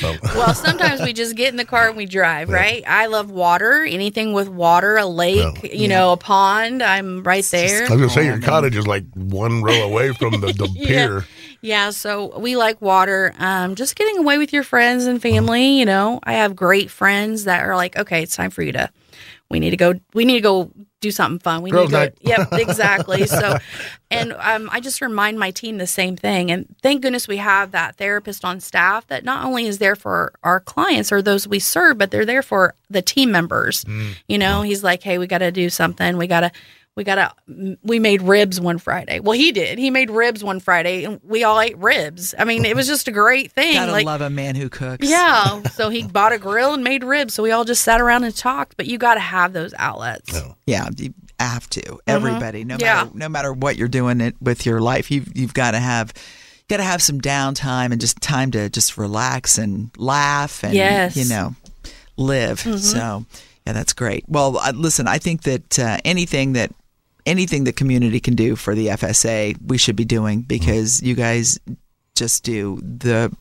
So, 0.00 0.16
Well, 0.34 0.54
sometimes 0.54 1.00
we 1.02 1.12
just 1.12 1.34
get 1.34 1.48
in 1.48 1.56
the 1.56 1.64
car 1.64 1.88
and 1.88 1.96
we 1.96 2.06
drive, 2.06 2.48
right? 2.50 2.84
I 2.86 3.06
love 3.06 3.30
water. 3.32 3.82
Anything 3.82 4.32
with 4.32 4.48
water, 4.48 4.96
a 4.96 5.06
lake, 5.06 5.72
you 5.74 5.88
know, 5.88 6.12
a 6.12 6.16
pond, 6.16 6.82
I'm 6.82 7.24
right 7.24 7.44
there. 7.46 7.78
I 7.78 7.88
was 7.88 7.90
gonna 7.90 8.10
say 8.10 8.26
your 8.26 8.40
cottage 8.40 8.76
is 8.76 8.86
like 8.86 9.04
one 9.14 9.62
row 9.62 9.82
away 9.82 10.12
from 10.12 10.40
the, 10.40 10.52
the 10.52 10.68
Yeah. 10.74 10.86
pier. 10.86 11.24
Yeah, 11.64 11.90
so 11.90 12.38
we 12.38 12.56
like 12.56 12.82
water. 12.82 13.34
Um, 13.38 13.74
just 13.74 13.96
getting 13.96 14.18
away 14.18 14.36
with 14.36 14.52
your 14.52 14.64
friends 14.64 15.06
and 15.06 15.20
family. 15.20 15.78
You 15.78 15.86
know, 15.86 16.20
I 16.22 16.34
have 16.34 16.54
great 16.54 16.90
friends 16.90 17.44
that 17.44 17.64
are 17.64 17.74
like, 17.74 17.96
okay, 17.96 18.22
it's 18.22 18.36
time 18.36 18.50
for 18.50 18.62
you 18.62 18.72
to. 18.72 18.90
We 19.48 19.60
need 19.60 19.70
to 19.70 19.78
go. 19.78 19.94
We 20.12 20.26
need 20.26 20.34
to 20.34 20.40
go 20.42 20.70
do 21.00 21.10
something 21.10 21.38
fun. 21.38 21.62
We 21.62 21.70
Girls' 21.70 21.90
need 21.90 21.96
to 21.96 22.00
night. 22.00 22.18
go. 22.22 22.30
Yep, 22.30 22.48
exactly. 22.68 23.26
so, 23.26 23.56
and 24.10 24.34
um, 24.34 24.68
I 24.72 24.80
just 24.80 25.00
remind 25.00 25.38
my 25.38 25.52
team 25.52 25.78
the 25.78 25.86
same 25.86 26.16
thing. 26.16 26.50
And 26.50 26.74
thank 26.82 27.00
goodness 27.00 27.26
we 27.26 27.38
have 27.38 27.70
that 27.70 27.96
therapist 27.96 28.44
on 28.44 28.60
staff 28.60 29.06
that 29.06 29.24
not 29.24 29.46
only 29.46 29.66
is 29.66 29.78
there 29.78 29.96
for 29.96 30.34
our 30.42 30.60
clients 30.60 31.12
or 31.12 31.22
those 31.22 31.48
we 31.48 31.60
serve, 31.60 31.96
but 31.96 32.10
they're 32.10 32.26
there 32.26 32.42
for 32.42 32.74
the 32.90 33.00
team 33.00 33.30
members. 33.32 33.84
Mm. 33.84 34.16
You 34.28 34.36
know, 34.36 34.60
he's 34.60 34.84
like, 34.84 35.02
hey, 35.02 35.16
we 35.16 35.26
got 35.26 35.38
to 35.38 35.50
do 35.50 35.70
something. 35.70 36.18
We 36.18 36.26
got 36.26 36.40
to. 36.40 36.52
We 36.96 37.02
got 37.02 37.16
to. 37.16 37.76
We 37.82 37.98
made 37.98 38.22
ribs 38.22 38.60
one 38.60 38.78
Friday. 38.78 39.18
Well, 39.18 39.32
he 39.32 39.50
did. 39.50 39.78
He 39.78 39.90
made 39.90 40.10
ribs 40.10 40.44
one 40.44 40.60
Friday, 40.60 41.02
and 41.04 41.20
we 41.24 41.42
all 41.42 41.60
ate 41.60 41.76
ribs. 41.78 42.36
I 42.38 42.44
mean, 42.44 42.64
it 42.64 42.76
was 42.76 42.86
just 42.86 43.08
a 43.08 43.12
great 43.12 43.50
thing. 43.50 43.74
Gotta 43.74 43.90
like, 43.90 44.06
love 44.06 44.20
a 44.20 44.30
man 44.30 44.54
who 44.54 44.68
cooks. 44.68 45.08
yeah. 45.08 45.60
So 45.72 45.88
he 45.88 46.04
bought 46.04 46.32
a 46.32 46.38
grill 46.38 46.72
and 46.72 46.84
made 46.84 47.02
ribs. 47.02 47.34
So 47.34 47.42
we 47.42 47.50
all 47.50 47.64
just 47.64 47.82
sat 47.82 48.00
around 48.00 48.22
and 48.22 48.34
talked. 48.36 48.76
But 48.76 48.86
you 48.86 48.96
got 48.96 49.14
to 49.14 49.20
have 49.20 49.52
those 49.52 49.74
outlets. 49.76 50.40
Yeah, 50.66 50.88
you 50.96 51.12
have 51.40 51.68
to. 51.70 51.98
Everybody, 52.06 52.62
no 52.64 52.76
Mm-hmm. 52.76 52.80
Yeah. 52.84 52.94
matter 53.04 53.10
no 53.14 53.28
matter 53.28 53.52
what 53.52 53.76
you're 53.76 53.88
doing 53.88 54.20
it 54.20 54.36
with 54.40 54.64
your 54.64 54.80
life, 54.80 55.10
you've 55.10 55.36
you've 55.36 55.54
got 55.54 55.72
to 55.72 55.80
have 55.80 56.12
got 56.68 56.76
to 56.76 56.84
have 56.84 57.02
some 57.02 57.20
downtime 57.20 57.90
and 57.90 58.00
just 58.00 58.20
time 58.20 58.52
to 58.52 58.68
just 58.70 58.96
relax 58.96 59.58
and 59.58 59.90
laugh 59.96 60.62
and 60.62 60.74
Yes. 60.74 61.12
Mm-hmm. 61.16 61.20
you 61.22 61.28
know 61.28 61.54
live. 62.16 62.60
So 62.60 63.26
yeah, 63.66 63.72
that's 63.72 63.94
great. 63.94 64.24
Well, 64.28 64.58
uh, 64.58 64.72
listen, 64.76 65.08
I 65.08 65.18
think 65.18 65.42
that 65.42 65.76
uh, 65.78 65.98
anything 66.04 66.52
that 66.52 66.70
anything 67.26 67.64
the 67.64 67.72
community 67.72 68.20
can 68.20 68.34
do 68.34 68.56
for 68.56 68.74
the 68.74 68.88
FSA, 68.88 69.56
we 69.66 69.78
should 69.78 69.96
be 69.96 70.04
doing 70.04 70.42
because 70.42 71.02
you 71.02 71.14
guys 71.14 71.58
just 72.14 72.44
do 72.44 72.78
the 72.82 73.34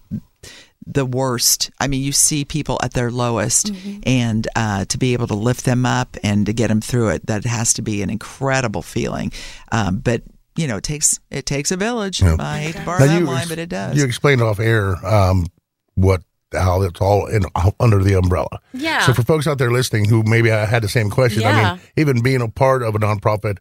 the 0.86 1.06
worst. 1.06 1.72
I 1.80 1.88
mean, 1.88 2.04
you 2.04 2.12
see 2.12 2.44
people 2.44 2.78
at 2.84 2.94
their 2.94 3.10
lowest, 3.10 3.68
Mm-hmm. 3.74 4.00
and 4.06 4.48
uh, 4.56 4.86
to 4.86 4.98
be 4.98 5.14
able 5.14 5.28
to 5.28 5.34
lift 5.34 5.64
them 5.64 5.86
up 5.86 6.18
and 6.24 6.46
to 6.46 6.54
get 6.54 6.68
them 6.68 6.82
through 6.82 7.10
it, 7.10 7.26
that 7.28 7.46
has 7.46 7.74
to 7.76 7.82
be 7.82 8.02
an 8.02 8.10
incredible 8.10 8.82
feeling. 8.82 9.32
Um, 9.72 10.00
but 10.00 10.24
you 10.56 10.68
know, 10.68 10.78
it 10.78 10.84
takes 10.84 11.20
it 11.32 11.46
takes 11.46 11.72
a 11.72 11.78
village. 11.78 12.22
I 12.22 12.60
hate 12.60 12.76
to 12.76 12.86
borrow 12.86 13.00
Now, 13.00 13.06
that 13.08 13.20
you 13.20 13.26
line, 13.26 13.48
but 13.48 13.60
it 13.60 13.70
does. 13.70 13.96
You 13.98 14.04
explained 14.06 14.42
off 14.42 14.60
air 14.60 14.96
um, 15.06 15.48
what 15.96 16.22
how 16.54 16.82
it's 16.82 17.02
all 17.02 17.28
in 17.28 17.44
under 17.80 18.04
the 18.04 18.14
umbrella. 18.18 18.60
Yeah. 18.74 19.00
So 19.06 19.14
for 19.14 19.24
folks 19.24 19.48
out 19.48 19.58
there 19.58 19.72
listening 19.72 20.06
who 20.06 20.24
maybe 20.24 20.52
I 20.52 20.66
had 20.66 20.84
the 20.84 20.90
same 20.90 21.10
question, 21.10 21.42
yeah. 21.42 21.50
I 21.50 21.74
mean, 21.74 21.82
even 21.98 22.22
being 22.22 22.42
a 22.42 22.48
part 22.48 22.84
of 22.84 22.96
a 22.96 23.00
nonprofit, 23.00 23.58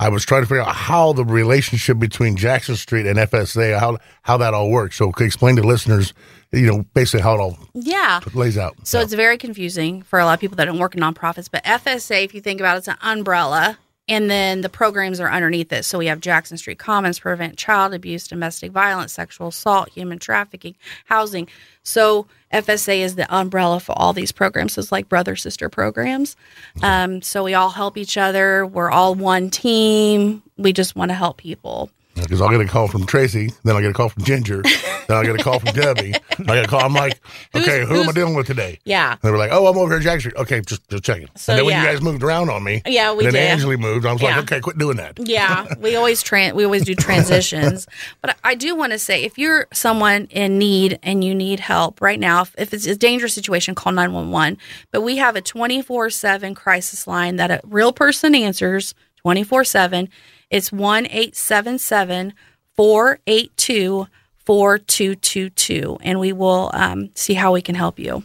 I 0.00 0.08
was 0.08 0.24
trying 0.24 0.42
to 0.42 0.46
figure 0.46 0.62
out 0.62 0.74
how 0.74 1.12
the 1.12 1.24
relationship 1.24 1.98
between 1.98 2.36
Jackson 2.36 2.76
Street 2.76 3.04
and 3.06 3.18
FSA, 3.18 3.78
how 3.78 3.98
how 4.22 4.36
that 4.36 4.54
all 4.54 4.70
works. 4.70 4.96
So 4.96 5.10
could 5.10 5.26
explain 5.26 5.56
to 5.56 5.62
listeners, 5.62 6.14
you 6.52 6.66
know, 6.66 6.84
basically 6.94 7.22
how 7.22 7.34
it 7.34 7.40
all 7.40 7.58
Yeah. 7.74 8.20
lays 8.32 8.56
out. 8.56 8.76
So 8.84 9.00
it's 9.00 9.12
very 9.14 9.36
confusing 9.38 10.02
for 10.02 10.20
a 10.20 10.24
lot 10.24 10.34
of 10.34 10.40
people 10.40 10.56
that 10.56 10.66
don't 10.66 10.78
work 10.78 10.94
in 10.94 11.00
nonprofits. 11.00 11.48
But 11.50 11.64
FSA, 11.64 12.24
if 12.24 12.32
you 12.34 12.40
think 12.40 12.60
about 12.60 12.76
it, 12.76 12.78
it's 12.78 12.88
an 12.88 12.96
umbrella. 13.02 13.78
And 14.08 14.30
then 14.30 14.62
the 14.62 14.68
programs 14.68 15.20
are 15.20 15.30
underneath 15.30 15.72
it. 15.72 15.84
So 15.84 15.98
we 15.98 16.06
have 16.06 16.20
Jackson 16.20 16.56
Street 16.56 16.78
Commons, 16.78 17.18
Prevent 17.18 17.56
Child 17.56 17.94
Abuse, 17.94 18.26
Domestic 18.26 18.72
Violence, 18.72 19.12
Sexual 19.12 19.48
Assault, 19.48 19.90
Human 19.90 20.18
Trafficking, 20.18 20.74
Housing. 21.04 21.48
So 21.82 22.26
FSA 22.52 22.98
is 23.00 23.14
the 23.16 23.32
umbrella 23.34 23.80
for 23.80 23.92
all 23.92 24.12
these 24.12 24.32
programs. 24.32 24.74
So 24.74 24.80
it's 24.80 24.92
like 24.92 25.08
brother 25.08 25.36
sister 25.36 25.68
programs. 25.68 26.36
Um, 26.82 27.22
so 27.22 27.44
we 27.44 27.54
all 27.54 27.70
help 27.70 27.96
each 27.98 28.16
other. 28.16 28.64
We're 28.64 28.90
all 28.90 29.14
one 29.14 29.50
team. 29.50 30.42
We 30.56 30.72
just 30.72 30.96
want 30.96 31.10
to 31.10 31.14
help 31.14 31.36
people. 31.36 31.90
Because 32.22 32.40
I'll 32.40 32.50
get 32.50 32.60
a 32.60 32.66
call 32.66 32.88
from 32.88 33.06
Tracy, 33.06 33.52
then 33.64 33.74
I'll 33.76 33.82
get 33.82 33.90
a 33.90 33.94
call 33.94 34.08
from 34.08 34.24
Ginger, 34.24 34.62
then 34.62 35.16
I'll 35.16 35.24
get 35.24 35.38
a 35.38 35.42
call 35.42 35.58
from 35.58 35.74
Debbie. 35.74 36.14
I 36.14 36.42
get 36.54 36.64
a 36.64 36.68
call. 36.68 36.80
I'm 36.80 36.94
like, 36.94 37.20
okay, 37.54 37.84
who 37.84 38.02
am 38.02 38.08
I 38.08 38.12
dealing 38.12 38.34
with 38.34 38.46
today? 38.46 38.78
Yeah. 38.84 39.12
And 39.12 39.20
they 39.22 39.30
were 39.30 39.38
like, 39.38 39.50
oh, 39.52 39.66
I'm 39.66 39.76
over 39.76 39.88
here 39.90 39.98
at 39.98 40.02
Jackson 40.04 40.30
Street. 40.30 40.36
Okay, 40.42 40.60
just, 40.60 40.88
just 40.88 41.02
checking. 41.04 41.28
So, 41.36 41.52
and 41.52 41.58
then 41.58 41.66
when 41.66 41.72
yeah. 41.74 41.82
you 41.82 41.88
guys 41.88 42.02
moved 42.02 42.22
around 42.22 42.50
on 42.50 42.62
me, 42.62 42.82
Yeah, 42.86 43.12
we 43.12 43.26
and 43.26 43.34
then 43.34 43.42
did. 43.42 43.50
Angela 43.50 43.76
moved, 43.76 44.06
I 44.06 44.12
was 44.12 44.22
Yeah. 44.22 44.36
like, 44.36 44.44
okay, 44.44 44.60
quit 44.60 44.78
doing 44.78 44.96
that. 44.98 45.18
Yeah, 45.18 45.66
we 45.80 45.96
always 45.96 46.22
tran 46.22 46.52
we 46.54 46.64
always 46.64 46.84
do 46.84 46.94
transitions. 46.94 47.86
but 48.22 48.36
I 48.44 48.54
do 48.54 48.74
want 48.76 48.92
to 48.92 48.98
say 48.98 49.24
if 49.24 49.38
you're 49.38 49.66
someone 49.72 50.26
in 50.30 50.58
need 50.58 50.98
and 51.02 51.24
you 51.24 51.34
need 51.34 51.60
help 51.60 52.00
right 52.00 52.20
now, 52.20 52.42
if, 52.42 52.54
if 52.58 52.72
it's 52.74 52.86
a 52.86 52.94
dangerous 52.96 53.34
situation, 53.34 53.74
call 53.74 53.92
911. 53.92 54.58
But 54.92 55.00
we 55.02 55.16
have 55.16 55.36
a 55.36 55.42
24/7 55.42 56.54
crisis 56.54 57.06
line 57.06 57.36
that 57.36 57.50
a 57.50 57.60
real 57.64 57.92
person 57.92 58.34
answers 58.34 58.94
24/7. 59.24 60.08
It's 60.50 60.70
1-877 60.70 62.32
482 62.76 64.06
4222 64.46 65.98
and 66.00 66.18
we 66.20 66.32
will 66.32 66.70
um, 66.72 67.10
see 67.14 67.34
how 67.34 67.52
we 67.52 67.60
can 67.62 67.74
help 67.74 67.98
you. 67.98 68.22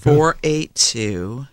Four 0.00 0.36
eight 0.42 0.74
two 0.74 1.46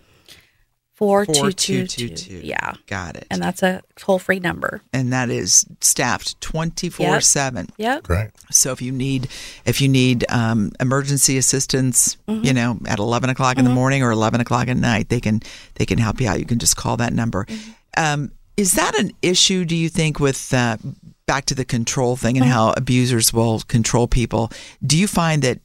4222. 0.96 2.06
4222. 2.06 2.46
Yeah. 2.46 2.72
Got 2.86 3.16
it. 3.16 3.26
And 3.30 3.40
that's 3.42 3.62
a 3.62 3.82
toll-free 3.96 4.40
number. 4.40 4.80
and 4.92 5.12
that 5.12 5.30
is 5.30 5.64
staffed 5.80 6.40
twenty 6.40 6.88
four 6.90 7.20
seven. 7.20 7.68
Yep. 7.78 8.08
Right. 8.08 8.30
So 8.50 8.72
if 8.72 8.82
you 8.82 8.92
need 8.92 9.28
if 9.64 9.80
you 9.80 9.88
need 9.88 10.24
um, 10.30 10.72
emergency 10.80 11.38
assistance, 11.38 12.16
Mm-hmm. 12.28 12.44
you 12.44 12.52
know, 12.52 12.78
at 12.86 12.98
eleven 12.98 13.30
o'clock 13.30 13.58
in 13.58 13.64
the 13.64 13.70
morning 13.70 14.02
or 14.02 14.10
eleven 14.10 14.40
o'clock 14.40 14.68
at 14.68 14.76
night, 14.76 15.08
they 15.08 15.20
can 15.20 15.40
they 15.74 15.86
can 15.86 15.98
help 15.98 16.20
you 16.20 16.28
out. 16.28 16.38
You 16.40 16.46
can 16.46 16.58
just 16.58 16.76
call 16.76 16.96
that 16.98 17.12
number. 17.12 17.44
Mm-hmm. 17.44 17.70
Um, 17.96 18.32
is 18.56 18.72
that 18.74 18.98
an 18.98 19.12
issue? 19.22 19.64
Do 19.64 19.76
you 19.76 19.88
think 19.88 20.20
with 20.20 20.52
uh, 20.54 20.76
back 21.26 21.44
to 21.46 21.54
the 21.54 21.64
control 21.64 22.16
thing 22.16 22.34
Mm-hmm. 22.36 22.42
and 22.44 22.52
how 22.52 22.72
abusers 22.76 23.32
will 23.32 23.60
control 23.60 24.06
people? 24.06 24.50
Do 24.84 24.96
you 24.98 25.06
find 25.06 25.42
that 25.42 25.60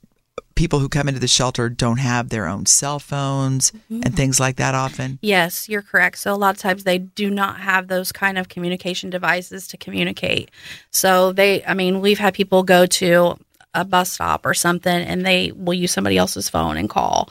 people 0.56 0.80
who 0.80 0.89
come 0.89 1.08
into 1.08 1.19
the 1.21 1.28
shelter 1.28 1.69
don't 1.69 1.99
have 1.99 2.30
their 2.30 2.45
own 2.45 2.65
cell 2.65 2.99
phones 2.99 3.71
Mm-hmm. 3.71 4.02
and 4.06 4.15
things 4.15 4.39
like 4.39 4.58
that 4.58 4.75
often? 4.75 5.19
Yes, 5.21 5.69
you're 5.69 5.82
correct. 5.82 6.17
So 6.17 6.34
a 6.34 6.36
lot 6.36 6.56
of 6.56 6.62
times 6.62 6.84
they 6.84 6.97
do 6.97 7.30
not 7.30 7.60
have 7.62 7.88
those 7.88 8.12
kind 8.12 8.38
of 8.38 8.49
communication 8.49 9.10
devices 9.10 9.67
to 9.69 9.78
communicate. 9.78 10.49
So 10.91 11.32
they, 11.32 11.63
I 11.65 11.73
mean, 11.73 12.02
we've 12.02 12.19
had 12.19 12.34
people 12.34 12.63
go 12.63 12.86
to 12.86 13.38
a 13.73 13.86
bus 13.86 14.12
stop 14.12 14.45
or 14.45 14.53
something 14.53 14.91
and 14.91 15.25
they 15.25 15.51
will 15.51 15.73
use 15.75 15.91
somebody 15.91 16.17
else's 16.17 16.49
phone 16.49 16.75
and 16.77 16.89
call. 16.89 17.29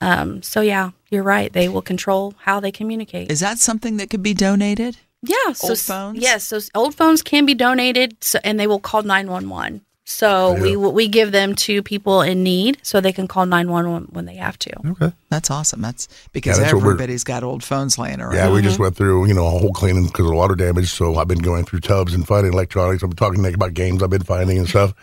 Um, 0.00 0.42
so 0.42 0.60
yeah, 0.60 0.90
you're 1.10 1.22
right. 1.22 1.52
They 1.52 1.68
will 1.68 1.82
control 1.82 2.34
how 2.38 2.58
they 2.60 2.72
communicate. 2.72 3.30
Is 3.30 3.40
that 3.40 3.58
something 3.58 3.96
that 3.98 4.10
could 4.10 4.22
be 4.22 4.34
donated? 4.34 4.96
yeah. 5.22 5.52
So 5.54 5.68
old 5.68 5.72
s- 5.78 5.86
phones? 5.86 6.18
Yes. 6.18 6.44
So 6.44 6.58
old 6.74 6.94
phones 6.94 7.22
can 7.22 7.46
be 7.46 7.54
donated 7.54 8.22
so, 8.22 8.38
and 8.44 8.58
they 8.60 8.66
will 8.66 8.80
call 8.80 9.02
911. 9.02 9.80
So 10.08 10.54
we 10.54 10.76
we 10.76 11.08
give 11.08 11.32
them 11.32 11.56
to 11.56 11.82
people 11.82 12.22
in 12.22 12.44
need 12.44 12.78
so 12.82 13.00
they 13.00 13.12
can 13.12 13.26
call 13.26 13.44
911 13.44 14.08
when 14.12 14.24
they 14.24 14.36
have 14.36 14.56
to. 14.60 14.70
Okay. 14.92 15.12
That's 15.30 15.50
awesome. 15.50 15.82
That's 15.82 16.06
because 16.32 16.58
that's 16.58 16.72
everybody's 16.72 17.24
got 17.24 17.42
old 17.42 17.64
phones 17.64 17.98
laying 17.98 18.20
around. 18.20 18.34
Yeah, 18.34 18.48
we 18.50 18.58
Mm-hmm. 18.58 18.68
just 18.68 18.78
went 18.78 18.94
through, 18.96 19.26
you 19.26 19.34
know, 19.34 19.44
a 19.46 19.50
whole 19.50 19.72
cleaning 19.72 20.06
because 20.06 20.26
of 20.26 20.36
water 20.36 20.54
damage. 20.54 20.92
So 20.92 21.16
I've 21.16 21.26
been 21.26 21.40
going 21.40 21.64
through 21.64 21.80
tubs 21.80 22.14
and 22.14 22.24
finding 22.24 22.52
electronics. 22.52 23.02
I've 23.02 23.10
been 23.10 23.16
talking 23.16 23.36
to 23.38 23.42
Nick 23.42 23.56
about 23.56 23.74
games 23.74 24.00
I've 24.00 24.10
been 24.10 24.22
finding 24.22 24.58
and 24.58 24.68
stuff. 24.68 24.94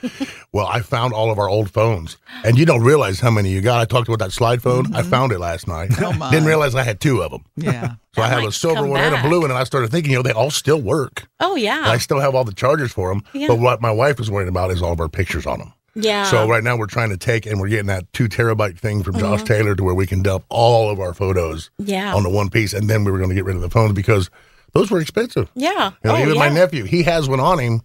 well, 0.53 0.67
I 0.67 0.79
found 0.79 1.13
all 1.13 1.29
of 1.31 1.37
our 1.37 1.49
old 1.49 1.69
phones, 1.69 2.15
and 2.45 2.57
you 2.57 2.65
don't 2.65 2.81
realize 2.81 3.19
how 3.19 3.29
many 3.29 3.49
you 3.49 3.59
got. 3.59 3.81
I 3.81 3.85
talked 3.85 4.07
about 4.07 4.19
that 4.19 4.31
slide 4.31 4.61
phone. 4.63 4.95
I 4.95 5.01
found 5.03 5.33
it 5.33 5.39
last 5.39 5.67
night. 5.67 5.91
Oh, 6.01 6.13
my. 6.17 6.31
Didn't 6.31 6.47
realize 6.47 6.75
I 6.75 6.83
had 6.83 7.01
two 7.01 7.21
of 7.21 7.31
them. 7.31 7.43
Yeah. 7.57 7.95
So 8.15 8.21
I 8.21 8.27
have 8.27 8.43
a 8.43 8.51
silver 8.51 8.85
one 8.87 8.99
and 9.01 9.15
a 9.15 9.21
blue 9.27 9.41
one, 9.41 9.49
and 9.49 9.57
I 9.57 9.63
started 9.63 9.89
thinking, 9.91 10.11
you 10.11 10.17
know, 10.19 10.23
they 10.23 10.31
all 10.31 10.51
still 10.51 10.81
work. 10.81 11.27
Oh 11.39 11.55
And 11.55 11.63
yeah. 11.63 11.83
I 11.85 11.97
still 11.97 12.19
have 12.19 12.35
all 12.35 12.43
the 12.43 12.53
chargers 12.53 12.91
for 12.91 13.09
them. 13.09 13.23
Yeah. 13.33 13.47
But 13.47 13.59
what 13.59 13.81
my 13.81 13.91
wife 13.91 14.19
is 14.19 14.29
worried 14.29 14.47
about 14.47 14.69
is 14.71 14.81
all 14.81 14.91
of 14.93 14.99
our 14.99 15.09
pictures 15.09 15.45
on 15.45 15.59
them. 15.59 15.73
Yeah. 15.95 16.23
So 16.25 16.47
right 16.47 16.63
now 16.63 16.75
we're 16.75 16.87
trying 16.87 17.09
to 17.09 17.17
take 17.17 17.45
and 17.45 17.59
we're 17.59 17.69
getting 17.69 17.85
that 17.87 18.11
two 18.13 18.27
terabyte 18.27 18.77
thing 18.79 19.03
from 19.03 19.17
Josh 19.19 19.39
Mm-hmm. 19.39 19.45
Taylor 19.47 19.75
to 19.75 19.83
where 19.83 19.93
we 19.95 20.07
can 20.07 20.21
dump 20.23 20.43
all 20.49 20.89
of 20.89 20.99
our 20.99 21.13
photos 21.13 21.69
Yeah. 21.77 22.13
on 22.15 22.23
the 22.23 22.29
one 22.29 22.49
piece, 22.49 22.73
and 22.73 22.89
then 22.89 23.03
we 23.03 23.11
were 23.11 23.17
going 23.17 23.29
to 23.29 23.35
get 23.35 23.45
rid 23.45 23.55
of 23.55 23.61
the 23.61 23.69
phones 23.69 23.93
because 23.93 24.29
those 24.73 24.89
were 24.91 24.99
expensive. 25.01 25.49
yeah. 25.55 25.91
You 26.03 26.09
know, 26.09 26.15
oh, 26.15 26.19
even 26.19 26.33
yeah. 26.35 26.39
my 26.39 26.49
nephew, 26.49 26.83
he 26.85 27.03
has 27.03 27.27
one 27.29 27.39
on 27.39 27.59
him. 27.59 27.81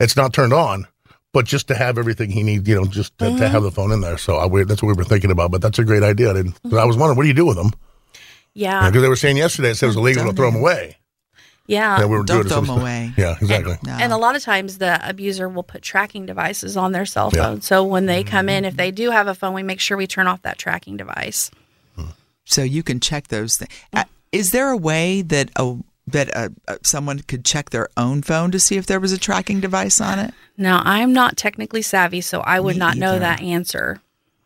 It's 0.00 0.16
not 0.16 0.32
turned 0.32 0.52
on, 0.52 0.86
but 1.32 1.44
just 1.44 1.68
to 1.68 1.74
have 1.76 1.98
everything 1.98 2.30
he 2.30 2.42
needs, 2.42 2.68
you 2.68 2.74
know, 2.74 2.84
just 2.84 3.16
to, 3.18 3.26
Mm-hmm. 3.26 3.36
to 3.38 3.48
have 3.48 3.62
the 3.62 3.70
phone 3.70 3.92
in 3.92 4.00
there. 4.00 4.18
So 4.18 4.36
I, 4.36 4.46
we, 4.46 4.64
that's 4.64 4.82
what 4.82 4.88
we 4.88 4.94
were 4.94 5.04
thinking 5.04 5.30
about. 5.30 5.52
But 5.52 5.60
that's 5.62 5.78
a 5.78 5.84
great 5.84 6.02
idea. 6.02 6.30
I, 6.30 6.34
didn't, 6.34 6.58
but 6.64 6.78
I 6.78 6.84
was 6.84 6.96
wondering, 6.96 7.16
what 7.16 7.22
do 7.24 7.28
you 7.28 7.34
do 7.34 7.46
with 7.46 7.56
them? 7.56 7.70
Yeah. 8.54 8.88
Because 8.88 9.02
they 9.02 9.08
were 9.08 9.16
saying 9.16 9.36
yesterday 9.36 9.70
it 9.70 9.76
said 9.76 9.86
it 9.86 9.88
was 9.88 9.96
illegal 9.96 10.24
to 10.26 10.32
throw 10.32 10.50
them 10.50 10.60
away. 10.60 10.96
Yeah. 11.66 12.00
And 12.00 12.10
we 12.10 12.16
were 12.18 12.24
Don't 12.24 12.38
doing 12.38 12.48
throw 12.48 12.56
some 12.56 12.66
them 12.66 12.78
away. 12.80 13.12
Yeah, 13.16 13.36
exactly. 13.40 13.76
No. 13.84 13.92
And 13.92 14.12
a 14.12 14.16
lot 14.16 14.36
of 14.36 14.42
times 14.42 14.78
the 14.78 14.98
abuser 15.08 15.48
will 15.48 15.62
put 15.62 15.80
tracking 15.82 16.26
devices 16.26 16.76
on 16.76 16.92
their 16.92 17.06
cell 17.06 17.30
Yeah. 17.32 17.42
phone. 17.44 17.60
So 17.62 17.84
when 17.84 18.06
they 18.06 18.24
come 18.24 18.48
in, 18.48 18.64
if 18.64 18.76
they 18.76 18.90
do 18.90 19.10
have 19.10 19.26
a 19.28 19.34
phone, 19.34 19.54
we 19.54 19.62
make 19.62 19.80
sure 19.80 19.96
we 19.96 20.06
turn 20.06 20.26
off 20.26 20.42
that 20.42 20.58
tracking 20.58 20.96
device. 20.96 21.50
so 22.44 22.62
you 22.62 22.82
can 22.82 22.98
check 23.00 23.28
those 23.28 23.56
things. 23.56 23.70
Uh, 23.92 24.04
is 24.32 24.50
there 24.50 24.70
a 24.70 24.76
way 24.76 25.22
that 25.22 25.50
a 25.56 25.76
that 26.08 26.36
uh 26.36 26.48
uh 26.66 26.76
someone 26.82 27.20
could 27.20 27.44
check 27.44 27.70
their 27.70 27.88
own 27.96 28.20
phone 28.22 28.50
to 28.50 28.58
see 28.58 28.76
if 28.76 28.86
there 28.86 28.98
was 28.98 29.12
a 29.12 29.18
tracking 29.18 29.60
device 29.60 30.00
on 30.00 30.18
it? 30.18 30.34
Now, 30.58 30.82
I'm 30.84 31.12
not 31.12 31.36
technically 31.36 31.82
savvy, 31.82 32.20
so 32.20 32.40
I 32.40 32.58
would 32.58 32.74
Me 32.74 32.80
not 32.80 32.96
know 32.96 33.18
that 33.18 33.40
answer. 33.40 34.00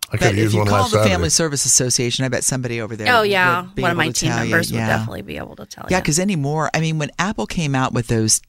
I 0.09 0.17
could 0.17 0.21
But 0.21 0.39
if 0.39 0.53
you 0.53 0.59
one 0.61 0.69
call 0.69 0.85
the 0.85 0.91
Saturday. 0.91 1.11
Family 1.11 1.31
Service 1.31 1.65
Association, 1.65 2.25
I 2.25 2.29
bet 2.29 2.45
somebody 2.45 2.81
over 2.81 2.95
there. 2.95 3.13
Oh 3.15 3.23
yeah, 3.23 3.63
would 3.63 3.75
be 3.75 3.83
one 3.83 3.91
of 3.91 3.97
my 3.97 4.11
team 4.11 4.31
tell 4.31 4.45
you. 4.45 4.51
members 4.51 4.71
would 4.71 4.79
Yeah. 4.79 4.87
definitely 4.87 5.23
be 5.23 5.37
able 5.37 5.57
to 5.57 5.67
tell 5.67 5.85
you. 5.85 5.89
Yeah, 5.91 5.97
you. 5.99 6.03
because 6.03 6.21
anymore, 6.21 6.71
I 6.73 6.81
mean, 6.81 6.99
when 6.99 7.11
Apple 7.19 7.47
came 7.47 7.75
out 7.75 7.93
with 7.93 8.07
those, 8.07 8.41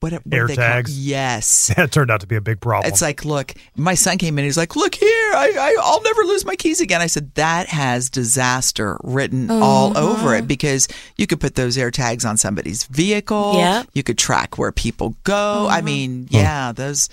what, 0.00 0.12
what 0.12 0.22
Air 0.32 0.46
they 0.46 0.56
call- 0.56 0.64
tags? 0.64 0.98
Yes. 0.98 1.66
that 1.76 1.92
turned 1.92 2.10
out 2.10 2.20
to 2.20 2.26
be 2.26 2.36
a 2.36 2.40
big 2.40 2.60
problem. 2.60 2.90
It's 2.90 3.02
like, 3.02 3.26
look, 3.26 3.52
my 3.76 3.94
son 3.94 4.16
came 4.16 4.38
in. 4.38 4.44
He's 4.44 4.56
like, 4.56 4.74
look 4.74 4.94
here, 4.94 5.32
I, 5.34 5.52
I, 5.58 5.76
I'll 5.82 6.02
never 6.02 6.22
lose 6.22 6.44
my 6.46 6.56
keys 6.56 6.80
again. 6.80 7.02
I 7.02 7.06
said 7.08 7.34
that 7.34 7.68
has 7.68 8.08
disaster 8.08 8.98
written 9.02 9.50
oh, 9.50 9.62
all 9.62 9.98
over 9.98 10.34
it 10.34 10.46
because 10.46 10.88
you 11.16 11.26
could 11.26 11.40
put 11.40 11.56
those 11.56 11.76
air 11.76 11.90
tags 11.90 12.24
on 12.24 12.36
somebody's 12.38 12.84
vehicle. 12.84 13.54
Yeah, 13.56 13.82
You 13.92 14.02
could 14.02 14.16
track 14.18 14.56
where 14.56 14.72
people 14.72 15.14
go. 15.24 15.66
I 15.66 15.78
uh-huh. 15.78 15.82
mean, 15.82 16.28
yeah, 16.30 16.72
those. 16.72 17.10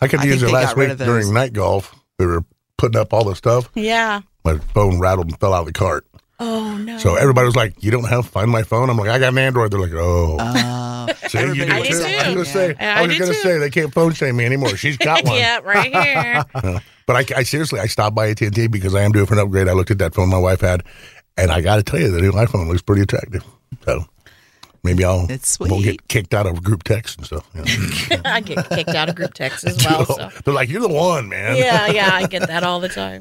I 0.00 0.08
could 0.08 0.20
I 0.20 0.24
use 0.24 0.40
think 0.40 0.42
it 0.42 0.46
they 0.46 0.52
last 0.52 0.74
got 0.74 0.88
week 0.88 0.98
during 0.98 1.34
night 1.34 1.52
golf. 1.52 1.94
We 2.18 2.24
were 2.24 2.44
putting 2.78 3.00
up 3.00 3.12
all 3.12 3.24
the 3.24 3.34
stuff. 3.36 3.70
yeah. 3.74 4.20
My 4.44 4.58
phone 4.58 5.00
rattled 5.00 5.26
and 5.28 5.40
fell 5.40 5.52
out 5.52 5.60
of 5.62 5.66
the 5.66 5.72
cart. 5.72 6.06
Oh 6.38 6.76
no. 6.76 6.98
So 6.98 7.14
everybody 7.16 7.46
was 7.46 7.56
like, 7.56 7.82
"You 7.82 7.90
don't 7.90 8.04
have 8.08 8.26
Find 8.28 8.50
My 8.50 8.62
Phone." 8.62 8.90
I'm 8.90 8.96
like, 8.98 9.08
"I 9.08 9.18
got 9.18 9.32
an 9.32 9.38
Android." 9.38 9.70
They're 9.72 9.80
like, 9.80 9.92
"Oh." 9.94 10.36
Uh, 10.38 11.12
See, 11.28 11.38
you 11.40 11.54
do 11.66 11.72
I 11.72 11.78
was 11.80 11.88
too. 11.88 11.98
too. 11.98 12.04
I 12.04 12.16
was 12.16 12.34
gonna 12.34 12.44
say, 12.44 12.76
Yeah, 12.78 12.94
I 12.96 12.98
I 12.98 13.06
was 13.06 13.12
do 13.16 13.18
gonna 13.20 13.32
too. 13.32 13.40
say 13.40 13.58
they 13.58 13.70
can't 13.70 13.92
phone 13.92 14.12
shame 14.12 14.36
me 14.36 14.44
anymore. 14.44 14.76
She's 14.76 14.96
got 14.98 15.24
one. 15.24 15.34
yeah, 15.36 15.58
right 15.64 15.92
here. 15.92 16.44
Uh, 16.54 16.78
but 17.06 17.16
I, 17.32 17.38
I 17.38 17.42
seriously, 17.44 17.80
I 17.80 17.86
stopped 17.86 18.14
by 18.14 18.28
AT 18.30 18.40
and 18.42 18.54
T 18.54 18.66
because 18.66 18.94
I 18.94 19.02
am 19.02 19.12
due 19.12 19.24
for 19.26 19.34
an 19.34 19.40
upgrade. 19.40 19.66
I 19.68 19.72
looked 19.72 19.90
at 19.90 19.98
that 19.98 20.14
phone 20.14 20.28
my 20.28 20.38
wife 20.38 20.60
had, 20.60 20.82
and 21.36 21.50
I 21.50 21.60
got 21.62 21.76
to 21.76 21.82
tell 21.82 21.98
you, 22.00 22.10
the 22.10 22.20
new 22.20 22.32
iPhone 22.32 22.68
looks 22.68 22.82
pretty 22.82 23.02
attractive. 23.02 23.42
So 23.84 24.04
maybe 24.86 25.04
I'll 25.04 25.26
won't 25.60 25.84
get 25.84 26.08
kicked 26.08 26.32
out 26.32 26.46
of 26.46 26.62
group 26.62 26.84
text 26.84 27.18
and 27.18 27.26
stuff. 27.26 27.54
know. 27.54 27.64
I 28.24 28.40
get 28.40 28.68
kicked 28.70 28.90
out 28.90 29.08
of 29.08 29.16
group 29.16 29.34
text 29.34 29.64
as 29.66 29.76
well. 29.84 30.06
So. 30.06 30.30
They're 30.44 30.54
like, 30.54 30.68
"You're 30.68 30.80
the 30.80 30.88
one, 30.88 31.28
man." 31.28 31.56
Yeah, 31.56 31.88
yeah, 31.88 32.10
I 32.12 32.26
get 32.26 32.46
that 32.48 32.62
all 32.62 32.80
the 32.80 32.88
time. 32.88 33.20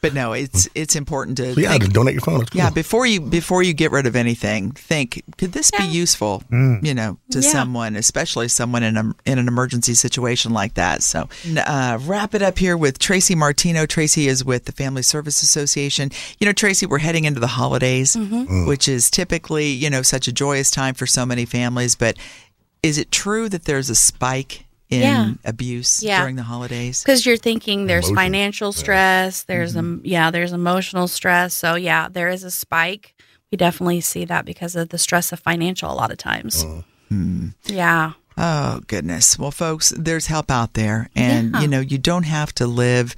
But 0.00 0.14
no, 0.14 0.32
it's 0.32 0.68
it's 0.74 0.94
important 0.96 1.36
to 1.38 1.54
So 1.54 1.60
yeah, 1.60 1.70
think 1.70 1.84
just 1.84 1.94
donate 1.94 2.14
your 2.14 2.20
phone. 2.20 2.42
It's 2.42 2.50
cool. 2.50 2.58
Yeah, 2.58 2.70
before 2.70 3.06
you 3.06 3.20
before 3.20 3.62
you 3.62 3.72
get 3.72 3.90
rid 3.90 4.06
of 4.06 4.14
anything, 4.16 4.72
think 4.72 5.22
could 5.36 5.52
this 5.52 5.70
be 5.70 5.84
useful? 5.84 6.42
Mm. 6.50 6.84
You 6.84 6.94
know, 6.94 7.18
to 7.30 7.40
Yeah. 7.40 7.50
someone, 7.50 7.96
especially 7.96 8.48
someone 8.48 8.82
in 8.82 8.96
a 8.96 9.14
in 9.24 9.38
an 9.38 9.48
emergency 9.48 9.94
situation 9.94 10.52
like 10.52 10.74
that. 10.74 11.02
So, 11.02 11.28
uh, 11.56 11.98
wrap 12.02 12.34
it 12.34 12.42
up 12.42 12.58
here 12.58 12.76
with 12.76 12.98
Tracy 12.98 13.34
Martino. 13.34 13.86
Tracy 13.86 14.28
is 14.28 14.44
with 14.44 14.66
the 14.66 14.72
Family 14.72 15.02
Service 15.02 15.42
Association. 15.42 16.10
You 16.38 16.46
know, 16.46 16.52
Tracy, 16.52 16.86
we're 16.86 16.98
heading 16.98 17.24
into 17.24 17.40
the 17.40 17.48
holidays, 17.48 18.14
mm-hmm. 18.14 18.44
mm. 18.44 18.68
which 18.68 18.88
is 18.88 19.10
typically 19.10 19.68
you 19.68 19.90
know 19.90 20.02
such 20.02 20.28
a 20.28 20.32
joyous 20.32 20.70
time 20.70 20.94
for 20.94 21.06
so 21.06 21.26
many 21.26 21.44
families. 21.44 21.96
But 21.96 22.16
is 22.82 22.98
it 22.98 23.10
true 23.10 23.48
that 23.48 23.64
there's 23.64 23.90
a 23.90 23.94
spike 23.96 24.64
in 24.90 25.00
Yeah. 25.02 25.32
abuse 25.44 26.02
Yeah. 26.02 26.20
during 26.20 26.36
the 26.36 26.42
holidays? 26.44 27.02
Because 27.02 27.26
you're 27.26 27.36
thinking 27.36 27.86
there's 27.86 28.06
Emotion. 28.08 28.16
financial 28.16 28.72
stress, 28.72 29.42
there's 29.44 29.76
um, 29.76 30.00
yeah, 30.04 30.30
there's 30.30 30.52
emotional 30.52 31.08
stress. 31.08 31.54
So 31.54 31.74
yeah, 31.74 32.08
there 32.10 32.28
is 32.28 32.44
a 32.44 32.50
spike. 32.50 33.14
We 33.52 33.56
definitely 33.56 34.00
see 34.02 34.24
that 34.26 34.44
because 34.44 34.76
of 34.76 34.90
the 34.90 34.98
stress 34.98 35.32
of 35.32 35.40
financial 35.40 35.90
a 35.90 35.94
lot 35.94 36.10
of 36.10 36.18
times. 36.18 36.64
Yeah. 37.66 38.12
Oh 38.36 38.80
goodness. 38.86 39.38
Well, 39.38 39.50
folks, 39.50 39.92
there's 39.96 40.26
help 40.26 40.50
out 40.50 40.74
there, 40.74 41.08
and 41.16 41.52
Yeah. 41.52 41.60
you 41.62 41.68
know 41.68 41.80
you 41.80 41.98
don't 41.98 42.24
have 42.24 42.54
to 42.54 42.66
live. 42.66 43.16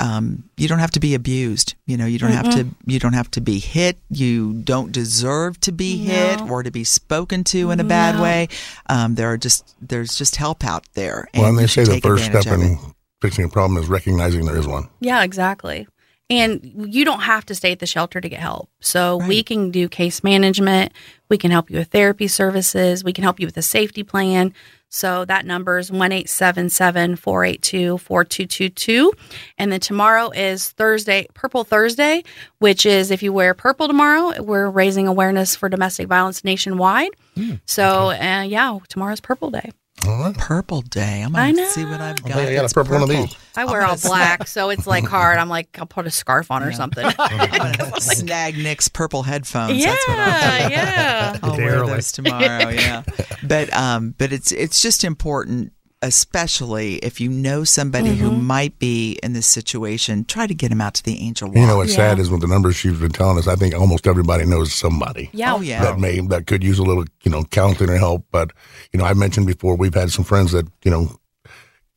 Um, 0.00 0.44
you 0.56 0.66
don't 0.66 0.78
have 0.78 0.92
to 0.92 1.00
be 1.00 1.14
abused. 1.14 1.74
You 1.86 1.96
know, 1.98 2.06
you 2.06 2.18
don't 2.18 2.32
have 2.32 2.50
to. 2.54 2.66
You 2.86 2.98
don't 2.98 3.12
have 3.12 3.30
to 3.32 3.40
be 3.40 3.58
hit. 3.58 3.98
You 4.08 4.54
don't 4.54 4.92
deserve 4.92 5.60
to 5.60 5.72
be 5.72 5.98
hit 5.98 6.40
or 6.40 6.62
to 6.62 6.70
be 6.70 6.84
spoken 6.84 7.44
to 7.44 7.70
in 7.70 7.80
a 7.80 7.84
bad 7.84 8.20
way. 8.20 8.48
Um, 8.88 9.14
there 9.14 9.30
are 9.30 9.36
just 9.36 9.76
there's 9.80 10.16
just 10.16 10.36
help 10.36 10.64
out 10.64 10.84
there. 10.94 11.28
well, 11.34 11.46
and 11.46 11.58
they 11.58 11.66
say 11.66 11.84
the 11.84 12.00
first 12.00 12.24
step 12.24 12.46
in 12.46 12.78
fixing 13.20 13.44
a 13.44 13.48
problem 13.48 13.82
is 13.82 13.88
recognizing 13.88 14.46
there 14.46 14.56
is 14.56 14.66
one. 14.66 14.88
Yeah, 15.00 15.22
exactly. 15.22 15.86
And 16.30 16.60
you 16.94 17.04
don't 17.04 17.20
have 17.22 17.44
to 17.46 17.56
stay 17.56 17.72
at 17.72 17.80
the 17.80 17.86
shelter 17.86 18.20
to 18.20 18.28
get 18.28 18.38
help. 18.38 18.70
So 18.80 19.16
we 19.16 19.42
can 19.42 19.72
do 19.72 19.88
case 19.88 20.22
management. 20.22 20.92
We 21.28 21.36
can 21.36 21.50
help 21.50 21.70
you 21.70 21.78
with 21.78 21.88
therapy 21.88 22.28
services. 22.28 23.02
We 23.02 23.12
can 23.12 23.24
help 23.24 23.40
you 23.40 23.46
with 23.46 23.56
a 23.56 23.62
safety 23.62 24.04
plan. 24.04 24.54
So 24.90 25.24
that 25.24 25.46
number 25.46 25.78
is 25.78 25.90
1 25.90 25.98
482 26.00 27.98
4222. 27.98 29.12
And 29.56 29.72
then 29.72 29.80
tomorrow 29.80 30.30
is 30.30 30.70
Thursday, 30.70 31.26
Purple 31.32 31.64
Thursday, 31.64 32.24
which 32.58 32.84
is 32.84 33.10
if 33.10 33.22
you 33.22 33.32
wear 33.32 33.54
purple 33.54 33.86
tomorrow, 33.86 34.42
we're 34.42 34.68
raising 34.68 35.06
awareness 35.06 35.54
for 35.56 35.68
domestic 35.68 36.08
violence 36.08 36.44
nationwide. 36.44 37.10
Hmm, 37.36 37.54
so, 37.64 38.10
uh, 38.10 38.42
yeah, 38.42 38.78
tomorrow's 38.88 39.20
Purple 39.20 39.50
Day. 39.50 39.70
All 40.10 40.24
right. 40.24 40.36
Purple 40.36 40.82
day. 40.82 41.22
I'm 41.22 41.34
I 41.36 41.50
gonna 41.50 41.62
know. 41.62 41.68
see 41.68 41.84
what 41.84 42.00
I've 42.00 42.22
got. 42.22 42.32
think 42.34 42.48
I 42.48 42.52
got 42.54 42.58
a 42.58 42.60
that's 42.62 42.72
purple 42.72 42.92
one 42.94 43.02
of 43.02 43.08
these. 43.08 43.36
I 43.56 43.64
wear 43.64 43.82
all 43.84 43.96
black, 44.02 44.46
so 44.46 44.70
it's 44.70 44.86
like 44.86 45.04
hard. 45.04 45.38
I'm 45.38 45.48
like, 45.48 45.78
I'll 45.78 45.86
put 45.86 46.06
a 46.06 46.10
scarf 46.10 46.50
on 46.50 46.62
or 46.62 46.72
something. 46.72 47.04
I'm 47.18 47.72
gonna 47.72 48.00
snag 48.00 48.56
Nick's 48.56 48.88
purple 48.88 49.22
headphones. 49.22 49.76
yeah, 49.78 49.86
That's 49.90 50.08
what 50.08 50.18
I'll 50.18 50.68
do. 50.68 50.74
yeah. 50.74 51.38
I'll 51.42 51.56
wear 51.56 51.70
Barely. 51.70 51.92
those 51.92 52.12
tomorrow. 52.12 52.68
Yeah, 52.70 53.02
but 53.42 53.72
um, 53.74 54.14
but 54.18 54.32
it's 54.32 54.52
it's 54.52 54.80
just 54.82 55.04
important, 55.04 55.72
especially 56.02 56.96
if 56.96 57.20
you 57.20 57.28
know 57.28 57.64
somebody 57.64 58.14
who 58.16 58.30
Mm-hmm. 58.30 58.44
might 58.44 58.78
be 58.78 59.18
in 59.22 59.32
this 59.32 59.46
situation. 59.46 60.24
Try 60.24 60.46
to 60.46 60.54
get 60.54 60.68
them 60.68 60.80
out 60.80 60.94
to 60.94 61.02
the 61.02 61.18
Angel 61.20 61.48
Walk. 61.48 61.56
You 61.56 61.66
know 61.66 61.78
what's 61.78 61.94
sad 61.94 62.18
is 62.18 62.30
with 62.30 62.40
the 62.40 62.46
numbers 62.46 62.76
she's 62.76 62.98
been 62.98 63.10
telling 63.10 63.38
us. 63.38 63.48
I 63.48 63.56
think 63.56 63.74
almost 63.74 64.06
everybody 64.06 64.44
knows 64.46 64.72
somebody. 64.72 65.30
Yeah. 65.32 65.54
Oh 65.54 65.60
yeah. 65.60 65.82
that 65.82 65.98
may 65.98 66.20
that 66.20 66.46
could 66.46 66.62
use 66.62 66.78
a 66.78 66.82
little 66.82 67.04
you 67.22 67.30
know 67.30 67.44
counseling 67.44 67.90
or 67.90 67.96
help. 67.96 68.24
But 68.30 68.52
you 68.92 68.98
know, 68.98 69.04
I 69.04 69.14
mentioned 69.14 69.46
before 69.46 69.76
we've 69.76 69.94
had 69.94 70.10
some 70.10 70.24
friends 70.24 70.52
that 70.52 70.66
you 70.84 70.90
know 70.90 71.16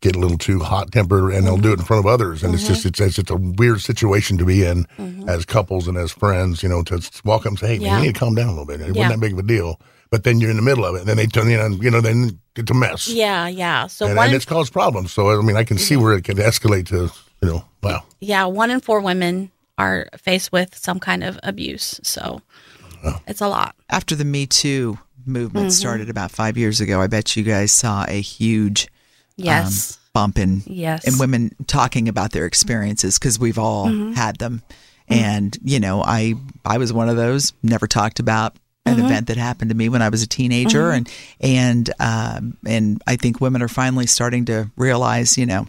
get 0.02 0.16
a 0.16 0.20
little 0.20 0.38
too 0.38 0.60
hot 0.60 0.92
tempered 0.92 1.34
and 1.34 1.46
they'll 1.48 1.58
do 1.58 1.70
it 1.70 1.74
in 1.74 1.78
mm-hmm. 1.80 1.86
front 1.86 2.06
of 2.06 2.12
others, 2.12 2.44
and 2.44 2.54
it's 2.54 2.68
just 2.68 2.82
mm-hmm. 2.82 2.90
it's, 2.90 3.00
it's 3.00 3.16
just 3.16 3.30
a 3.30 3.38
weird 3.38 3.80
situation 3.80 4.38
to 4.38 4.46
be 4.46 4.66
in 4.66 4.86
mm-hmm. 4.98 5.30
as 5.30 5.46
couples 5.46 5.88
and 5.88 5.98
as 5.98 6.12
friends. 6.12 6.64
You 6.64 6.70
know, 6.70 6.84
to 6.84 7.00
walk 7.24 7.42
up 7.42 7.52
and 7.52 7.60
say, 7.60 7.78
"Hey, 7.78 7.80
man, 7.80 8.00
you 8.00 8.08
need 8.08 8.14
to 8.16 8.20
calm 8.20 8.36
down 8.36 8.48
a 8.48 8.52
little 8.52 8.66
bit." 8.66 8.82
It 8.82 8.88
Yeah. 8.88 9.04
wasn't 9.04 9.14
that 9.14 9.20
big 9.20 9.34
of 9.34 9.40
a 9.40 9.44
deal. 9.44 9.80
But 10.14 10.24
then 10.26 10.40
you're 10.40 10.52
in 10.52 10.58
the 10.58 10.62
middle 10.70 10.86
of 10.86 10.94
it, 10.96 11.00
and 11.00 11.08
then 11.10 11.18
they 11.18 11.26
turn 11.26 11.50
in 11.50 11.58
know, 11.58 11.78
you 11.82 11.90
know, 11.90 12.00
then 12.00 12.40
it's 12.56 12.70
a 12.70 12.74
mess, 12.76 13.08
Yeah, 13.08 13.48
yeah. 13.48 13.88
So 13.88 14.06
and, 14.06 14.16
one, 14.16 14.28
and 14.28 14.36
it's 14.36 14.46
caused 14.46 14.72
problems. 14.72 15.12
So 15.12 15.22
I 15.32 15.42
mean, 15.42 15.58
I 15.58 15.64
can 15.64 15.80
see 15.80 15.98
where 15.98 16.14
it 16.14 16.24
can 16.24 16.38
escalate 16.38 16.86
to 16.94 17.10
you 17.42 17.48
know, 17.50 17.66
wow. 17.82 18.04
yeah, 18.22 18.46
one 18.46 18.70
in 18.70 18.80
four 18.80 19.02
women 19.02 19.50
are 19.80 20.08
faced 20.18 20.52
with 20.52 20.78
some 20.78 21.00
kind 21.00 21.24
of 21.24 21.40
abuse. 21.42 22.00
So 22.04 22.42
it's 23.28 23.42
a 23.42 23.48
lot. 23.48 23.76
After 23.90 24.16
the 24.16 24.24
Me 24.26 24.46
Too 24.46 25.00
movement 25.26 25.68
Mm-hmm. 25.68 25.72
started 25.72 26.10
about 26.10 26.30
five 26.32 26.58
years 26.58 26.80
ago, 26.80 27.02
I 27.02 27.08
bet 27.08 27.36
you 27.36 27.44
guys 27.44 27.72
saw 27.72 28.06
a 28.08 28.22
huge 28.22 28.88
Yes. 29.36 29.98
bump 30.14 30.38
in 30.38 30.62
Yes. 30.68 31.08
in 31.08 31.18
women 31.18 31.56
talking 31.66 32.08
about 32.08 32.32
their 32.34 32.46
experiences 32.46 33.18
because 33.18 33.40
we've 33.40 33.58
all 33.58 33.88
Mm-hmm. 33.88 34.14
had 34.14 34.38
them. 34.38 34.62
And 35.10 35.58
you 35.64 35.80
know, 35.80 36.04
I 36.04 36.36
I 36.64 36.78
was 36.78 36.94
one 36.94 37.10
of 37.10 37.18
those. 37.18 37.54
Never 37.64 37.88
talked 37.88 38.20
about 38.20 38.56
an 38.86 38.96
Mm-hmm. 38.98 39.06
event 39.06 39.28
that 39.28 39.38
happened 39.38 39.70
to 39.72 39.76
me 39.78 39.88
when 39.90 40.02
I 40.02 40.10
was 40.10 40.22
a 40.24 40.28
teenager, 40.28 40.92
and 40.92 41.10
and 41.40 41.90
um, 42.00 42.58
and 42.68 43.02
I 43.08 43.16
think 43.16 43.40
women 43.40 43.62
are 43.62 43.68
finally 43.70 44.08
starting 44.08 44.46
to 44.46 44.70
realize, 44.76 45.38
you 45.38 45.46
know, 45.46 45.68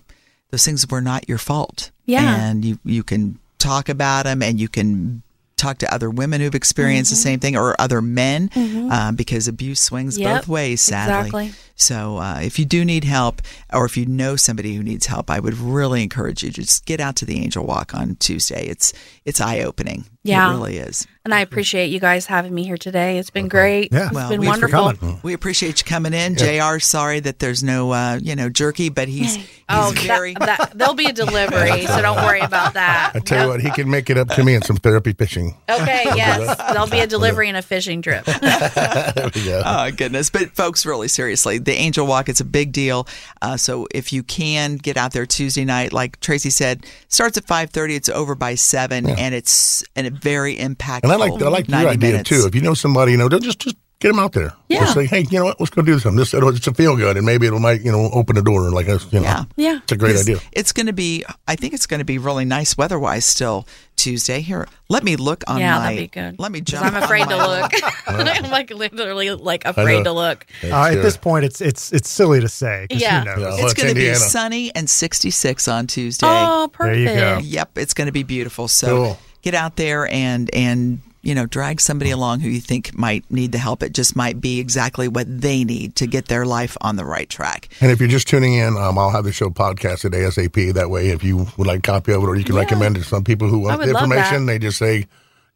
those 0.51 0.65
things 0.65 0.87
were 0.89 1.01
not 1.01 1.29
your 1.29 1.39
fault. 1.39 1.91
Yeah. 2.07 2.49
and 2.51 2.65
you 2.65 2.79
you 2.85 3.03
can 3.05 3.39
talk 3.59 3.89
about 3.89 4.25
them, 4.25 4.43
and 4.43 4.59
you 4.61 4.69
can 4.69 5.23
talk 5.57 5.79
to 5.79 5.95
other 5.95 6.11
women 6.11 6.41
who've 6.41 6.55
experienced 6.57 7.11
the 7.11 7.17
same 7.17 7.39
thing 7.39 7.57
or 7.57 7.81
other 7.81 8.03
men 8.03 8.51
um, 8.91 9.15
because 9.15 9.47
abuse 9.49 9.81
swings 9.81 10.15
Mm-hmm. 10.19 10.23
Yep, 10.25 10.41
both 10.43 10.49
ways 10.49 10.81
sadly 10.81 11.29
exactly. 11.29 11.53
So 11.77 12.19
uh, 12.19 12.39
if 12.41 12.59
you 12.59 12.65
do 12.65 12.85
need 12.85 13.05
help 13.05 13.43
or 13.73 13.85
if 13.85 13.97
you 13.97 14.07
know 14.07 14.37
somebody 14.37 14.75
who 14.75 14.83
needs 14.83 15.07
help 15.07 15.31
i 15.31 15.41
would 15.41 15.55
really 15.59 16.03
encourage 16.03 16.43
you 16.43 16.51
to 16.51 16.61
just 16.63 16.87
get 16.87 17.01
out 17.01 17.17
to 17.17 17.25
the 17.25 17.39
angel 17.41 17.65
walk 17.67 17.95
on 17.95 18.15
tuesday 18.17 18.67
it's 18.67 18.93
it's 19.25 19.41
eye-opening 19.41 20.05
Yeah. 20.23 20.49
it 20.51 20.53
really 20.53 20.77
is 20.79 21.07
And 21.25 21.33
I 21.35 21.41
appreciate 21.41 21.87
you 21.91 22.01
guys 22.01 22.27
having 22.27 22.53
me 22.55 22.65
here 22.65 22.77
today. 22.77 23.17
It's 23.17 23.31
been 23.31 23.49
great. 23.49 23.89
Yeah. 23.91 24.07
It's 24.09 24.15
Well, 24.15 24.29
been 24.29 24.41
we- 24.41 24.47
Thanks 24.47 24.61
for 24.61 24.69
wonderful. 24.79 25.21
we 25.23 25.33
appreciate 25.33 25.81
you 25.81 25.85
coming 25.87 26.13
in 26.13 26.37
jr 26.37 26.79
sorry 26.81 27.21
that 27.21 27.39
there's 27.39 27.63
no 27.63 27.93
uh, 27.93 28.19
you 28.23 28.37
know 28.37 28.51
jerky 28.51 28.91
but 28.91 29.09
he's 29.09 29.37
he's 29.37 29.49
Oh, 29.71 29.95
very 29.97 30.35
that, 30.35 30.47
that, 30.59 30.79
there'll 30.79 30.93
be 30.93 31.07
a 31.07 31.13
delivery, 31.15 31.87
so 31.87 32.03
don't 32.03 32.19
worry 32.23 32.41
about 32.41 32.75
that. 32.75 33.13
I 33.15 33.21
tell 33.21 33.45
you 33.45 33.49
what, 33.49 33.63
he 33.63 33.71
can 33.71 33.89
make 33.89 34.11
it 34.11 34.19
up 34.19 34.29
to 34.37 34.45
me 34.45 34.55
in 34.55 34.61
some 34.61 34.77
therapy 34.77 35.15
fishing. 35.15 35.57
Okay, 35.71 36.03
yes, 36.15 36.59
there'll 36.71 36.87
be 36.87 37.01
a 37.01 37.07
delivery 37.07 37.49
and 37.49 37.57
a 37.57 37.63
fishing 37.63 38.03
trip. 38.03 38.27
There 38.55 39.31
we 39.35 39.45
go. 39.45 39.63
Oh 39.65 39.91
goodness! 39.97 40.29
But 40.29 40.51
folks, 40.55 40.85
really 40.85 41.09
seriously, 41.09 41.59
the 41.65 41.73
Angel 41.73 42.07
Walk 42.07 42.29
it's 42.29 42.41
a 42.41 42.45
big 42.45 42.73
deal. 42.73 43.07
Uh, 43.43 43.57
so 43.57 43.87
if 43.93 44.13
you 44.13 44.23
can 44.23 44.77
get 44.77 44.97
out 44.97 45.13
there 45.13 45.27
Tuesday 45.27 45.65
night, 45.65 45.93
like 45.93 46.21
Tracy 46.21 46.51
said, 46.51 46.87
starts 47.09 47.37
at 47.39 47.45
five 47.45 47.71
thirty. 47.71 47.95
It's 47.95 48.09
over 48.09 48.35
by 48.35 48.55
seven, 48.55 49.09
and 49.09 49.35
it's 49.35 49.85
and 49.97 50.07
a 50.07 50.11
very 50.11 50.57
impactful. 50.57 51.05
And 51.05 51.13
I 51.13 51.17
like 51.17 51.41
I 51.41 51.49
like 51.49 51.69
your 51.69 51.89
idea 51.89 52.11
minutes. 52.13 52.29
too. 52.29 52.47
If 52.47 52.55
you 52.55 52.61
know 52.61 52.75
somebody, 52.75 53.13
you 53.13 53.19
know, 53.19 53.29
don't 53.29 53.43
just 53.43 53.61
just 53.61 53.77
get 54.01 54.09
them 54.09 54.19
out 54.19 54.33
there. 54.33 54.53
Yeah. 54.69 54.81
Just 54.81 54.95
say, 54.95 55.07
hey, 55.07 55.25
you 55.31 55.39
know 55.39 55.45
what? 55.45 55.61
Let's 55.61 55.71
go 55.71 55.83
do 55.83 55.99
something. 55.99 56.17
This 56.19 56.35
it'll, 56.35 56.49
it's 56.55 56.67
a 56.67 56.75
feel 56.75 56.97
good, 56.97 57.17
and 57.17 57.25
maybe 57.25 57.47
it'll 57.47 57.61
might 57.61 57.83
you 57.83 57.91
know 57.93 58.11
open 58.13 58.37
the 58.37 58.43
door 58.43 58.71
like 58.71 58.89
us. 58.89 59.11
You 59.13 59.21
know, 59.21 59.25
Yeah. 59.27 59.45
Yeah. 59.57 59.77
it's 59.83 59.93
a 59.93 59.97
great 59.97 60.13
'Cause 60.17 60.23
idea. 60.29 60.39
It's 60.53 60.73
going 60.73 60.87
to 60.87 60.93
be. 60.93 61.25
I 61.49 61.57
think 61.57 61.73
it's 61.75 61.87
going 61.87 61.99
to 62.01 62.05
be 62.05 62.19
really 62.19 62.45
nice 62.45 62.77
weather-wise 62.77 63.25
still 63.25 63.67
Tuesday. 63.97 64.41
Here, 64.41 64.67
let 64.89 65.05
me 65.05 65.17
look 65.17 65.45
on 65.47 65.59
yeah, 65.61 65.79
my. 65.79 65.83
that'd 65.85 65.99
be 65.99 66.07
good. 66.09 66.39
Let 66.39 66.53
me 66.53 66.61
jump. 66.61 66.85
I'm 66.85 67.03
afraid 67.03 67.29
to 67.29 67.37
look. 67.37 67.73
I'm 68.07 68.51
like 68.51 68.71
literally 68.71 69.31
like 69.31 69.65
afraid 69.65 70.05
to 70.05 70.13
look. 70.13 70.47
Uh, 70.63 70.85
at 70.93 71.03
this 71.03 71.17
point, 71.17 71.45
it's 71.45 71.61
it's 71.61 71.93
it's 71.93 72.11
silly 72.11 72.41
to 72.41 72.49
say. 72.49 72.87
Yeah. 72.91 73.21
Who 73.21 73.25
knows? 73.27 73.39
Yeah. 73.39 73.45
Well, 73.47 73.55
It's 73.57 73.65
it's 73.73 73.75
going 73.75 73.89
to 73.95 74.01
be 74.01 74.15
sunny 74.15 74.75
and 74.75 74.89
66 74.91 75.69
on 75.69 75.87
Tuesday. 75.87 76.27
Oh, 76.29 76.71
There 76.79 76.95
you 76.95 77.07
perfect. 77.09 77.43
go. 77.43 77.47
Yep, 77.47 77.79
it's 77.79 77.95
going 77.95 78.07
to 78.07 78.13
be 78.13 78.23
beautiful. 78.25 78.69
So 78.69 78.87
Cool. 78.97 79.19
get 79.43 79.55
out 79.55 79.77
there 79.77 80.07
and 80.09 80.53
and 80.55 81.01
you 81.25 81.35
know 81.35 81.47
drag 81.47 81.81
somebody 81.81 82.11
along 82.11 82.41
who 82.41 82.49
you 82.49 82.61
think 82.61 82.97
might 82.97 83.29
need 83.31 83.53
the 83.53 83.59
help. 83.59 83.83
It 83.83 83.93
just 83.95 84.15
might 84.15 84.41
be 84.41 84.61
exactly 84.61 85.09
what 85.09 85.27
they 85.41 85.65
need 85.65 85.97
to 85.97 86.07
get 86.07 86.27
their 86.29 86.45
life 86.45 86.77
on 86.81 86.97
the 86.97 87.05
right 87.05 87.29
track. 87.29 87.69
And 87.81 87.91
if 87.91 87.99
you're 88.01 88.09
just 88.09 88.29
tuning 88.29 88.55
in, 88.55 88.77
um, 88.77 88.99
I'll 88.99 89.11
have 89.11 89.25
the 89.25 89.33
show 89.33 89.49
podcasted 89.51 90.11
ASAP. 90.13 90.75
That 90.75 90.91
way, 90.91 91.09
if 91.09 91.25
you 91.25 91.47
would 91.57 91.67
like 91.67 91.79
a 91.79 91.83
copy 91.83 92.13
of 92.13 92.23
it, 92.23 92.27
or 92.27 92.37
you 92.37 92.45
can 92.45 92.55
Yeah. 92.55 92.61
recommend 92.61 92.97
it 92.97 93.01
to 93.01 93.07
some 93.07 93.25
people 93.25 93.49
who 93.49 93.59
want 93.61 93.81
the 93.83 93.89
information, 93.91 94.47
they 94.47 94.59
just 94.59 94.79
say, 94.79 95.07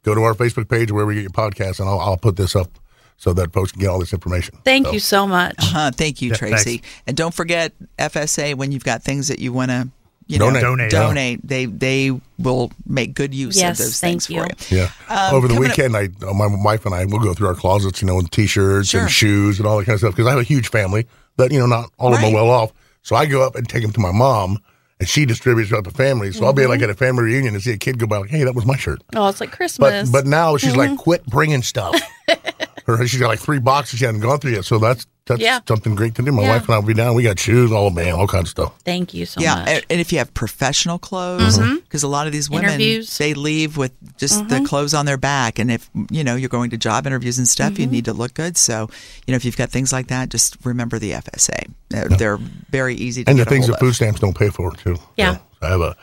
go 0.02 0.14
to 0.14 0.22
our 0.22 0.34
Facebook 0.34 0.68
page 0.68 0.90
wherever 0.90 1.12
you 1.12 1.22
get 1.22 1.36
your 1.36 1.50
podcast, 1.50 1.80
and 1.80 1.88
I'll, 1.88 2.00
I'll 2.00 2.16
put 2.16 2.36
this 2.36 2.56
up 2.56 2.78
so 3.16 3.32
that 3.32 3.52
folks 3.52 3.72
can 3.72 3.80
get 3.80 3.88
all 3.88 3.98
this 3.98 4.12
information. 4.12 4.56
Thank 4.64 4.86
So, 4.86 4.92
you 4.92 5.00
so 5.00 5.26
much. 5.26 5.56
Uh, 5.74 5.90
thank 5.90 6.22
you, 6.22 6.30
Yeah, 6.30 6.36
Tracy. 6.36 6.78
thanks. 6.78 6.88
And 7.06 7.16
don't 7.16 7.34
forget 7.34 7.72
FSA 7.98 8.54
when 8.54 8.70
you've 8.72 8.84
got 8.84 9.02
things 9.02 9.26
that 9.28 9.40
you 9.40 9.52
want 9.52 9.70
to 9.72 9.88
you 10.28 10.38
know 10.38 10.46
Donate. 10.50 10.62
Donate. 10.62 10.90
donate. 10.90 11.40
They 11.48 11.64
they 11.66 12.20
will 12.38 12.70
make 12.86 13.14
good 13.14 13.34
use 13.34 13.56
Yes, 13.56 13.80
of 13.80 13.86
those 13.86 14.00
thank 14.00 14.22
things 14.22 14.30
you. 14.30 14.42
for 14.42 14.74
you. 14.74 14.78
Yeah. 14.78 14.90
Um, 15.08 15.34
Over 15.34 15.48
the 15.48 15.54
coming 15.54 15.70
up- 15.70 15.76
weekend, 15.76 15.96
I 15.96 16.08
uh, 16.26 16.32
my 16.34 16.46
wife 16.46 16.86
and 16.86 16.94
I 16.94 17.04
will 17.06 17.18
go 17.18 17.34
through 17.34 17.48
our 17.48 17.54
closets, 17.56 18.00
you 18.00 18.06
know, 18.06 18.14
with 18.16 18.30
t-shirts 18.30 18.90
Sure. 18.90 19.00
and 19.02 19.10
shoes 19.10 19.58
and 19.58 19.66
all 19.66 19.78
that 19.78 19.86
kind 19.86 19.94
of 19.94 20.00
stuff 20.00 20.12
because 20.14 20.26
I 20.26 20.30
have 20.30 20.38
a 20.40 20.44
huge 20.44 20.68
family, 20.68 21.06
but 21.36 21.50
you 21.50 21.58
know, 21.58 21.66
not 21.66 21.90
all 21.98 22.14
of 22.14 22.20
them 22.20 22.30
are 22.30 22.34
well 22.34 22.50
off. 22.50 22.72
So 23.02 23.16
I 23.16 23.26
go 23.26 23.42
up 23.42 23.56
and 23.56 23.68
take 23.68 23.82
them 23.82 23.92
to 23.92 24.00
my 24.00 24.12
mom, 24.12 24.58
and 25.00 25.08
she 25.08 25.24
distributes 25.24 25.70
throughout 25.70 25.84
the 25.84 25.90
family. 25.92 26.30
So 26.32 26.44
I'll 26.44 26.52
be 26.52 26.62
Mm-hmm. 26.62 26.70
like 26.72 26.82
at 26.82 26.90
a 26.90 26.94
family 26.94 27.22
reunion 27.24 27.54
and 27.54 27.62
see 27.62 27.72
a 27.72 27.78
kid 27.78 27.98
go 27.98 28.06
by 28.06 28.18
like, 28.18 28.28
"Hey, 28.30 28.44
that 28.44 28.54
was 28.54 28.66
my 28.66 28.76
shirt." 28.76 29.00
Oh, 29.16 29.28
it's 29.28 29.40
like 29.40 29.50
But 29.50 29.56
Christmas. 29.56 30.10
but 30.10 30.26
now 30.26 30.56
she's 30.58 30.70
Mm-hmm. 30.72 30.78
like, 30.78 30.98
"Quit 30.98 31.24
bringing 31.26 31.62
stuff." 31.62 31.98
Her, 32.96 33.06
she's 33.06 33.20
got 33.20 33.28
like 33.28 33.38
three 33.40 33.58
boxes 33.58 33.98
she 33.98 34.04
hadn't 34.06 34.20
gone 34.20 34.38
through 34.38 34.52
yet. 34.52 34.64
So 34.64 34.78
that's 34.78 35.06
that's 35.26 35.42
Yeah. 35.42 35.60
something 35.68 35.94
great 35.94 36.14
to 36.14 36.22
do. 36.22 36.32
My 36.32 36.42
Yeah. 36.42 36.48
wife 36.54 36.64
and 36.64 36.74
I 36.74 36.78
will 36.78 36.86
be 36.86 36.94
down. 36.94 37.14
We 37.14 37.22
got 37.22 37.38
shoes, 37.38 37.70
all 37.70 37.90
man, 37.90 38.14
all 38.14 38.26
kinds 38.26 38.44
of 38.44 38.48
stuff. 38.48 38.72
Thank 38.86 39.12
you 39.12 39.26
so 39.26 39.42
yeah, 39.42 39.56
much. 39.56 39.68
and, 39.68 39.86
and 39.90 40.00
if 40.00 40.10
you 40.10 40.16
have 40.18 40.32
professional 40.32 40.98
clothes, 40.98 41.58
mm-hmm. 41.58 41.64
mm-hmm. 41.68 41.76
because 41.80 42.02
a 42.02 42.08
lot 42.08 42.26
of 42.26 42.32
these 42.32 42.48
women 42.48 42.70
Interviews. 42.70 43.18
they 43.18 43.34
leave 43.34 43.76
with 43.76 43.92
just 44.16 44.48
the 44.48 44.54
mm-hmm. 44.54 44.64
clothes 44.64 44.94
on 44.94 45.04
their 45.04 45.18
back, 45.18 45.58
and 45.58 45.70
if 45.70 45.90
you 46.10 46.24
know 46.24 46.34
you're 46.34 46.48
going 46.48 46.70
to 46.70 46.78
job 46.78 47.06
interviews 47.06 47.36
and 47.36 47.46
stuff, 47.46 47.78
you 47.78 47.86
need 47.86 48.06
to 48.06 48.14
look 48.14 48.32
good. 48.32 48.56
So 48.56 48.88
you 49.26 49.32
know 49.32 49.36
if 49.36 49.44
you've 49.44 49.58
got 49.58 49.68
things 49.68 49.92
like 49.92 50.06
that, 50.06 50.30
just 50.30 50.56
remember 50.64 50.98
the 50.98 51.12
FSA. 51.12 51.70
They're, 51.90 52.08
they're 52.08 52.38
very 52.70 52.94
easy 52.94 53.22
to 53.24 53.30
And 53.30 53.38
the 53.38 53.44
get 53.44 53.48
a 53.48 53.50
things 53.50 53.66
hold 53.66 53.74
that 53.74 53.82
of. 53.82 53.86
food 53.88 53.94
stamps 53.96 54.20
don't 54.20 54.36
pay 54.36 54.48
for 54.48 54.72
too. 54.76 54.96
Yeah. 55.18 55.34
So 55.36 55.40
I 55.60 55.68
have 55.68 55.80
a 55.82 55.96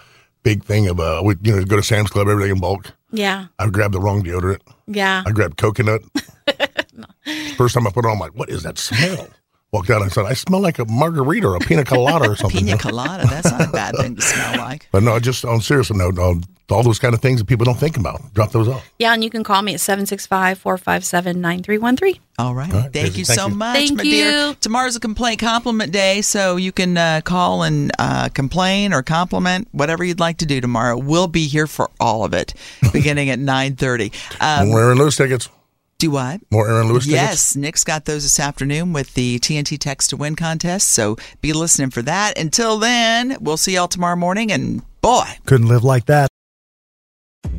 big 0.44 0.64
thing 0.64 0.88
of 0.88 1.00
uh, 1.00 1.22
we 1.26 1.34
you 1.42 1.56
know 1.56 1.66
go 1.66 1.78
to 1.78 1.84
Sam's 1.84 2.12
Club, 2.12 2.28
everything 2.28 2.52
in 2.52 2.60
bulk. 2.62 2.92
yeah. 3.12 3.48
I 3.58 3.70
grabbed 3.70 3.96
the 3.96 4.00
wrong 4.00 4.24
deodorant. 4.24 4.60
Yeah. 4.86 5.24
I 5.26 5.32
grabbed 5.32 5.58
coconut. 5.58 6.04
First 7.56 7.74
time 7.76 7.88
I 7.88 7.92
put 7.92 8.06
it 8.06 8.08
on, 8.08 8.14
I'm 8.14 8.20
like, 8.20 8.36
what 8.36 8.50
is 8.50 8.64
that 8.64 8.78
smell? 8.78 9.28
Walked 9.72 9.90
out 9.90 10.02
and 10.02 10.12
said, 10.12 10.26
I 10.26 10.34
smell 10.34 10.62
like 10.62 10.80
a 10.80 10.86
margarita 10.86 11.48
or 11.48 11.56
a 11.58 11.60
pina 11.60 11.84
colada 11.84 12.30
or 12.30 12.36
something. 12.38 12.66
Pina 12.66 12.78
colada. 12.78 13.26
That's 13.28 13.52
not 13.52 13.68
a 13.70 13.72
bad 13.72 13.96
thing 13.98 14.16
to 14.16 14.22
smell 14.22 14.58
like. 14.58 14.88
But 14.92 15.04
no, 15.04 15.20
just 15.20 15.44
on 15.44 15.60
serious 15.60 15.92
note, 15.92 16.16
no, 16.16 16.40
all 16.70 16.82
those 16.82 16.98
kind 16.98 17.14
of 17.14 17.22
things 17.22 17.40
that 17.40 17.46
people 17.46 17.66
don't 17.66 17.78
think 17.78 17.98
about, 17.98 18.34
drop 18.34 18.52
those 18.52 18.68
off. 18.70 18.90
Yeah, 19.00 19.14
and 19.14 19.22
you 19.24 19.30
can 19.30 19.44
call 19.44 19.62
me 19.62 19.74
at 19.74 19.82
765 19.82 20.60
457 20.60 21.42
9313. 21.42 22.22
All 22.38 22.56
right. 22.56 22.70
All 22.74 22.80
right, 22.80 22.82
Thank 22.84 22.94
Daisy, 22.94 23.20
you 23.20 23.26
thank 23.26 23.40
so 23.40 23.48
you. 23.50 23.56
much, 23.56 23.76
Thank 23.76 23.98
my 23.98 24.04
dear. 24.04 24.48
you. 24.50 24.54
Tomorrow's 24.62 24.96
a 24.96 25.00
complaint 25.02 25.40
compliment 25.42 25.92
day, 25.92 26.22
so 26.22 26.56
you 26.56 26.72
can 26.72 26.98
uh, 26.98 27.22
call 27.26 27.64
and 27.64 27.92
uh, 28.00 28.30
complain 28.30 28.94
or 28.94 29.04
compliment 29.04 29.68
whatever 29.74 30.04
you'd 30.06 30.20
like 30.22 30.38
to 30.38 30.46
do 30.46 30.62
tomorrow. 30.62 30.98
We'll 30.98 31.28
be 31.28 31.48
here 31.48 31.68
for 31.68 31.90
all 32.00 32.24
of 32.24 32.34
it, 32.34 32.54
beginning 32.94 33.30
at 33.30 33.40
nine 33.40 33.76
thirty. 33.76 34.12
Um, 34.40 34.70
More 34.70 34.84
Aaron 34.84 34.98
Lewis 34.98 35.18
tickets. 35.18 35.50
Do 35.98 36.12
what? 36.12 36.42
More 36.52 36.68
Aaron 36.68 36.88
Lewis 36.88 37.06
tickets. 37.06 37.22
Yes, 37.22 37.56
Nick's 37.56 37.84
got 37.84 38.06
those 38.06 38.24
this 38.24 38.40
afternoon 38.40 38.94
with 38.94 39.14
the 39.14 39.40
TNT 39.40 39.80
Text 39.80 40.10
to 40.10 40.18
Win 40.18 40.36
contest. 40.36 40.90
So 40.90 41.18
be 41.42 41.54
listening 41.54 41.90
for 41.90 42.02
that. 42.02 42.38
Until 42.38 42.78
then, 42.78 43.38
we'll 43.40 43.58
see 43.58 43.76
y'all 43.76 43.88
tomorrow 43.88 44.16
morning. 44.16 44.52
And 44.52 44.82
boy, 45.02 45.26
Couldn't 45.46 45.68
live 45.68 45.84
like 45.84 46.06
that. 46.06 46.30